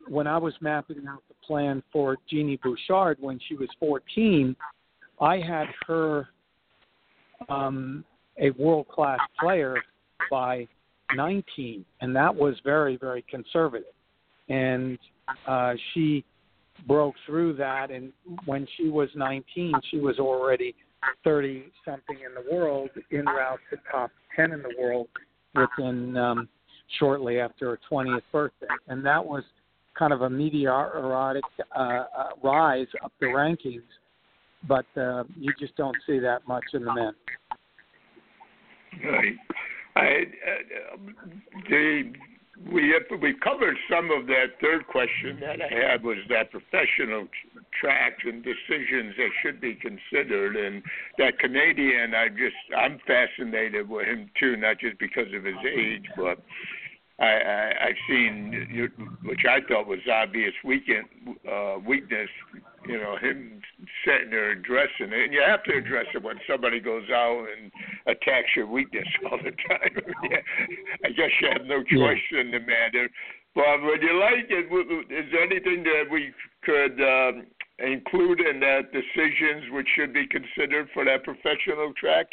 when 0.07 0.27
I 0.27 0.37
was 0.37 0.53
mapping 0.61 1.05
out 1.07 1.23
the 1.27 1.35
plan 1.45 1.81
for 1.91 2.17
Genie 2.29 2.59
Bouchard 2.61 3.17
when 3.19 3.39
she 3.47 3.55
was 3.55 3.69
14, 3.79 4.55
I 5.19 5.37
had 5.37 5.67
her 5.87 6.29
um, 7.49 8.03
a 8.39 8.51
world 8.51 8.87
class 8.87 9.19
player 9.39 9.75
by 10.29 10.67
19, 11.15 11.85
and 12.01 12.15
that 12.15 12.33
was 12.33 12.55
very, 12.63 12.97
very 12.97 13.23
conservative. 13.29 13.93
And 14.49 14.97
uh, 15.47 15.73
she 15.93 16.25
broke 16.87 17.15
through 17.25 17.53
that, 17.53 17.91
and 17.91 18.11
when 18.45 18.67
she 18.77 18.89
was 18.89 19.09
19, 19.15 19.73
she 19.89 19.99
was 19.99 20.19
already 20.19 20.75
30 21.23 21.65
something 21.85 22.17
in 22.25 22.33
the 22.33 22.53
world, 22.53 22.89
in 23.11 23.25
route 23.25 23.59
to 23.69 23.77
top 23.91 24.11
10 24.35 24.51
in 24.51 24.61
the 24.61 24.73
world 24.79 25.07
within 25.55 26.17
um, 26.17 26.49
shortly 26.99 27.39
after 27.39 27.69
her 27.71 27.79
20th 27.91 28.21
birthday, 28.31 28.67
and 28.87 29.05
that 29.05 29.23
was 29.23 29.43
kind 29.97 30.13
of 30.13 30.21
a 30.21 30.29
meteoric 30.29 31.43
uh, 31.75 31.79
uh, 31.79 32.05
rise 32.43 32.87
up 33.03 33.11
the 33.19 33.27
rankings. 33.27 33.81
But 34.67 34.85
uh, 34.95 35.23
you 35.37 35.53
just 35.59 35.75
don't 35.75 35.97
see 36.07 36.19
that 36.19 36.47
much 36.47 36.63
in 36.73 36.85
the 36.85 36.93
men. 36.93 37.13
Right. 39.03 39.35
I, 39.95 40.01
uh, 40.01 40.97
the 41.69 42.13
we 42.71 42.93
have, 42.93 43.19
we 43.19 43.33
covered 43.43 43.75
some 43.89 44.11
of 44.11 44.27
that 44.27 44.59
third 44.61 44.87
question 44.87 45.39
that 45.41 45.59
I 45.61 45.91
had 45.91 46.03
was 46.03 46.17
that 46.29 46.51
professional 46.51 47.27
track 47.79 48.19
and 48.25 48.43
decisions 48.43 49.15
that 49.17 49.29
should 49.41 49.59
be 49.59 49.75
considered, 49.75 50.55
and 50.55 50.83
that 51.17 51.39
Canadian. 51.39 52.13
I 52.13 52.29
just 52.29 52.55
I'm 52.77 52.99
fascinated 53.05 53.89
with 53.89 54.05
him 54.05 54.29
too, 54.39 54.55
not 54.55 54.79
just 54.79 54.99
because 54.99 55.27
of 55.35 55.43
his 55.43 55.55
age, 55.65 56.05
but 56.15 56.39
I, 57.19 57.25
I 57.25 57.73
I've 57.87 58.01
seen 58.07 58.89
which 59.23 59.41
I 59.49 59.59
thought 59.67 59.87
was 59.87 59.99
obvious 60.11 60.53
weekend 60.63 61.05
uh, 61.51 61.75
weakness. 61.85 62.29
You 62.87 62.97
know 62.99 63.15
him 63.17 63.61
sitting 64.05 64.29
there 64.29 64.51
addressing 64.51 65.11
it, 65.11 65.23
and 65.25 65.33
you 65.33 65.41
have 65.45 65.63
to 65.63 65.77
address 65.77 66.05
it 66.13 66.23
when 66.23 66.37
somebody 66.49 66.79
goes 66.79 67.09
out 67.09 67.45
and 67.57 67.71
attacks 68.07 68.49
your 68.55 68.67
weakness 68.67 69.07
all 69.31 69.37
the 69.37 69.51
time. 69.51 70.13
yeah, 70.29 70.37
I 71.05 71.09
guess 71.09 71.29
you 71.41 71.49
have 71.51 71.65
no 71.65 71.83
choice 71.83 72.19
yeah. 72.31 72.41
in 72.41 72.51
the 72.51 72.59
matter. 72.59 73.09
But 73.55 73.83
would 73.83 74.01
you 74.01 74.19
like 74.19 74.49
it? 74.49 74.65
Is 75.11 75.31
there 75.31 75.43
anything 75.43 75.83
that 75.83 76.05
we 76.11 76.33
could 76.63 76.99
um, 76.99 77.45
include 77.79 78.39
in 78.39 78.59
that 78.59 78.91
decisions 78.91 79.71
which 79.71 79.87
should 79.95 80.13
be 80.13 80.25
considered 80.27 80.89
for 80.93 81.05
that 81.05 81.23
professional 81.23 81.93
track? 81.99 82.27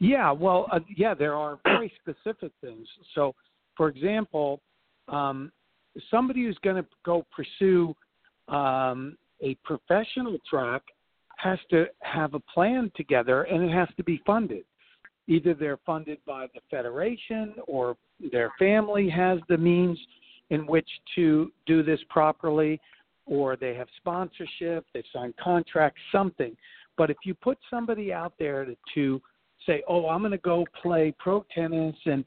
Yeah, 0.00 0.30
well, 0.30 0.66
uh, 0.70 0.80
yeah, 0.96 1.14
there 1.14 1.34
are 1.34 1.58
very 1.64 1.92
specific 2.00 2.52
things. 2.60 2.86
So, 3.14 3.34
for 3.76 3.88
example, 3.88 4.60
um, 5.08 5.50
somebody 6.10 6.44
who's 6.44 6.58
going 6.62 6.76
to 6.76 6.86
go 7.04 7.26
pursue 7.34 7.94
um, 8.48 9.16
a 9.42 9.54
professional 9.64 10.38
track 10.48 10.82
has 11.36 11.58
to 11.70 11.86
have 12.00 12.34
a 12.34 12.40
plan 12.40 12.90
together 12.96 13.44
and 13.44 13.62
it 13.62 13.72
has 13.72 13.88
to 13.96 14.04
be 14.04 14.20
funded. 14.26 14.64
Either 15.28 15.54
they're 15.54 15.78
funded 15.84 16.18
by 16.26 16.46
the 16.54 16.60
federation 16.70 17.54
or 17.66 17.96
their 18.32 18.50
family 18.58 19.08
has 19.08 19.38
the 19.48 19.56
means 19.56 19.98
in 20.50 20.66
which 20.66 20.88
to 21.14 21.52
do 21.66 21.82
this 21.82 22.00
properly, 22.08 22.80
or 23.26 23.56
they 23.56 23.74
have 23.74 23.88
sponsorship, 23.98 24.86
they've 24.94 25.04
signed 25.12 25.34
contracts, 25.36 26.00
something. 26.10 26.56
But 26.96 27.10
if 27.10 27.18
you 27.24 27.34
put 27.34 27.58
somebody 27.68 28.12
out 28.12 28.32
there 28.38 28.64
to, 28.64 28.74
to 28.94 29.22
say, 29.66 29.82
"Oh, 29.86 30.08
I'm 30.08 30.20
going 30.20 30.32
to 30.32 30.38
go 30.38 30.66
play 30.82 31.14
pro 31.18 31.44
tennis 31.54 31.94
and 32.06 32.24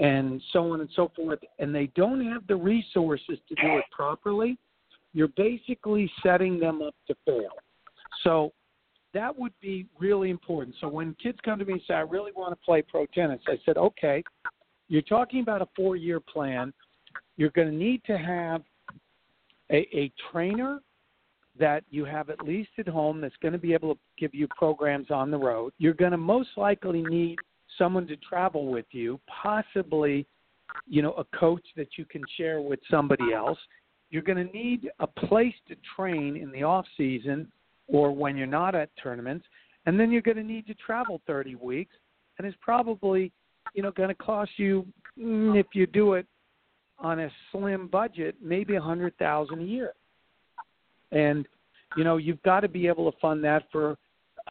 and 0.00 0.42
so 0.52 0.72
on 0.72 0.80
and 0.80 0.90
so 0.94 1.10
forth," 1.16 1.40
and 1.58 1.74
they 1.74 1.86
don't 1.96 2.24
have 2.26 2.46
the 2.46 2.56
resources 2.56 3.38
to 3.48 3.54
do 3.54 3.78
it 3.78 3.84
properly, 3.90 4.58
you're 5.12 5.28
basically 5.28 6.10
setting 6.22 6.58
them 6.58 6.82
up 6.82 6.94
to 7.06 7.14
fail. 7.24 7.50
So 8.24 8.52
that 9.14 9.36
would 9.38 9.52
be 9.60 9.86
really 9.98 10.30
important. 10.30 10.74
So 10.80 10.88
when 10.88 11.14
kids 11.22 11.38
come 11.44 11.58
to 11.58 11.64
me 11.64 11.74
and 11.74 11.82
say, 11.86 11.94
"I 11.94 12.00
really 12.00 12.32
want 12.32 12.52
to 12.52 12.64
play 12.64 12.82
pro 12.82 13.06
tennis," 13.06 13.40
I 13.46 13.58
said, 13.64 13.76
"Okay, 13.76 14.22
you're 14.88 15.02
talking 15.02 15.40
about 15.40 15.62
a 15.62 15.68
four-year 15.76 16.20
plan. 16.20 16.72
You're 17.36 17.50
going 17.50 17.68
to 17.68 17.74
need 17.74 18.02
to 18.04 18.18
have 18.18 18.62
a, 19.70 19.88
a 19.96 20.12
trainer 20.30 20.80
that 21.58 21.84
you 21.90 22.04
have 22.04 22.30
at 22.30 22.42
least 22.42 22.70
at 22.78 22.88
home 22.88 23.20
that's 23.20 23.36
going 23.42 23.52
to 23.52 23.58
be 23.58 23.74
able 23.74 23.94
to 23.94 24.00
give 24.18 24.34
you 24.34 24.48
programs 24.56 25.10
on 25.10 25.30
the 25.30 25.38
road. 25.38 25.72
You're 25.78 25.94
going 25.94 26.12
to 26.12 26.18
most 26.18 26.50
likely 26.56 27.02
need 27.02 27.38
someone 27.78 28.06
to 28.06 28.16
travel 28.16 28.66
with 28.66 28.86
you, 28.90 29.20
possibly, 29.42 30.26
you 30.86 31.02
know, 31.02 31.12
a 31.12 31.24
coach 31.36 31.64
that 31.76 31.98
you 31.98 32.04
can 32.04 32.22
share 32.36 32.60
with 32.60 32.80
somebody 32.90 33.32
else. 33.34 33.58
You're 34.12 34.22
going 34.22 34.46
to 34.46 34.52
need 34.52 34.88
a 35.00 35.06
place 35.06 35.54
to 35.66 35.76
train 35.96 36.36
in 36.36 36.52
the 36.52 36.62
off 36.62 36.86
season 36.96 37.50
or 37.88 38.12
when 38.12 38.36
you're 38.36 38.46
not 38.46 38.76
at 38.76 38.90
tournaments, 39.02 39.44
and 39.86 39.98
then 39.98 40.12
you're 40.12 40.22
going 40.22 40.36
to 40.36 40.44
need 40.44 40.68
to 40.68 40.74
travel 40.74 41.20
30 41.26 41.56
weeks, 41.56 41.94
and 42.38 42.46
it's 42.46 42.56
probably, 42.60 43.32
you 43.74 43.82
know, 43.82 43.90
going 43.90 44.08
to 44.08 44.14
cost 44.14 44.52
you 44.56 44.86
mm, 45.18 45.58
if 45.58 45.66
you 45.74 45.88
do 45.88 46.12
it 46.14 46.26
on 47.00 47.18
a 47.18 47.30
slim 47.50 47.88
budget, 47.88 48.36
maybe 48.40 48.76
a 48.76 48.80
hundred 48.80 49.16
thousand 49.18 49.60
a 49.60 49.64
year 49.64 49.92
and 51.12 51.46
you 51.96 52.04
know 52.04 52.16
you've 52.16 52.42
got 52.42 52.60
to 52.60 52.68
be 52.68 52.88
able 52.88 53.10
to 53.10 53.16
fund 53.18 53.44
that 53.44 53.64
for 53.70 53.96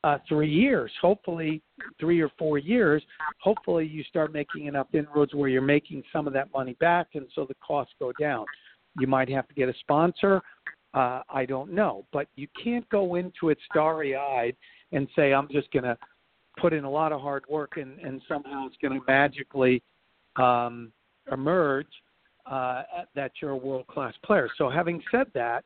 uh, 0.04 0.18
three 0.28 0.50
years, 0.50 0.90
hopefully 1.02 1.62
three 2.00 2.22
or 2.22 2.32
four 2.40 2.58
years. 2.58 3.04
Hopefully 3.42 3.86
you 3.86 4.04
start 4.04 4.32
making 4.32 4.68
enough 4.68 4.88
inroads 4.94 5.34
where 5.34 5.50
you're 5.50 5.62
making 5.62 6.02
some 6.14 6.28
of 6.28 6.34
that 6.34 6.48
money 6.54 6.76
back, 6.80 7.08
and 7.16 7.26
so 7.36 7.46
the 7.46 7.56
costs 7.56 7.94
go 8.00 8.14
down. 8.20 8.46
You 9.00 9.08
might 9.08 9.30
have 9.30 9.48
to 9.48 9.54
get 9.54 9.70
a 9.70 9.74
sponsor. 9.80 10.42
Uh, 10.94 11.22
I 11.30 11.46
don't 11.46 11.72
know, 11.72 12.06
but 12.12 12.28
you 12.36 12.48
can't 12.62 12.88
go 12.90 13.16
into 13.16 13.50
it 13.50 13.58
starry-eyed 13.70 14.56
and 14.92 15.08
say 15.16 15.34
I'm 15.34 15.48
just 15.50 15.72
going 15.72 15.86
to 15.86 15.98
put 16.60 16.74
in 16.74 16.84
a 16.84 16.90
lot 16.90 17.14
of 17.14 17.22
hard 17.22 17.46
work 17.50 17.78
and, 17.78 17.98
and 18.00 18.22
somehow 18.28 18.68
it's 18.68 18.76
going 18.82 19.00
to 19.00 19.06
magically 19.08 19.82
um, 20.36 20.92
emerge 21.32 21.88
uh, 22.46 22.84
that 23.16 23.32
you're 23.42 23.52
a 23.52 23.58
world-class 23.58 24.14
player. 24.26 24.50
So 24.58 24.70
having 24.70 25.02
said 25.12 25.28
that, 25.34 25.64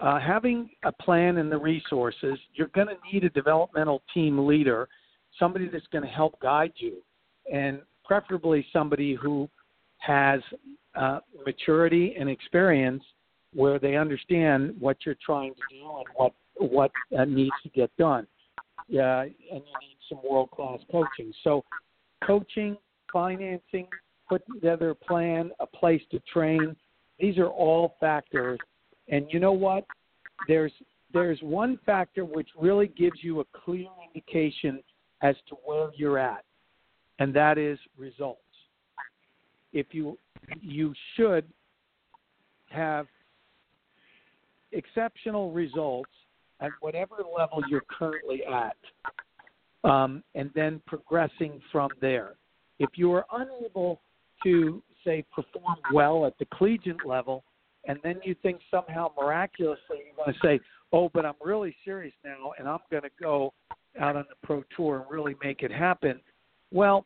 uh, 0.00 0.18
having 0.20 0.70
a 0.84 0.92
plan 0.92 1.38
and 1.38 1.50
the 1.50 1.58
resources, 1.58 2.38
you're 2.54 2.68
going 2.68 2.88
to 2.88 2.96
need 3.12 3.24
a 3.24 3.30
developmental 3.30 4.02
team 4.14 4.46
leader, 4.46 4.88
somebody 5.38 5.68
that's 5.68 5.86
going 5.92 6.04
to 6.04 6.10
help 6.10 6.38
guide 6.40 6.72
you, 6.76 7.02
and 7.52 7.80
preferably 8.04 8.64
somebody 8.72 9.14
who 9.14 9.48
has 10.06 10.40
uh, 10.94 11.20
maturity 11.44 12.14
and 12.18 12.28
experience 12.28 13.02
where 13.54 13.78
they 13.78 13.96
understand 13.96 14.74
what 14.78 14.98
you're 15.04 15.16
trying 15.24 15.54
to 15.54 15.60
do 15.70 15.82
and 15.98 16.06
what 16.14 16.32
what 16.58 16.90
uh, 17.18 17.24
needs 17.24 17.54
to 17.62 17.68
get 17.70 17.94
done. 17.96 18.26
Yeah, 18.88 19.22
and 19.22 19.32
you 19.50 19.58
need 19.58 19.98
some 20.08 20.20
world 20.28 20.50
class 20.50 20.78
coaching. 20.90 21.32
So, 21.44 21.64
coaching, 22.26 22.76
financing, 23.12 23.88
putting 24.28 24.54
together 24.54 24.90
a 24.90 24.94
plan, 24.94 25.50
a 25.60 25.66
place 25.66 26.02
to 26.12 26.20
train. 26.32 26.76
These 27.18 27.36
are 27.38 27.48
all 27.48 27.96
factors 28.00 28.58
and 29.08 29.26
you 29.30 29.40
know 29.40 29.52
what? 29.52 29.84
There's 30.48 30.72
there's 31.12 31.40
one 31.40 31.78
factor 31.86 32.24
which 32.24 32.48
really 32.58 32.88
gives 32.88 33.22
you 33.22 33.40
a 33.40 33.44
clear 33.64 33.86
indication 34.06 34.82
as 35.22 35.36
to 35.48 35.56
where 35.64 35.90
you're 35.96 36.18
at, 36.18 36.44
and 37.18 37.32
that 37.34 37.58
is 37.58 37.78
results. 37.96 38.40
If 39.76 39.88
you 39.92 40.16
you 40.62 40.94
should 41.14 41.44
have 42.70 43.06
exceptional 44.72 45.52
results 45.52 46.10
at 46.60 46.70
whatever 46.80 47.16
level 47.16 47.62
you're 47.68 47.84
currently 47.98 48.40
at, 48.44 48.76
um, 49.84 50.22
and 50.34 50.50
then 50.54 50.80
progressing 50.86 51.60
from 51.70 51.90
there. 52.00 52.36
If 52.78 52.88
you 52.94 53.12
are 53.12 53.26
unable 53.32 54.00
to 54.44 54.82
say 55.04 55.22
perform 55.34 55.76
well 55.92 56.24
at 56.24 56.38
the 56.38 56.46
collegiate 56.46 57.04
level, 57.04 57.44
and 57.86 57.98
then 58.02 58.18
you 58.24 58.34
think 58.42 58.60
somehow 58.70 59.10
miraculously 59.20 59.98
you're 60.06 60.24
going 60.24 60.32
to 60.32 60.40
say, 60.42 60.58
"Oh, 60.90 61.10
but 61.12 61.26
I'm 61.26 61.34
really 61.44 61.76
serious 61.84 62.14
now, 62.24 62.52
and 62.58 62.66
I'm 62.66 62.78
going 62.90 63.02
to 63.02 63.10
go 63.20 63.52
out 64.00 64.16
on 64.16 64.24
the 64.30 64.36
pro 64.42 64.64
tour 64.74 65.00
and 65.00 65.10
really 65.10 65.36
make 65.44 65.62
it 65.62 65.70
happen." 65.70 66.18
Well, 66.72 67.04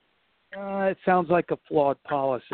uh, 0.57 0.85
it 0.85 0.99
sounds 1.05 1.31
like 1.31 1.51
a 1.51 1.59
flawed 1.69 2.03
policy. 2.05 2.45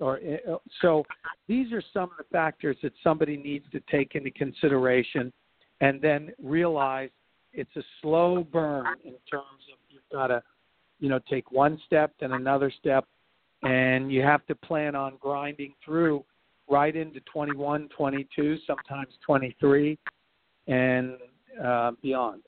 or 0.00 0.18
uh, 0.18 0.56
so 0.80 1.04
these 1.48 1.72
are 1.72 1.82
some 1.92 2.04
of 2.04 2.16
the 2.18 2.24
factors 2.32 2.76
that 2.82 2.92
somebody 3.02 3.36
needs 3.36 3.64
to 3.72 3.80
take 3.90 4.14
into 4.14 4.30
consideration 4.30 5.32
and 5.80 6.00
then 6.00 6.32
realize 6.42 7.10
it's 7.52 7.74
a 7.76 7.82
slow 8.00 8.46
burn 8.52 8.86
in 9.04 9.14
terms 9.30 9.62
of 9.72 9.78
you've 9.88 10.02
got 10.12 10.28
to 10.28 10.42
you 11.00 11.08
know 11.08 11.20
take 11.28 11.50
one 11.50 11.80
step 11.86 12.12
then 12.20 12.32
another 12.32 12.72
step 12.80 13.06
and 13.62 14.12
you 14.12 14.22
have 14.22 14.44
to 14.46 14.54
plan 14.54 14.94
on 14.94 15.16
grinding 15.20 15.74
through 15.84 16.24
right 16.68 16.96
into 16.96 17.20
21 17.32 17.88
22 17.96 18.58
sometimes 18.66 19.12
23 19.24 19.98
and 20.68 21.16
uh, 21.64 21.92
beyond 22.02 22.42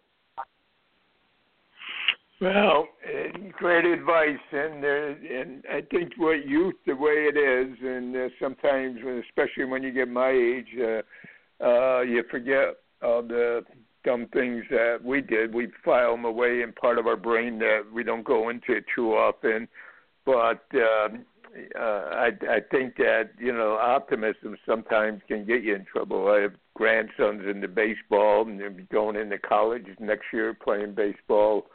well, 2.40 2.86
uh, 3.04 3.38
great 3.52 3.84
advice, 3.84 4.38
and 4.52 4.84
uh, 4.84 5.40
and 5.40 5.64
I 5.70 5.80
think 5.90 6.12
what 6.16 6.46
youth 6.46 6.76
the 6.86 6.94
way 6.94 7.28
it 7.32 7.36
is, 7.36 7.76
and 7.82 8.16
uh, 8.16 8.28
sometimes, 8.40 8.98
especially 9.28 9.64
when 9.64 9.82
you 9.82 9.92
get 9.92 10.08
my 10.08 10.30
age, 10.30 10.68
uh, 10.80 11.64
uh, 11.64 12.00
you 12.02 12.22
forget 12.30 12.76
all 13.02 13.22
the 13.22 13.62
dumb 14.04 14.26
things 14.32 14.64
that 14.70 14.98
we 15.02 15.20
did. 15.20 15.52
We 15.52 15.68
file 15.84 16.12
them 16.12 16.24
away 16.24 16.62
in 16.62 16.72
part 16.72 16.98
of 16.98 17.06
our 17.06 17.16
brain 17.16 17.58
that 17.58 17.82
we 17.92 18.04
don't 18.04 18.24
go 18.24 18.48
into 18.48 18.80
too 18.94 19.14
often. 19.14 19.66
But 20.24 20.64
uh, 20.74 21.08
uh, 21.76 21.82
I 21.82 22.30
I 22.48 22.60
think 22.70 22.96
that 22.98 23.30
you 23.38 23.52
know 23.52 23.78
optimism 23.80 24.56
sometimes 24.64 25.22
can 25.26 25.44
get 25.44 25.64
you 25.64 25.74
in 25.74 25.84
trouble. 25.84 26.28
I 26.28 26.42
have 26.42 26.54
grandsons 26.74 27.42
into 27.48 27.66
baseball, 27.66 28.46
and 28.46 28.60
they'll 28.60 28.70
be 28.70 28.84
going 28.84 29.16
into 29.16 29.38
college 29.38 29.86
next 29.98 30.26
year 30.32 30.54
playing 30.54 30.94
baseball 30.94 31.66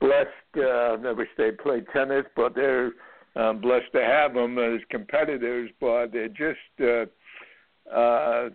blessed. 0.00 0.28
Uh, 0.56 0.96
I 1.08 1.12
wish 1.12 1.28
they 1.36 1.50
played 1.50 1.86
tennis, 1.92 2.24
but 2.36 2.54
they're 2.54 2.92
um, 3.36 3.60
blessed 3.60 3.92
to 3.92 4.02
have 4.02 4.34
them 4.34 4.58
as 4.58 4.80
competitors. 4.90 5.70
But 5.80 6.12
they're 6.12 6.28
just, 6.28 6.58
uh, 6.80 7.94
uh, 7.94 8.50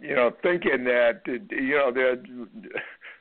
you 0.00 0.14
know, 0.14 0.30
thinking 0.42 0.84
that 0.84 1.22
you 1.26 1.76
know 1.76 1.92
they're. 1.92 2.16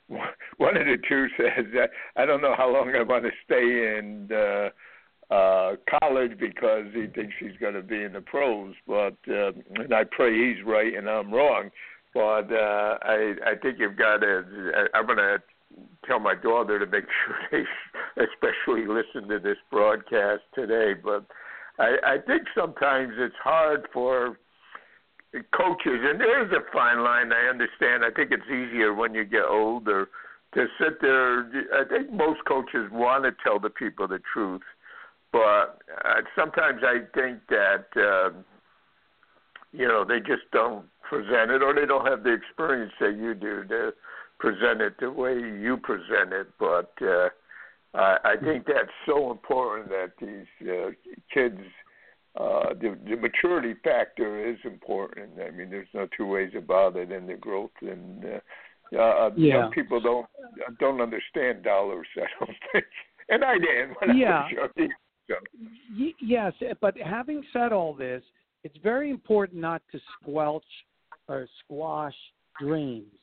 One 0.57 0.75
of 0.75 0.85
the 0.85 0.97
two 1.07 1.27
says 1.37 1.67
that 1.73 1.91
I 2.17 2.25
don't 2.25 2.41
know 2.41 2.53
how 2.57 2.69
long 2.69 2.93
I 2.93 3.01
want 3.01 3.23
to 3.23 3.31
stay 3.45 3.97
in 3.97 4.27
uh, 4.29 5.33
uh, 5.33 5.75
college 6.01 6.37
because 6.37 6.87
he 6.93 7.07
thinks 7.07 7.33
he's 7.39 7.57
going 7.61 7.75
to 7.75 7.81
be 7.81 8.03
in 8.03 8.11
the 8.11 8.19
pros. 8.19 8.75
But 8.85 9.15
uh, 9.29 9.51
and 9.75 9.93
I 9.93 10.03
pray 10.03 10.33
he's 10.33 10.65
right 10.65 10.93
and 10.93 11.09
I'm 11.09 11.33
wrong. 11.33 11.69
But 12.13 12.51
uh, 12.51 12.97
I 13.01 13.35
I 13.45 13.55
think 13.61 13.79
you've 13.79 13.95
got 13.95 14.17
to. 14.17 14.43
I'm 14.93 15.05
going 15.05 15.17
to 15.17 15.37
tell 16.05 16.19
my 16.19 16.35
daughter 16.35 16.79
to 16.79 16.85
make 16.85 17.05
sure 17.25 17.37
they 17.51 18.23
especially 18.23 18.87
listen 18.87 19.29
to 19.29 19.39
this 19.39 19.57
broadcast 19.69 20.41
today. 20.53 20.93
But 20.93 21.25
I, 21.79 21.95
I 22.05 22.17
think 22.25 22.43
sometimes 22.55 23.13
it's 23.17 23.35
hard 23.43 23.87
for 23.93 24.37
coaches, 25.55 26.01
and 26.03 26.19
there 26.19 26.45
is 26.45 26.51
a 26.51 26.71
fine 26.73 27.03
line. 27.03 27.31
I 27.31 27.49
understand. 27.49 28.03
I 28.03 28.11
think 28.11 28.31
it's 28.31 28.47
easier 28.47 28.93
when 28.93 29.13
you 29.13 29.23
get 29.23 29.45
older 29.49 30.09
to 30.53 30.65
sit 30.79 30.99
there. 31.01 31.41
I 31.73 31.85
think 31.87 32.11
most 32.11 32.43
coaches 32.45 32.89
want 32.91 33.23
to 33.23 33.31
tell 33.43 33.59
the 33.59 33.69
people 33.69 34.07
the 34.07 34.19
truth, 34.33 34.61
but 35.31 35.79
uh, 36.03 36.21
sometimes 36.35 36.81
I 36.83 36.99
think 37.13 37.39
that 37.49 37.85
uh, 37.95 38.31
you 39.71 39.87
know 39.87 40.03
they 40.03 40.19
just 40.19 40.43
don't 40.51 40.85
present 41.07 41.51
it, 41.51 41.61
or 41.61 41.73
they 41.73 41.85
don't 41.85 42.05
have 42.05 42.23
the 42.23 42.33
experience 42.33 42.93
that 42.99 43.15
you 43.17 43.33
do. 43.33 43.63
They're, 43.67 43.93
present 44.41 44.81
it 44.81 44.95
the 44.99 45.09
way 45.09 45.35
you 45.35 45.77
present 45.77 46.33
it, 46.33 46.47
but 46.59 46.91
uh, 47.01 47.29
I, 47.93 48.17
I 48.23 48.35
think 48.43 48.65
that's 48.65 48.89
so 49.05 49.31
important 49.31 49.89
that 49.89 50.13
these 50.19 50.67
uh, 50.67 50.89
kids, 51.31 51.59
uh, 52.35 52.73
the, 52.73 52.97
the 53.07 53.17
maturity 53.17 53.75
factor 53.83 54.49
is 54.49 54.57
important. 54.65 55.29
I 55.39 55.51
mean, 55.51 55.69
there's 55.69 55.87
no 55.93 56.07
two 56.17 56.25
ways 56.25 56.51
about 56.57 56.97
it, 56.97 57.11
and 57.11 57.29
the 57.29 57.35
growth 57.35 57.71
and. 57.81 58.25
Uh, 58.25 58.39
uh, 58.99 59.29
yeah. 59.37 59.63
Some 59.63 59.71
people 59.71 60.01
don't 60.01 60.27
don't 60.81 60.99
understand 60.99 61.63
dollars. 61.63 62.07
I 62.17 62.25
don't 62.37 62.57
think, 62.73 62.83
and 63.29 63.41
I 63.41 63.53
didn't 63.53 63.95
when 64.01 64.17
yeah. 64.17 64.41
I 64.41 64.63
was 64.63 64.89
young. 65.29 65.37
So. 65.97 66.11
Yes, 66.19 66.51
but 66.81 66.97
having 66.97 67.41
said 67.53 67.71
all 67.71 67.93
this, 67.93 68.21
it's 68.65 68.75
very 68.83 69.09
important 69.09 69.61
not 69.61 69.81
to 69.93 69.99
squelch 70.19 70.65
or 71.29 71.47
squash 71.63 72.15
dreams 72.59 73.13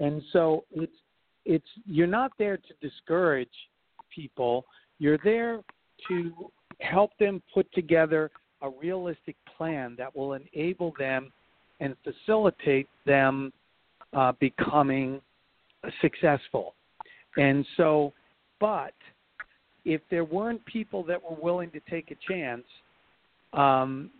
and 0.00 0.22
so 0.32 0.64
it's 0.72 0.92
it's 1.44 1.66
you're 1.86 2.06
not 2.06 2.32
there 2.38 2.56
to 2.56 2.88
discourage 2.88 3.48
people. 4.14 4.64
You're 4.98 5.18
there 5.22 5.60
to 6.08 6.32
help 6.80 7.12
them 7.18 7.42
put 7.54 7.70
together 7.72 8.30
a 8.62 8.68
realistic 8.68 9.36
plan 9.56 9.94
that 9.98 10.14
will 10.14 10.34
enable 10.34 10.92
them 10.98 11.32
and 11.80 11.94
facilitate 12.04 12.88
them 13.06 13.52
uh, 14.12 14.32
becoming 14.40 15.20
successful. 16.02 16.74
And 17.36 17.64
so, 17.76 18.12
but 18.58 18.92
if 19.84 20.02
there 20.10 20.24
weren't 20.24 20.64
people 20.66 21.02
that 21.04 21.22
were 21.22 21.36
willing 21.40 21.70
to 21.70 21.80
take 21.88 22.10
a 22.10 22.32
chance, 22.32 22.64
um, 23.52 24.10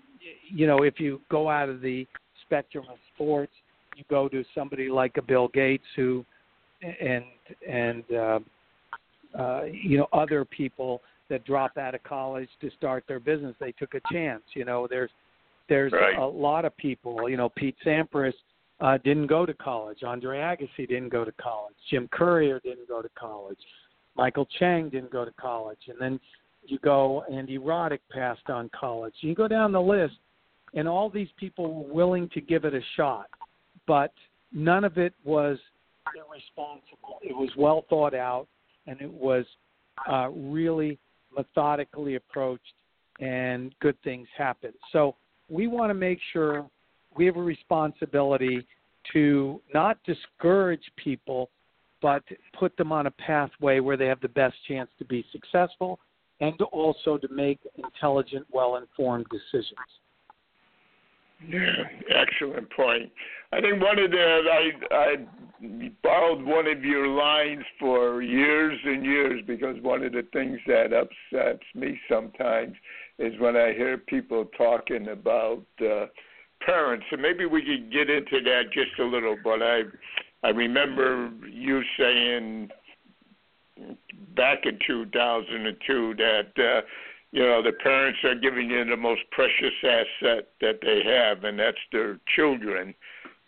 you 0.50 0.66
know, 0.66 0.84
if 0.84 0.98
you 0.98 1.20
go 1.30 1.50
out 1.50 1.68
of 1.68 1.80
the 1.80 2.06
spectrum 2.46 2.84
of 2.90 2.96
sports 3.14 3.52
you 4.00 4.04
go 4.08 4.28
to 4.28 4.44
somebody 4.54 4.88
like 4.88 5.16
a 5.16 5.22
Bill 5.22 5.48
Gates 5.48 5.84
who 5.94 6.24
and 6.82 7.24
and 7.68 8.04
uh, 8.12 8.38
uh, 9.38 9.62
you 9.64 9.98
know 9.98 10.08
other 10.12 10.44
people 10.44 11.02
that 11.28 11.44
drop 11.44 11.76
out 11.76 11.94
of 11.94 12.02
college 12.02 12.48
to 12.60 12.70
start 12.76 13.04
their 13.06 13.20
business, 13.20 13.54
they 13.60 13.72
took 13.72 13.94
a 13.94 14.00
chance. 14.12 14.42
You 14.54 14.64
know, 14.64 14.86
there's 14.88 15.10
there's 15.68 15.92
right. 15.92 16.18
a 16.18 16.26
lot 16.26 16.64
of 16.64 16.76
people. 16.76 17.28
You 17.28 17.36
know, 17.36 17.50
Pete 17.50 17.76
Sampras 17.86 18.32
uh, 18.80 18.98
didn't 19.04 19.26
go 19.26 19.46
to 19.46 19.54
college. 19.54 20.02
Andre 20.02 20.38
Agassi 20.38 20.88
didn't 20.88 21.10
go 21.10 21.24
to 21.24 21.32
college. 21.32 21.74
Jim 21.90 22.08
Courier 22.10 22.60
didn't 22.64 22.88
go 22.88 23.02
to 23.02 23.10
college. 23.18 23.58
Michael 24.16 24.48
Chang 24.58 24.88
didn't 24.88 25.12
go 25.12 25.24
to 25.24 25.32
college. 25.32 25.78
And 25.88 25.96
then 26.00 26.18
you 26.66 26.78
go, 26.80 27.22
Andy 27.32 27.58
Roddick 27.58 28.00
passed 28.10 28.48
on 28.48 28.70
college. 28.78 29.14
You 29.20 29.34
go 29.34 29.46
down 29.46 29.70
the 29.72 29.80
list, 29.80 30.16
and 30.74 30.88
all 30.88 31.08
these 31.08 31.28
people 31.38 31.72
were 31.72 31.94
willing 31.94 32.28
to 32.30 32.40
give 32.40 32.64
it 32.64 32.74
a 32.74 32.80
shot 32.96 33.26
but 33.86 34.12
none 34.52 34.84
of 34.84 34.98
it 34.98 35.14
was 35.24 35.58
irresponsible. 36.14 37.18
It 37.22 37.34
was 37.34 37.50
well 37.56 37.84
thought 37.88 38.14
out, 38.14 38.46
and 38.86 39.00
it 39.00 39.10
was 39.10 39.44
uh, 40.10 40.28
really 40.30 40.98
methodically 41.36 42.16
approached, 42.16 42.72
and 43.20 43.74
good 43.80 43.96
things 44.02 44.26
happened. 44.36 44.74
So 44.92 45.16
we 45.48 45.66
want 45.66 45.90
to 45.90 45.94
make 45.94 46.18
sure 46.32 46.68
we 47.16 47.26
have 47.26 47.36
a 47.36 47.42
responsibility 47.42 48.66
to 49.12 49.60
not 49.74 49.98
discourage 50.04 50.82
people, 50.96 51.50
but 52.02 52.22
put 52.58 52.76
them 52.76 52.92
on 52.92 53.06
a 53.06 53.10
pathway 53.10 53.80
where 53.80 53.96
they 53.96 54.06
have 54.06 54.20
the 54.20 54.28
best 54.28 54.56
chance 54.66 54.90
to 54.98 55.04
be 55.04 55.24
successful 55.32 55.98
and 56.40 56.60
also 56.72 57.18
to 57.18 57.28
make 57.28 57.60
intelligent, 57.76 58.46
well 58.50 58.76
informed 58.76 59.26
decisions. 59.30 59.76
Yeah, 61.48 61.84
excellent 62.14 62.70
point. 62.70 63.10
I 63.52 63.60
think 63.60 63.82
one 63.82 63.98
of 63.98 64.10
the 64.10 64.40
I 64.52 64.94
I 64.94 65.16
borrowed 66.02 66.44
one 66.44 66.66
of 66.66 66.84
your 66.84 67.08
lines 67.08 67.64
for 67.78 68.22
years 68.22 68.78
and 68.84 69.04
years 69.04 69.42
because 69.46 69.76
one 69.82 70.04
of 70.04 70.12
the 70.12 70.26
things 70.32 70.58
that 70.66 70.92
upsets 70.92 71.64
me 71.74 71.98
sometimes 72.08 72.74
is 73.18 73.38
when 73.40 73.56
I 73.56 73.72
hear 73.72 73.98
people 73.98 74.46
talking 74.56 75.08
about 75.08 75.64
uh, 75.80 76.06
parents, 76.64 77.04
and 77.10 77.20
maybe 77.20 77.46
we 77.46 77.62
could 77.62 77.92
get 77.92 78.08
into 78.08 78.42
that 78.44 78.72
just 78.72 78.98
a 78.98 79.04
little. 79.04 79.36
But 79.42 79.62
I 79.62 79.82
I 80.42 80.50
remember 80.50 81.30
you 81.50 81.82
saying 81.98 82.70
back 84.36 84.60
in 84.64 84.78
2002 84.86 86.14
that. 86.18 86.62
Uh, 86.62 86.80
you 87.32 87.42
know 87.42 87.62
the 87.62 87.72
parents 87.72 88.18
are 88.24 88.34
giving 88.34 88.70
you 88.70 88.84
the 88.84 88.96
most 88.96 89.22
precious 89.30 89.74
asset 89.82 90.48
that 90.60 90.80
they 90.82 91.02
have, 91.04 91.44
and 91.44 91.58
that's 91.58 91.78
their 91.92 92.18
children. 92.34 92.94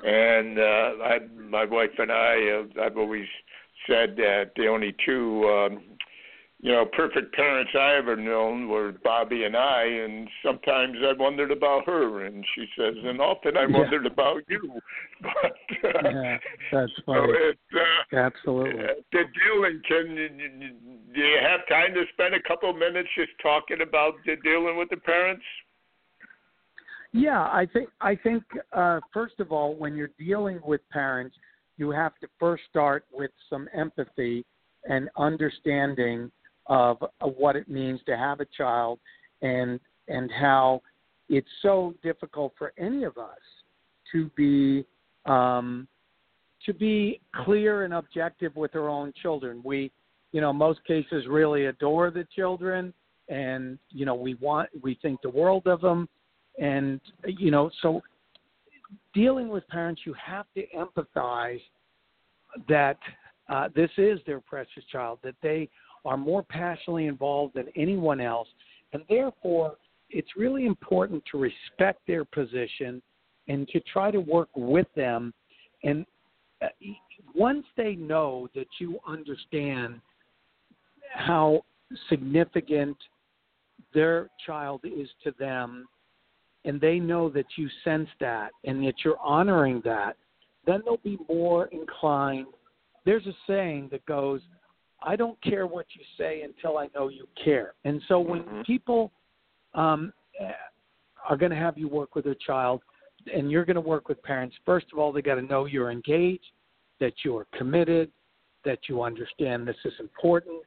And 0.05 0.59
uh, 0.59 1.05
I, 1.05 1.19
my 1.49 1.65
wife 1.65 1.91
and 1.99 2.11
I, 2.11 2.65
uh, 2.81 2.83
I've 2.83 2.97
always 2.97 3.29
said 3.87 4.17
that 4.17 4.53
the 4.57 4.67
only 4.67 4.95
two 5.05 5.45
um, 5.49 5.83
you 6.63 6.71
know, 6.71 6.85
perfect 6.85 7.35
parents 7.35 7.73
I 7.75 7.97
ever 7.97 8.15
known 8.15 8.69
were 8.69 8.93
Bobby 9.03 9.43
and 9.43 9.57
I, 9.57 9.83
and 9.83 10.29
sometimes 10.45 10.97
I 11.05 11.13
wondered 11.13 11.51
about 11.51 11.85
her, 11.87 12.25
and 12.25 12.45
she 12.55 12.67
says, 12.79 12.95
and 13.03 13.21
often 13.21 13.57
I 13.57 13.63
yeah. 13.63 13.79
wondered 13.79 14.07
about 14.07 14.43
you. 14.49 14.61
But 15.23 16.05
uh, 16.05 16.11
yeah, 16.11 16.39
that's 16.73 16.93
funny. 17.07 17.21
So 17.21 17.33
it, 17.33 17.59
uh, 17.75 18.17
Absolutely. 18.17 18.85
The 19.13 19.23
dealing, 19.45 19.83
can 19.87 20.17
do 21.15 21.21
you 21.21 21.39
have 21.41 21.61
time 21.69 21.95
to 21.95 22.05
spend 22.13 22.35
a 22.35 22.43
couple 22.47 22.73
minutes 22.73 23.09
just 23.17 23.31
talking 23.41 23.83
about 23.83 24.15
the 24.27 24.37
dealing 24.43 24.77
with 24.77 24.91
the 24.91 24.97
parents? 24.97 25.45
Yeah, 27.13 27.43
I 27.43 27.67
think 27.73 27.89
I 28.01 28.17
think 28.17 28.43
uh, 28.73 29.01
first 29.13 29.39
of 29.39 29.53
all, 29.53 29.75
when 29.77 29.95
you're 29.95 30.11
dealing 30.19 30.61
with 30.65 30.81
parents, 30.91 31.37
you 31.77 31.91
have 31.91 32.13
to 32.21 32.29
first 32.39 32.65
start 32.71 33.05
with 33.13 33.31
some 33.51 33.69
empathy 33.75 34.45
and 34.85 35.09
understanding 35.17 36.31
of, 36.67 36.99
what 37.21 37.57
it 37.57 37.69
means 37.69 38.01
to 38.07 38.17
have 38.17 38.41
a 38.41 38.47
child 38.57 38.99
and 39.43 39.81
and 40.09 40.31
how 40.31 40.81
it's 41.29 41.49
so 41.63 41.95
difficult 42.03 42.53
for 42.59 42.73
any 42.79 43.05
of 43.05 43.17
us 43.19 43.39
to 44.13 44.31
be 44.37 44.85
um, 45.27 45.89
to 46.67 46.73
be 46.73 47.21
clear 47.45 47.85
and 47.85 47.95
objective 47.95 48.55
with 48.55 48.75
our 48.77 48.89
own 48.89 49.13
children. 49.21 49.61
We, 49.65 49.91
you 50.33 50.41
know, 50.41 50.53
most 50.53 50.85
cases 50.85 51.25
really 51.29 51.67
adore 51.67 52.11
the 52.11 52.27
children, 52.35 52.93
and 53.29 53.79
you 53.91 54.07
know 54.07 54.15
we 54.15 54.35
want 54.35 54.69
we 54.83 54.99
think 55.03 55.21
the 55.23 55.31
world 55.31 55.67
of 55.67 55.81
them, 55.81 56.09
and 56.59 57.01
you 57.27 57.51
know 57.51 57.71
so 57.81 58.03
dealing 59.15 59.49
with 59.49 59.67
parents, 59.69 60.03
you 60.05 60.15
have 60.15 60.47
to 60.55 60.65
empathize 60.77 61.61
that 62.69 62.99
uh, 63.49 63.69
this 63.75 63.91
is 63.97 64.19
their 64.27 64.41
precious 64.41 64.85
child, 64.91 65.19
that 65.23 65.35
they 65.43 65.69
are 66.05 66.17
more 66.17 66.43
passionately 66.43 67.07
involved 67.07 67.55
than 67.55 67.67
anyone 67.77 68.21
else, 68.21 68.49
and 68.93 69.03
therefore 69.09 69.77
it's 70.11 70.37
really 70.37 70.67
important 70.67 71.23
to 71.31 71.39
respect 71.39 72.01
their 72.07 72.25
position 72.25 73.01
and 73.49 73.67
to 73.69 73.81
try 73.81 74.11
to 74.11 74.21
work 74.21 74.49
with 74.55 74.87
them. 74.95 75.33
And 75.83 76.05
uh, 76.61 76.67
once 77.35 77.65
they 77.77 77.95
know 77.95 78.49
that 78.55 78.67
you 78.79 78.99
understand 79.07 80.01
how 81.13 81.65
significant 82.09 82.97
their 83.95 84.31
child 84.47 84.81
is 84.85 85.09
to 85.25 85.35
them, 85.39 85.87
and 86.65 86.81
they 86.81 86.99
know 86.99 87.29
that 87.31 87.47
you 87.57 87.69
sense 87.85 88.09
that 88.21 88.51
and 88.65 88.87
that 88.87 88.95
you're 89.05 89.19
honoring 89.19 89.83
that, 89.85 90.17
then 90.67 90.81
they'll 90.85 90.99
be 90.99 91.19
more 91.29 91.67
inclined. 91.67 92.47
There's 93.05 93.27
a 93.27 93.35
saying 93.47 93.89
that 93.91 94.07
goes, 94.07 94.41
I 95.05 95.17
don't 95.17 95.41
care 95.43 95.67
what 95.67 95.87
you 95.95 96.03
say 96.19 96.43
until 96.43 96.79
I 96.79 96.89
know 96.95 97.09
you 97.09 97.27
care. 97.43 97.75
And 97.85 98.01
so 98.09 98.21
when 98.21 98.43
mm-hmm. 98.43 98.63
people 98.63 99.13
um, 99.75 100.13
are 101.29 101.37
going 101.37 101.51
to 101.51 101.57
have 101.57 101.79
you 101.79 101.89
work 101.89 102.15
with 102.15 102.25
their 102.25 102.37
child 102.47 102.83
and 103.33 103.51
you're 103.51 103.65
going 103.65 103.77
to 103.77 103.81
work 103.81 104.09
with 104.09 104.23
parents, 104.23 104.57
first 104.65 104.87
of 104.93 104.99
all, 104.99 105.13
they 105.13 105.23
got 105.23 105.37
to 105.37 105.43
know 105.43 105.67
you're 105.67 105.91
engaged, 105.91 106.45
that 107.01 107.13
you're 107.25 107.47
committed, 107.57 108.11
that 108.65 108.79
you 108.89 109.03
understand 109.03 109.67
this 109.67 109.77
is 109.85 109.93
important, 110.01 110.63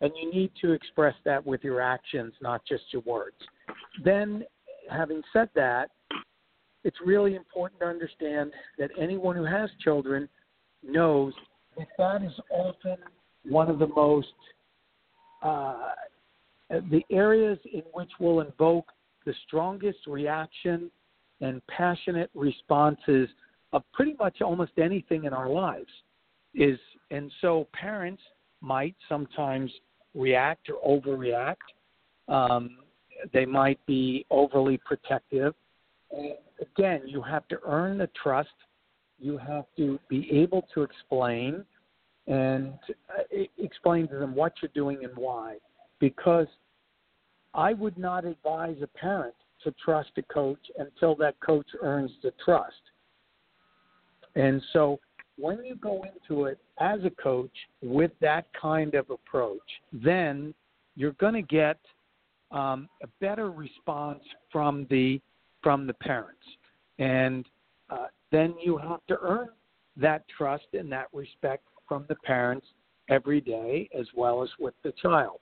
and 0.00 0.12
you 0.20 0.32
need 0.32 0.50
to 0.60 0.72
express 0.72 1.14
that 1.24 1.44
with 1.44 1.62
your 1.62 1.80
actions, 1.80 2.32
not 2.40 2.62
just 2.66 2.84
your 2.92 3.02
words. 3.02 3.36
Then, 4.04 4.44
having 4.90 5.22
said 5.32 5.50
that, 5.54 5.90
it's 6.84 6.96
really 7.04 7.34
important 7.34 7.80
to 7.80 7.86
understand 7.86 8.52
that 8.78 8.90
anyone 8.98 9.36
who 9.36 9.44
has 9.44 9.68
children 9.82 10.28
knows 10.82 11.32
that 11.76 11.88
that 11.98 12.22
is 12.22 12.32
often 12.50 12.96
one 13.44 13.70
of 13.70 13.78
the 13.78 13.88
most 13.88 14.28
uh, 15.42 15.90
the 16.68 17.02
areas 17.10 17.58
in 17.72 17.82
which 17.92 18.10
will 18.20 18.40
invoke 18.40 18.86
the 19.26 19.34
strongest 19.46 19.98
reaction 20.06 20.90
and 21.40 21.60
passionate 21.66 22.30
responses 22.34 23.28
of 23.72 23.82
pretty 23.92 24.14
much 24.18 24.40
almost 24.42 24.72
anything 24.78 25.24
in 25.24 25.32
our 25.32 25.48
lives 25.48 25.90
is 26.54 26.78
and 27.10 27.30
so 27.40 27.66
parents 27.72 28.22
might 28.60 28.94
sometimes 29.08 29.70
react 30.14 30.68
or 30.68 31.00
overreact. 31.00 31.56
Um, 32.28 32.78
they 33.32 33.46
might 33.46 33.84
be 33.86 34.26
overly 34.30 34.78
protective. 34.84 35.54
Again 36.60 37.02
you 37.06 37.22
have 37.22 37.46
to 37.48 37.58
earn 37.64 37.98
the 37.98 38.10
trust. 38.22 38.48
You 39.18 39.38
have 39.38 39.64
to 39.76 39.98
be 40.08 40.28
able 40.32 40.66
to 40.74 40.82
explain 40.82 41.64
and 42.30 42.72
explain 43.58 44.06
to 44.06 44.16
them 44.16 44.34
what 44.34 44.52
you're 44.62 44.70
doing 44.72 45.04
and 45.04 45.14
why 45.16 45.56
because 45.98 46.46
I 47.54 47.72
would 47.72 47.98
not 47.98 48.24
advise 48.24 48.76
a 48.82 48.86
parent 48.86 49.34
to 49.64 49.74
trust 49.84 50.10
a 50.16 50.22
coach 50.22 50.60
until 50.78 51.16
that 51.16 51.34
coach 51.40 51.66
earns 51.82 52.12
the 52.22 52.32
trust. 52.42 52.80
And 54.36 54.62
so 54.72 55.00
when 55.36 55.64
you 55.64 55.74
go 55.74 56.04
into 56.04 56.44
it 56.44 56.58
as 56.78 57.00
a 57.04 57.10
coach 57.10 57.50
with 57.82 58.12
that 58.20 58.46
kind 58.60 58.94
of 58.94 59.10
approach, 59.10 59.58
then 59.92 60.54
you're 60.94 61.12
going 61.12 61.34
to 61.34 61.42
get 61.42 61.78
um, 62.52 62.88
a 63.02 63.08
better 63.20 63.50
response 63.50 64.22
from 64.52 64.86
the 64.88 65.20
from 65.62 65.86
the 65.86 65.92
parents, 65.92 66.40
and 66.98 67.44
uh, 67.90 68.06
then 68.32 68.54
you 68.62 68.78
have 68.78 69.00
to 69.08 69.18
earn 69.20 69.48
that 69.98 70.24
trust 70.36 70.64
and 70.72 70.90
that 70.90 71.08
respect 71.12 71.64
from 71.90 72.06
the 72.08 72.14
parents 72.14 72.66
every 73.08 73.40
day 73.40 73.90
as 73.98 74.06
well 74.14 74.44
as 74.44 74.48
with 74.60 74.74
the 74.84 74.92
child. 75.02 75.40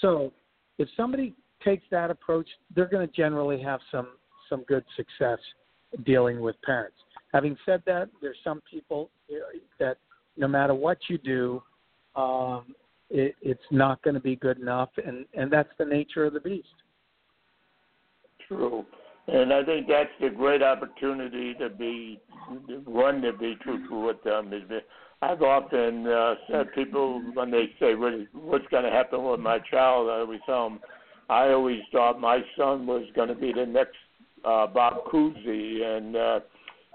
So 0.00 0.32
if 0.78 0.88
somebody 0.96 1.34
takes 1.62 1.84
that 1.90 2.10
approach, 2.10 2.48
they're 2.74 2.88
going 2.88 3.06
to 3.06 3.14
generally 3.14 3.60
have 3.62 3.80
some 3.92 4.08
some 4.48 4.64
good 4.66 4.84
success 4.96 5.38
dealing 6.04 6.40
with 6.40 6.56
parents. 6.62 6.96
Having 7.34 7.56
said 7.66 7.82
that, 7.84 8.08
there's 8.22 8.38
some 8.42 8.62
people 8.68 9.10
that 9.78 9.98
no 10.38 10.48
matter 10.48 10.74
what 10.74 10.96
you 11.08 11.18
do, 11.18 11.62
um, 12.16 12.74
it, 13.10 13.34
it's 13.42 13.60
not 13.70 14.02
going 14.02 14.14
to 14.14 14.20
be 14.20 14.36
good 14.36 14.58
enough, 14.58 14.88
and 15.06 15.26
and 15.34 15.52
that's 15.52 15.68
the 15.78 15.84
nature 15.84 16.24
of 16.24 16.32
the 16.32 16.40
beast. 16.40 16.68
True, 18.48 18.86
and 19.28 19.52
I 19.52 19.62
think 19.64 19.86
that's 19.86 20.10
the 20.18 20.30
great 20.30 20.62
opportunity 20.62 21.52
to 21.54 21.68
be 21.68 22.20
one 22.86 23.20
to 23.20 23.34
be 23.34 23.56
truthful 23.62 24.06
with 24.06 24.22
them. 24.24 24.54
Is 24.54 24.62
I've 25.22 25.42
often 25.42 26.06
uh, 26.06 26.34
said 26.50 26.72
people 26.74 27.22
when 27.34 27.50
they 27.50 27.70
say 27.78 27.94
what, 27.94 28.14
what's 28.32 28.66
going 28.70 28.84
to 28.84 28.90
happen 28.90 29.22
with 29.22 29.40
my 29.40 29.58
child, 29.70 30.08
I 30.08 30.20
always 30.20 30.40
tell 30.46 30.70
them 30.70 30.80
I 31.28 31.50
always 31.50 31.80
thought 31.92 32.20
my 32.20 32.40
son 32.56 32.86
was 32.86 33.04
going 33.14 33.28
to 33.28 33.34
be 33.34 33.52
the 33.52 33.66
next 33.66 33.96
uh, 34.44 34.66
Bob 34.66 35.04
Cousy, 35.12 35.82
and 35.82 36.16
uh, 36.16 36.40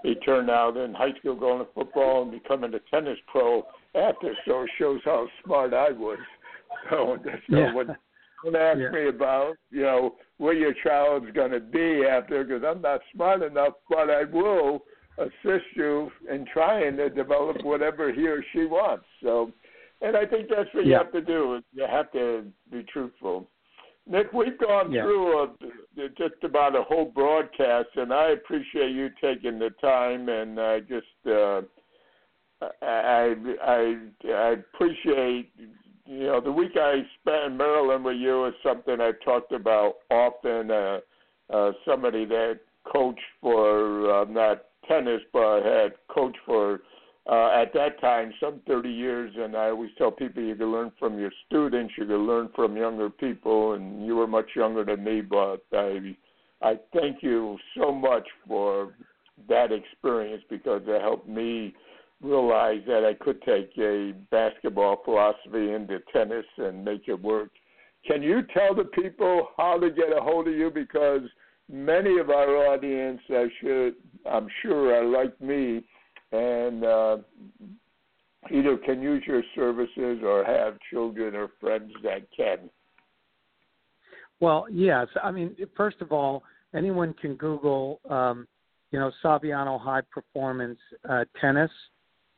he 0.02 0.14
turned 0.16 0.50
out 0.50 0.76
in 0.76 0.92
high 0.92 1.12
school 1.18 1.36
going 1.36 1.64
to 1.64 1.72
football 1.72 2.22
and 2.22 2.32
becoming 2.32 2.74
a 2.74 2.80
tennis 2.90 3.18
pro 3.28 3.62
after. 3.94 4.34
So 4.46 4.62
it 4.62 4.70
shows 4.78 5.00
how 5.04 5.26
smart 5.44 5.74
I 5.74 5.90
was. 5.90 6.18
So, 6.90 7.16
so 7.24 7.30
yeah. 7.48 7.74
when, 7.74 7.86
don't 8.44 8.54
ask 8.54 8.78
yeah. 8.78 8.90
me 8.90 9.08
about 9.08 9.54
you 9.70 9.82
know 9.82 10.16
where 10.36 10.52
your 10.52 10.74
child's 10.84 11.30
going 11.32 11.52
to 11.52 11.60
be 11.60 12.04
after, 12.04 12.44
because 12.44 12.62
I'm 12.66 12.82
not 12.82 13.00
smart 13.14 13.42
enough, 13.42 13.74
but 13.88 14.10
I 14.10 14.24
will 14.24 14.82
assist 15.18 15.64
you 15.74 16.10
in 16.30 16.46
trying 16.52 16.96
to 16.96 17.08
develop 17.08 17.62
whatever 17.62 18.12
he 18.12 18.26
or 18.26 18.44
she 18.52 18.64
wants. 18.66 19.04
So, 19.22 19.50
and 20.02 20.16
I 20.16 20.26
think 20.26 20.48
that's 20.48 20.68
what 20.74 20.86
yeah. 20.86 20.92
you 20.92 20.98
have 20.98 21.12
to 21.12 21.20
do. 21.20 21.62
You 21.72 21.86
have 21.90 22.12
to 22.12 22.44
be 22.70 22.84
truthful. 22.84 23.48
Nick, 24.08 24.32
we've 24.32 24.58
gone 24.58 24.92
yeah. 24.92 25.02
through 25.02 25.42
a, 25.42 25.48
just 26.16 26.44
about 26.44 26.76
a 26.76 26.82
whole 26.82 27.06
broadcast, 27.06 27.88
and 27.96 28.12
I 28.12 28.30
appreciate 28.30 28.92
you 28.92 29.10
taking 29.20 29.58
the 29.58 29.70
time. 29.80 30.28
And 30.28 30.60
I 30.60 30.80
just, 30.80 31.06
uh, 31.26 31.62
I, 32.82 33.34
I, 33.64 33.96
I 34.28 34.48
appreciate, 34.50 35.50
you 36.04 36.26
know, 36.26 36.40
the 36.40 36.52
week 36.52 36.72
I 36.76 37.02
spent 37.20 37.52
in 37.52 37.56
Maryland 37.56 38.04
with 38.04 38.16
you 38.16 38.46
is 38.46 38.54
something 38.62 39.00
I've 39.00 39.20
talked 39.24 39.52
about 39.52 39.94
often. 40.10 40.70
Uh, 40.70 41.00
uh, 41.52 41.72
somebody 41.84 42.24
that 42.26 42.60
coached 42.92 43.20
for 43.40 44.10
uh, 44.10 44.24
not 44.24 44.62
tennis, 44.88 45.22
but 45.32 45.62
had 45.62 45.92
coached 46.08 46.38
for 46.44 46.80
uh, 47.30 47.50
at 47.60 47.72
that 47.74 48.00
time 48.00 48.32
some 48.40 48.60
30 48.66 48.88
years, 48.88 49.32
and 49.36 49.56
I 49.56 49.70
always 49.70 49.90
tell 49.98 50.12
people 50.12 50.42
you 50.42 50.54
can 50.54 50.70
learn 50.70 50.92
from 50.98 51.18
your 51.18 51.32
students, 51.46 51.94
you 51.98 52.06
can 52.06 52.26
learn 52.26 52.50
from 52.54 52.76
younger 52.76 53.10
people, 53.10 53.72
and 53.72 54.06
you 54.06 54.14
were 54.14 54.28
much 54.28 54.50
younger 54.54 54.84
than 54.84 55.02
me, 55.02 55.22
but 55.22 55.64
I 55.72 56.16
I 56.62 56.78
thank 56.94 57.22
you 57.22 57.58
so 57.76 57.92
much 57.92 58.26
for 58.46 58.94
that 59.48 59.72
experience 59.72 60.42
because 60.48 60.82
it 60.86 61.02
helped 61.02 61.28
me 61.28 61.74
realize 62.22 62.80
that 62.86 63.04
I 63.04 63.12
could 63.22 63.42
take 63.42 63.70
a 63.78 64.14
basketball 64.30 65.02
philosophy 65.04 65.72
into 65.72 65.98
tennis 66.12 66.46
and 66.56 66.84
make 66.84 67.08
it 67.08 67.20
work. 67.20 67.50
Can 68.06 68.22
you 68.22 68.42
tell 68.54 68.74
the 68.74 68.84
people 68.84 69.48
how 69.56 69.78
to 69.78 69.90
get 69.90 70.16
a 70.16 70.20
hold 70.20 70.48
of 70.48 70.54
you 70.54 70.70
because 70.70 71.22
many 71.70 72.18
of 72.18 72.30
our 72.30 72.56
audience, 72.68 73.20
I 73.28 73.46
should, 73.60 73.94
I'm 74.30 74.48
sure, 74.62 74.94
are 74.94 75.04
like 75.04 75.40
me 75.40 75.84
and 76.32 76.84
uh, 76.84 77.16
either 78.50 78.76
can 78.78 79.02
use 79.02 79.22
your 79.26 79.42
services 79.54 80.20
or 80.24 80.44
have 80.44 80.78
children 80.90 81.34
or 81.34 81.48
friends 81.60 81.92
that 82.02 82.26
can. 82.36 82.70
Well, 84.40 84.66
yes. 84.70 85.06
I 85.22 85.30
mean, 85.30 85.56
first 85.76 86.00
of 86.00 86.12
all, 86.12 86.42
anyone 86.74 87.14
can 87.14 87.36
Google, 87.36 88.00
um, 88.10 88.46
you 88.90 88.98
know, 88.98 89.10
Saviano 89.24 89.80
High 89.80 90.02
Performance 90.12 90.78
uh, 91.08 91.24
Tennis, 91.40 91.70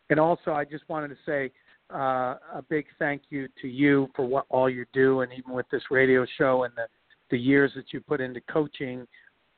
and 0.10 0.20
also 0.20 0.52
I 0.52 0.66
just 0.66 0.88
wanted 0.89 1.10
to 1.10 1.18
say 1.26 1.52
uh, 1.94 2.38
a 2.54 2.64
big 2.70 2.86
thank 3.00 3.24
you 3.30 3.48
to 3.62 3.68
you 3.68 4.10
for 4.16 4.26
what 4.26 4.46
all 4.50 4.70
you 4.70 4.86
do, 4.94 5.22
and 5.22 5.32
even 5.34 5.54
with 5.54 5.70
this 5.72 5.84
radio 5.92 6.26
show 6.38 6.64
and 6.64 6.74
the 6.76 6.88
the 7.30 7.38
years 7.38 7.72
that 7.76 7.86
you 7.94 8.02
put 8.02 8.20
into 8.20 8.42
coaching, 8.42 9.08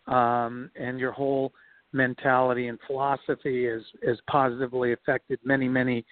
um, 0.07 0.69
and 0.75 0.99
your 0.99 1.11
whole 1.11 1.51
mentality 1.91 2.67
and 2.67 2.79
philosophy 2.87 3.65
has 3.65 3.81
has 4.05 4.17
positively 4.29 4.93
affected 4.93 5.39
many 5.43 5.67
many 5.67 6.05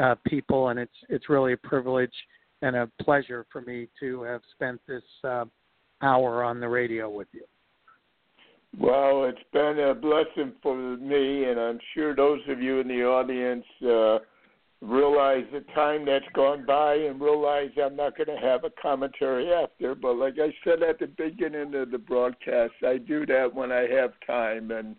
uh, 0.00 0.14
people, 0.26 0.68
and 0.68 0.78
it's 0.78 0.98
it's 1.08 1.28
really 1.28 1.52
a 1.52 1.56
privilege 1.56 2.14
and 2.62 2.76
a 2.76 2.90
pleasure 3.02 3.46
for 3.50 3.60
me 3.62 3.88
to 4.00 4.22
have 4.22 4.42
spent 4.54 4.80
this 4.86 5.02
uh, 5.24 5.44
hour 6.02 6.42
on 6.44 6.60
the 6.60 6.68
radio 6.68 7.08
with 7.08 7.28
you. 7.32 7.44
Well, 8.78 9.24
it's 9.24 9.38
been 9.52 9.80
a 9.80 9.94
blessing 9.94 10.52
for 10.62 10.76
me, 10.76 11.44
and 11.44 11.58
I'm 11.58 11.80
sure 11.94 12.14
those 12.14 12.40
of 12.48 12.60
you 12.62 12.80
in 12.80 12.88
the 12.88 13.02
audience 13.02 13.64
uh, 13.82 14.18
realize 14.80 15.44
the 15.52 15.64
time 15.74 16.06
that's 16.06 16.24
gone 16.34 16.64
by 16.64 16.94
and 16.94 17.20
realize 17.20 17.70
I'm 17.82 17.96
not 17.96 18.16
going 18.16 18.28
to 18.28 18.46
have 18.46 18.64
a 18.64 18.70
commentary 18.80 19.52
after. 19.52 19.94
But 19.94 20.14
like 20.14 20.34
I 20.38 20.54
said 20.64 20.82
at 20.82 21.00
the 21.00 21.08
beginning 21.08 21.74
of 21.74 21.90
the 21.90 21.98
broadcast, 21.98 22.74
I 22.86 22.98
do 22.98 23.26
that 23.26 23.52
when 23.52 23.72
I 23.72 23.88
have 23.88 24.12
time, 24.24 24.70
and 24.70 24.94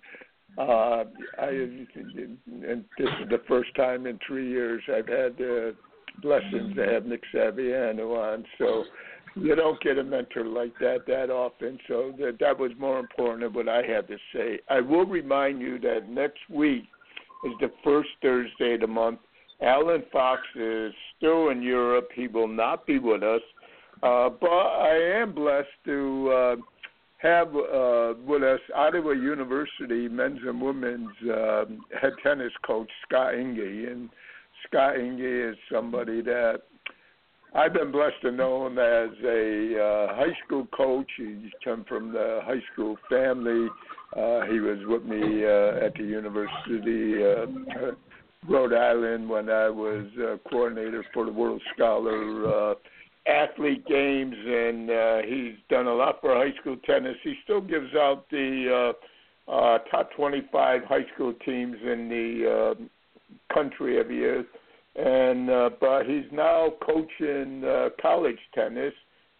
uh, 0.58 1.06
I 1.40 1.48
and 1.48 2.84
this 2.98 3.08
is 3.22 3.30
the 3.30 3.42
first 3.48 3.74
time 3.76 4.06
in 4.06 4.20
three 4.28 4.50
years 4.50 4.84
I've 4.90 5.08
had 5.08 5.38
the 5.38 5.76
blessings 6.22 6.76
to 6.76 6.86
have 6.86 7.06
Nick 7.06 7.24
Saviano 7.34 8.18
on. 8.18 8.46
So 8.58 8.84
you 9.36 9.56
don't 9.56 9.82
get 9.82 9.98
a 9.98 10.04
mentor 10.04 10.46
like 10.46 10.74
that 10.80 11.06
that 11.08 11.30
often. 11.30 11.80
So 11.88 12.14
that 12.20 12.38
that 12.40 12.58
was 12.58 12.72
more 12.78 13.00
important 13.00 13.42
than 13.42 13.54
what 13.54 13.70
I 13.70 13.82
had 13.84 14.08
to 14.08 14.18
say. 14.34 14.60
I 14.70 14.82
will 14.82 15.06
remind 15.06 15.62
you 15.62 15.80
that 15.80 16.10
next 16.10 16.40
week 16.50 16.84
is 17.46 17.54
the 17.60 17.72
first 17.84 18.10
Thursday 18.22 18.76
of 18.76 18.82
the 18.82 18.88
month. 18.88 19.20
Alan 19.62 20.04
Fox 20.12 20.42
is 20.56 20.92
still 21.18 21.50
in 21.50 21.62
Europe. 21.62 22.10
He 22.16 22.28
will 22.28 22.48
not 22.48 22.86
be 22.86 23.00
with 23.00 23.24
us. 23.24 23.42
Uh, 24.02 24.30
but 24.30 24.48
I 24.50 25.22
am 25.22 25.34
blessed 25.34 25.68
to 25.86 26.32
uh, 26.32 26.56
have 27.22 27.50
uh, 27.50 28.14
with 28.26 28.42
us 28.42 28.60
Ottawa 28.76 29.12
University 29.12 30.10
men's 30.10 30.40
and 30.46 30.60
women's 30.60 31.10
uh, 31.32 31.66
head 32.02 32.14
tennis 32.24 32.52
coach 32.66 32.90
Scott 33.08 33.34
Enge, 33.34 33.92
and 33.92 34.10
Scott 34.72 34.96
Enge 34.96 35.52
is 35.52 35.58
somebody 35.70 36.22
that 36.22 36.62
I've 37.54 37.74
been 37.74 37.92
blessed 37.92 38.22
to 38.22 38.32
know 38.32 38.68
him 38.68 38.80
as 38.80 39.10
a 39.22 39.76
uh, 39.78 40.16
high 40.16 40.34
school 40.46 40.66
coach. 40.68 41.12
He's 41.18 41.52
come 41.62 41.84
from 41.90 42.14
the 42.14 42.40
high 42.46 42.62
school 42.72 42.96
family. 43.10 43.68
Uh, 44.16 44.46
he 44.46 44.62
was 44.62 44.78
with 44.86 45.04
me 45.04 45.44
uh, 45.44 45.86
at 45.86 45.94
the 45.96 46.04
University 46.04 47.22
uh, 47.22 47.92
Rhode 48.48 48.74
Island 48.74 49.28
when 49.28 49.50
I 49.50 49.68
was 49.70 50.06
uh, 50.18 50.38
coordinator 50.50 51.04
for 51.14 51.26
the 51.26 51.34
World 51.34 51.62
Scholar 51.76 52.72
uh, 52.72 52.76
Athlete 53.28 53.86
Games, 53.88 54.36
and 54.38 54.90
uh, 54.90 55.18
he's 55.28 55.56
done 55.70 55.88
a 55.88 55.94
lot 55.94 56.22
for 56.22 56.34
high 56.34 56.58
school 56.62 56.78
tennis. 56.86 57.18
He 57.24 57.36
still 57.44 57.62
gives 57.62 57.94
out 57.96 58.26
the 58.32 58.94
uh, 59.50 59.52
uh, 59.52 59.78
top 59.92 60.12
25 60.16 60.84
high 60.86 61.06
school 61.14 61.34
teams 61.46 61.76
in 61.84 62.08
the 62.08 62.78
uh, 62.80 63.54
country 63.54 64.00
every 64.00 64.16
year 64.16 64.46
and 64.96 65.50
uh, 65.50 65.70
but 65.80 66.06
he's 66.06 66.26
now 66.32 66.74
coaching 66.86 67.64
uh, 67.64 67.90
college 68.02 68.40
tennis, 68.54 68.94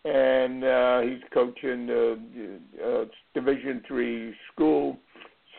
and 0.06 0.64
uh, 0.64 1.02
he's 1.02 1.22
coaching 1.34 1.90
uh, 1.90 2.86
uh, 2.86 3.06
Division 3.34 3.82
three 3.88 4.34
school. 4.52 4.98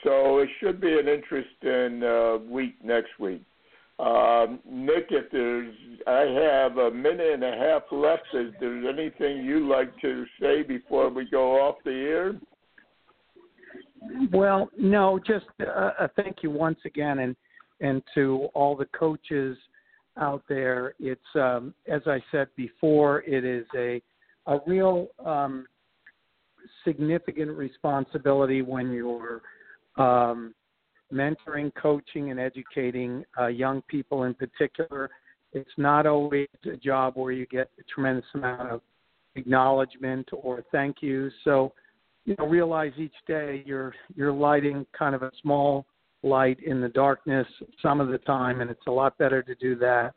So 0.05 0.39
it 0.39 0.49
should 0.59 0.81
be 0.81 0.99
an 0.99 1.07
interesting 1.07 2.03
uh, 2.03 2.39
week 2.51 2.75
next 2.85 3.19
week. 3.21 3.43
Um, 3.99 4.59
Nick, 4.69 5.07
if 5.11 5.31
there's, 5.31 5.73
I 6.09 6.23
have 6.23 6.77
a 6.79 6.91
minute 6.91 7.35
and 7.35 7.45
a 7.45 7.57
half 7.57 7.83
left. 7.93 8.23
Is 8.35 8.53
there 8.59 8.89
anything 8.89 9.45
you'd 9.45 9.69
like 9.69 9.97
to 10.01 10.25
say 10.41 10.63
before 10.63 11.09
we 11.09 11.29
go 11.31 11.61
off 11.61 11.77
the 11.85 11.91
air? 11.93 12.35
Well, 14.33 14.71
no, 14.77 15.21
just 15.25 15.47
uh, 15.61 15.91
a 16.01 16.11
thank 16.17 16.39
you 16.43 16.51
once 16.51 16.81
again, 16.85 17.21
and 17.21 17.37
and 17.81 18.03
to 18.15 18.49
all 18.55 18.77
the 18.77 18.87
coaches 18.87 19.57
out 20.19 20.43
there. 20.49 20.95
It's 20.99 21.21
um, 21.35 21.75
as 21.89 22.03
I 22.07 22.23
said 22.31 22.49
before, 22.57 23.23
it 23.23 23.45
is 23.45 23.67
a 23.77 24.03
a 24.47 24.59
real 24.67 25.09
um, 25.25 25.67
significant 26.85 27.51
responsibility 27.57 28.63
when 28.63 28.91
you're 28.91 29.43
um, 29.97 30.55
mentoring, 31.13 31.73
coaching, 31.75 32.31
and 32.31 32.41
educating 32.41 33.25
uh, 33.39 33.47
young 33.47 33.83
people 33.83 34.25
in 34.25 34.35
particular. 34.35 35.11
It's 35.53 35.71
not 35.77 36.07
always 36.07 36.49
a 36.65 36.77
job 36.77 37.15
where 37.17 37.33
you 37.33 37.47
get 37.47 37.71
a 37.79 37.83
tremendous 37.93 38.25
amount 38.35 38.71
of 38.71 38.81
acknowledgement 39.37 40.29
or 40.33 40.65
thank 40.73 40.97
you. 41.03 41.31
So, 41.45 41.73
you 42.25 42.35
know, 42.39 42.47
realize 42.47 42.93
each 42.97 43.15
day 43.27 43.63
you're 43.67 43.95
you're 44.15 44.33
lighting 44.33 44.87
kind 44.97 45.15
of 45.15 45.23
a 45.23 45.31
small 45.43 45.87
light 46.23 46.59
in 46.65 46.81
the 46.81 46.89
darkness 46.89 47.47
some 47.81 48.01
of 48.01 48.09
the 48.09 48.19
time, 48.19 48.61
and 48.61 48.71
it's 48.71 48.87
a 48.87 48.91
lot 48.91 49.17
better 49.19 49.43
to 49.43 49.55
do 49.57 49.77
that, 49.77 50.15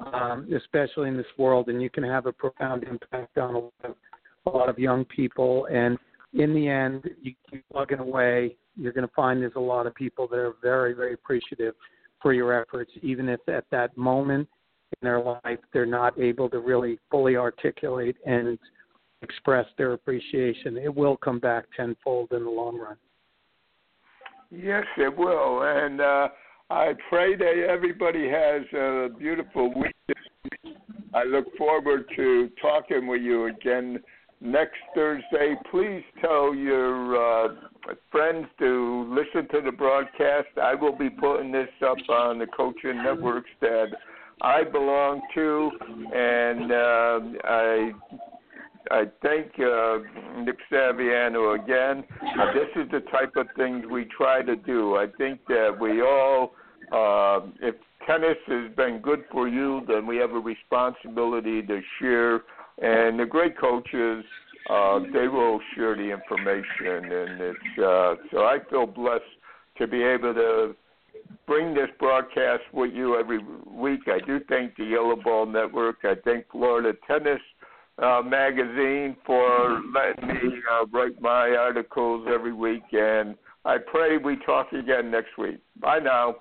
um, 0.00 0.48
especially 0.54 1.08
in 1.08 1.16
this 1.16 1.26
world. 1.36 1.68
And 1.68 1.82
you 1.82 1.90
can 1.90 2.04
have 2.04 2.26
a 2.26 2.32
profound 2.32 2.84
impact 2.84 3.38
on 3.38 3.54
a 3.54 3.58
lot 3.58 3.72
of, 3.84 3.94
a 4.46 4.50
lot 4.50 4.68
of 4.68 4.78
young 4.78 5.04
people. 5.04 5.66
And 5.70 5.98
in 6.34 6.54
the 6.54 6.68
end, 6.68 7.08
you 7.22 7.34
keep 7.50 7.64
plugging 7.72 7.98
away. 7.98 8.56
You're 8.76 8.92
going 8.92 9.06
to 9.06 9.14
find 9.14 9.42
there's 9.42 9.52
a 9.56 9.60
lot 9.60 9.86
of 9.86 9.94
people 9.94 10.28
that 10.28 10.38
are 10.38 10.54
very, 10.62 10.94
very 10.94 11.14
appreciative 11.14 11.74
for 12.22 12.32
your 12.32 12.52
efforts, 12.60 12.90
even 13.02 13.28
if 13.28 13.40
at 13.48 13.64
that 13.70 13.96
moment 13.96 14.48
in 15.00 15.06
their 15.06 15.20
life 15.20 15.58
they're 15.72 15.86
not 15.86 16.18
able 16.18 16.48
to 16.50 16.60
really 16.60 16.98
fully 17.10 17.36
articulate 17.36 18.16
and 18.26 18.58
express 19.22 19.66
their 19.76 19.92
appreciation. 19.92 20.76
It 20.76 20.94
will 20.94 21.16
come 21.16 21.38
back 21.38 21.64
tenfold 21.76 22.32
in 22.32 22.44
the 22.44 22.50
long 22.50 22.78
run. 22.78 22.96
Yes, 24.50 24.84
it 24.96 25.14
will. 25.16 25.62
And 25.62 26.00
uh, 26.00 26.28
I 26.70 26.92
pray 27.08 27.36
that 27.36 27.66
everybody 27.68 28.28
has 28.28 28.62
a 28.74 29.08
beautiful 29.18 29.72
week. 29.74 29.94
I 31.14 31.24
look 31.24 31.46
forward 31.56 32.04
to 32.16 32.50
talking 32.60 33.06
with 33.06 33.22
you 33.22 33.46
again 33.46 33.98
next 34.40 34.76
Thursday. 34.94 35.54
Please 35.70 36.02
tell 36.20 36.54
your 36.54 37.16
uh, 37.16 37.54
friends 38.10 38.46
to 38.58 39.06
listen 39.10 39.48
to 39.50 39.60
the 39.62 39.72
broadcast. 39.72 40.48
I 40.62 40.74
will 40.74 40.96
be 40.96 41.10
putting 41.10 41.52
this 41.52 41.68
up 41.84 41.98
on 42.08 42.38
the 42.38 42.46
coaching 42.46 43.02
networks 43.02 43.50
that 43.60 43.88
I 44.42 44.64
belong 44.64 45.20
to, 45.34 45.70
and 46.14 46.72
uh, 46.72 47.20
I 47.44 47.92
I 48.90 49.04
thank 49.22 49.52
uh, 49.58 49.98
Nick 50.40 50.56
Saviano 50.70 51.62
again. 51.62 52.04
Uh, 52.22 52.52
this 52.52 52.68
is 52.76 52.90
the 52.90 53.00
type 53.10 53.36
of 53.36 53.46
things 53.56 53.84
we 53.90 54.06
try 54.16 54.42
to 54.42 54.56
do. 54.56 54.96
I 54.96 55.06
think 55.18 55.40
that 55.48 55.76
we 55.78 56.02
all, 56.02 56.52
uh, 56.92 57.46
if 57.60 57.74
tennis 58.06 58.38
has 58.46 58.72
been 58.76 59.00
good 59.02 59.24
for 59.30 59.48
you, 59.48 59.82
then 59.86 60.06
we 60.06 60.16
have 60.16 60.30
a 60.30 60.38
responsibility 60.38 61.62
to 61.62 61.80
share. 62.00 62.42
And 62.80 63.18
the 63.18 63.26
great 63.26 63.58
coaches, 63.58 64.24
uh, 64.70 65.00
they 65.12 65.28
will 65.28 65.60
share 65.74 65.96
the 65.96 66.10
information. 66.10 67.12
And 67.12 67.40
it's 67.40 67.78
uh, 67.78 68.14
so 68.30 68.38
I 68.44 68.58
feel 68.70 68.86
blessed 68.86 69.24
to 69.78 69.86
be 69.86 70.02
able 70.02 70.34
to 70.34 70.74
bring 71.46 71.74
this 71.74 71.88
broadcast 71.98 72.62
with 72.72 72.92
you 72.94 73.18
every 73.18 73.40
week. 73.66 74.00
I 74.06 74.24
do 74.24 74.40
thank 74.48 74.76
the 74.76 74.84
Yellow 74.84 75.16
Ball 75.16 75.46
Network. 75.46 75.96
I 76.04 76.14
thank 76.24 76.48
Florida 76.50 76.96
Tennis 77.06 77.40
uh, 78.02 78.22
magazine 78.24 79.16
for 79.26 79.80
letting 79.94 80.28
me 80.28 80.58
uh, 80.72 80.86
write 80.86 81.20
my 81.20 81.50
articles 81.50 82.26
every 82.32 82.52
week, 82.52 82.82
and 82.92 83.36
I 83.64 83.76
pray 83.78 84.16
we 84.16 84.36
talk 84.46 84.72
again 84.72 85.10
next 85.10 85.36
week. 85.36 85.58
Bye 85.80 85.98
now. 85.98 86.36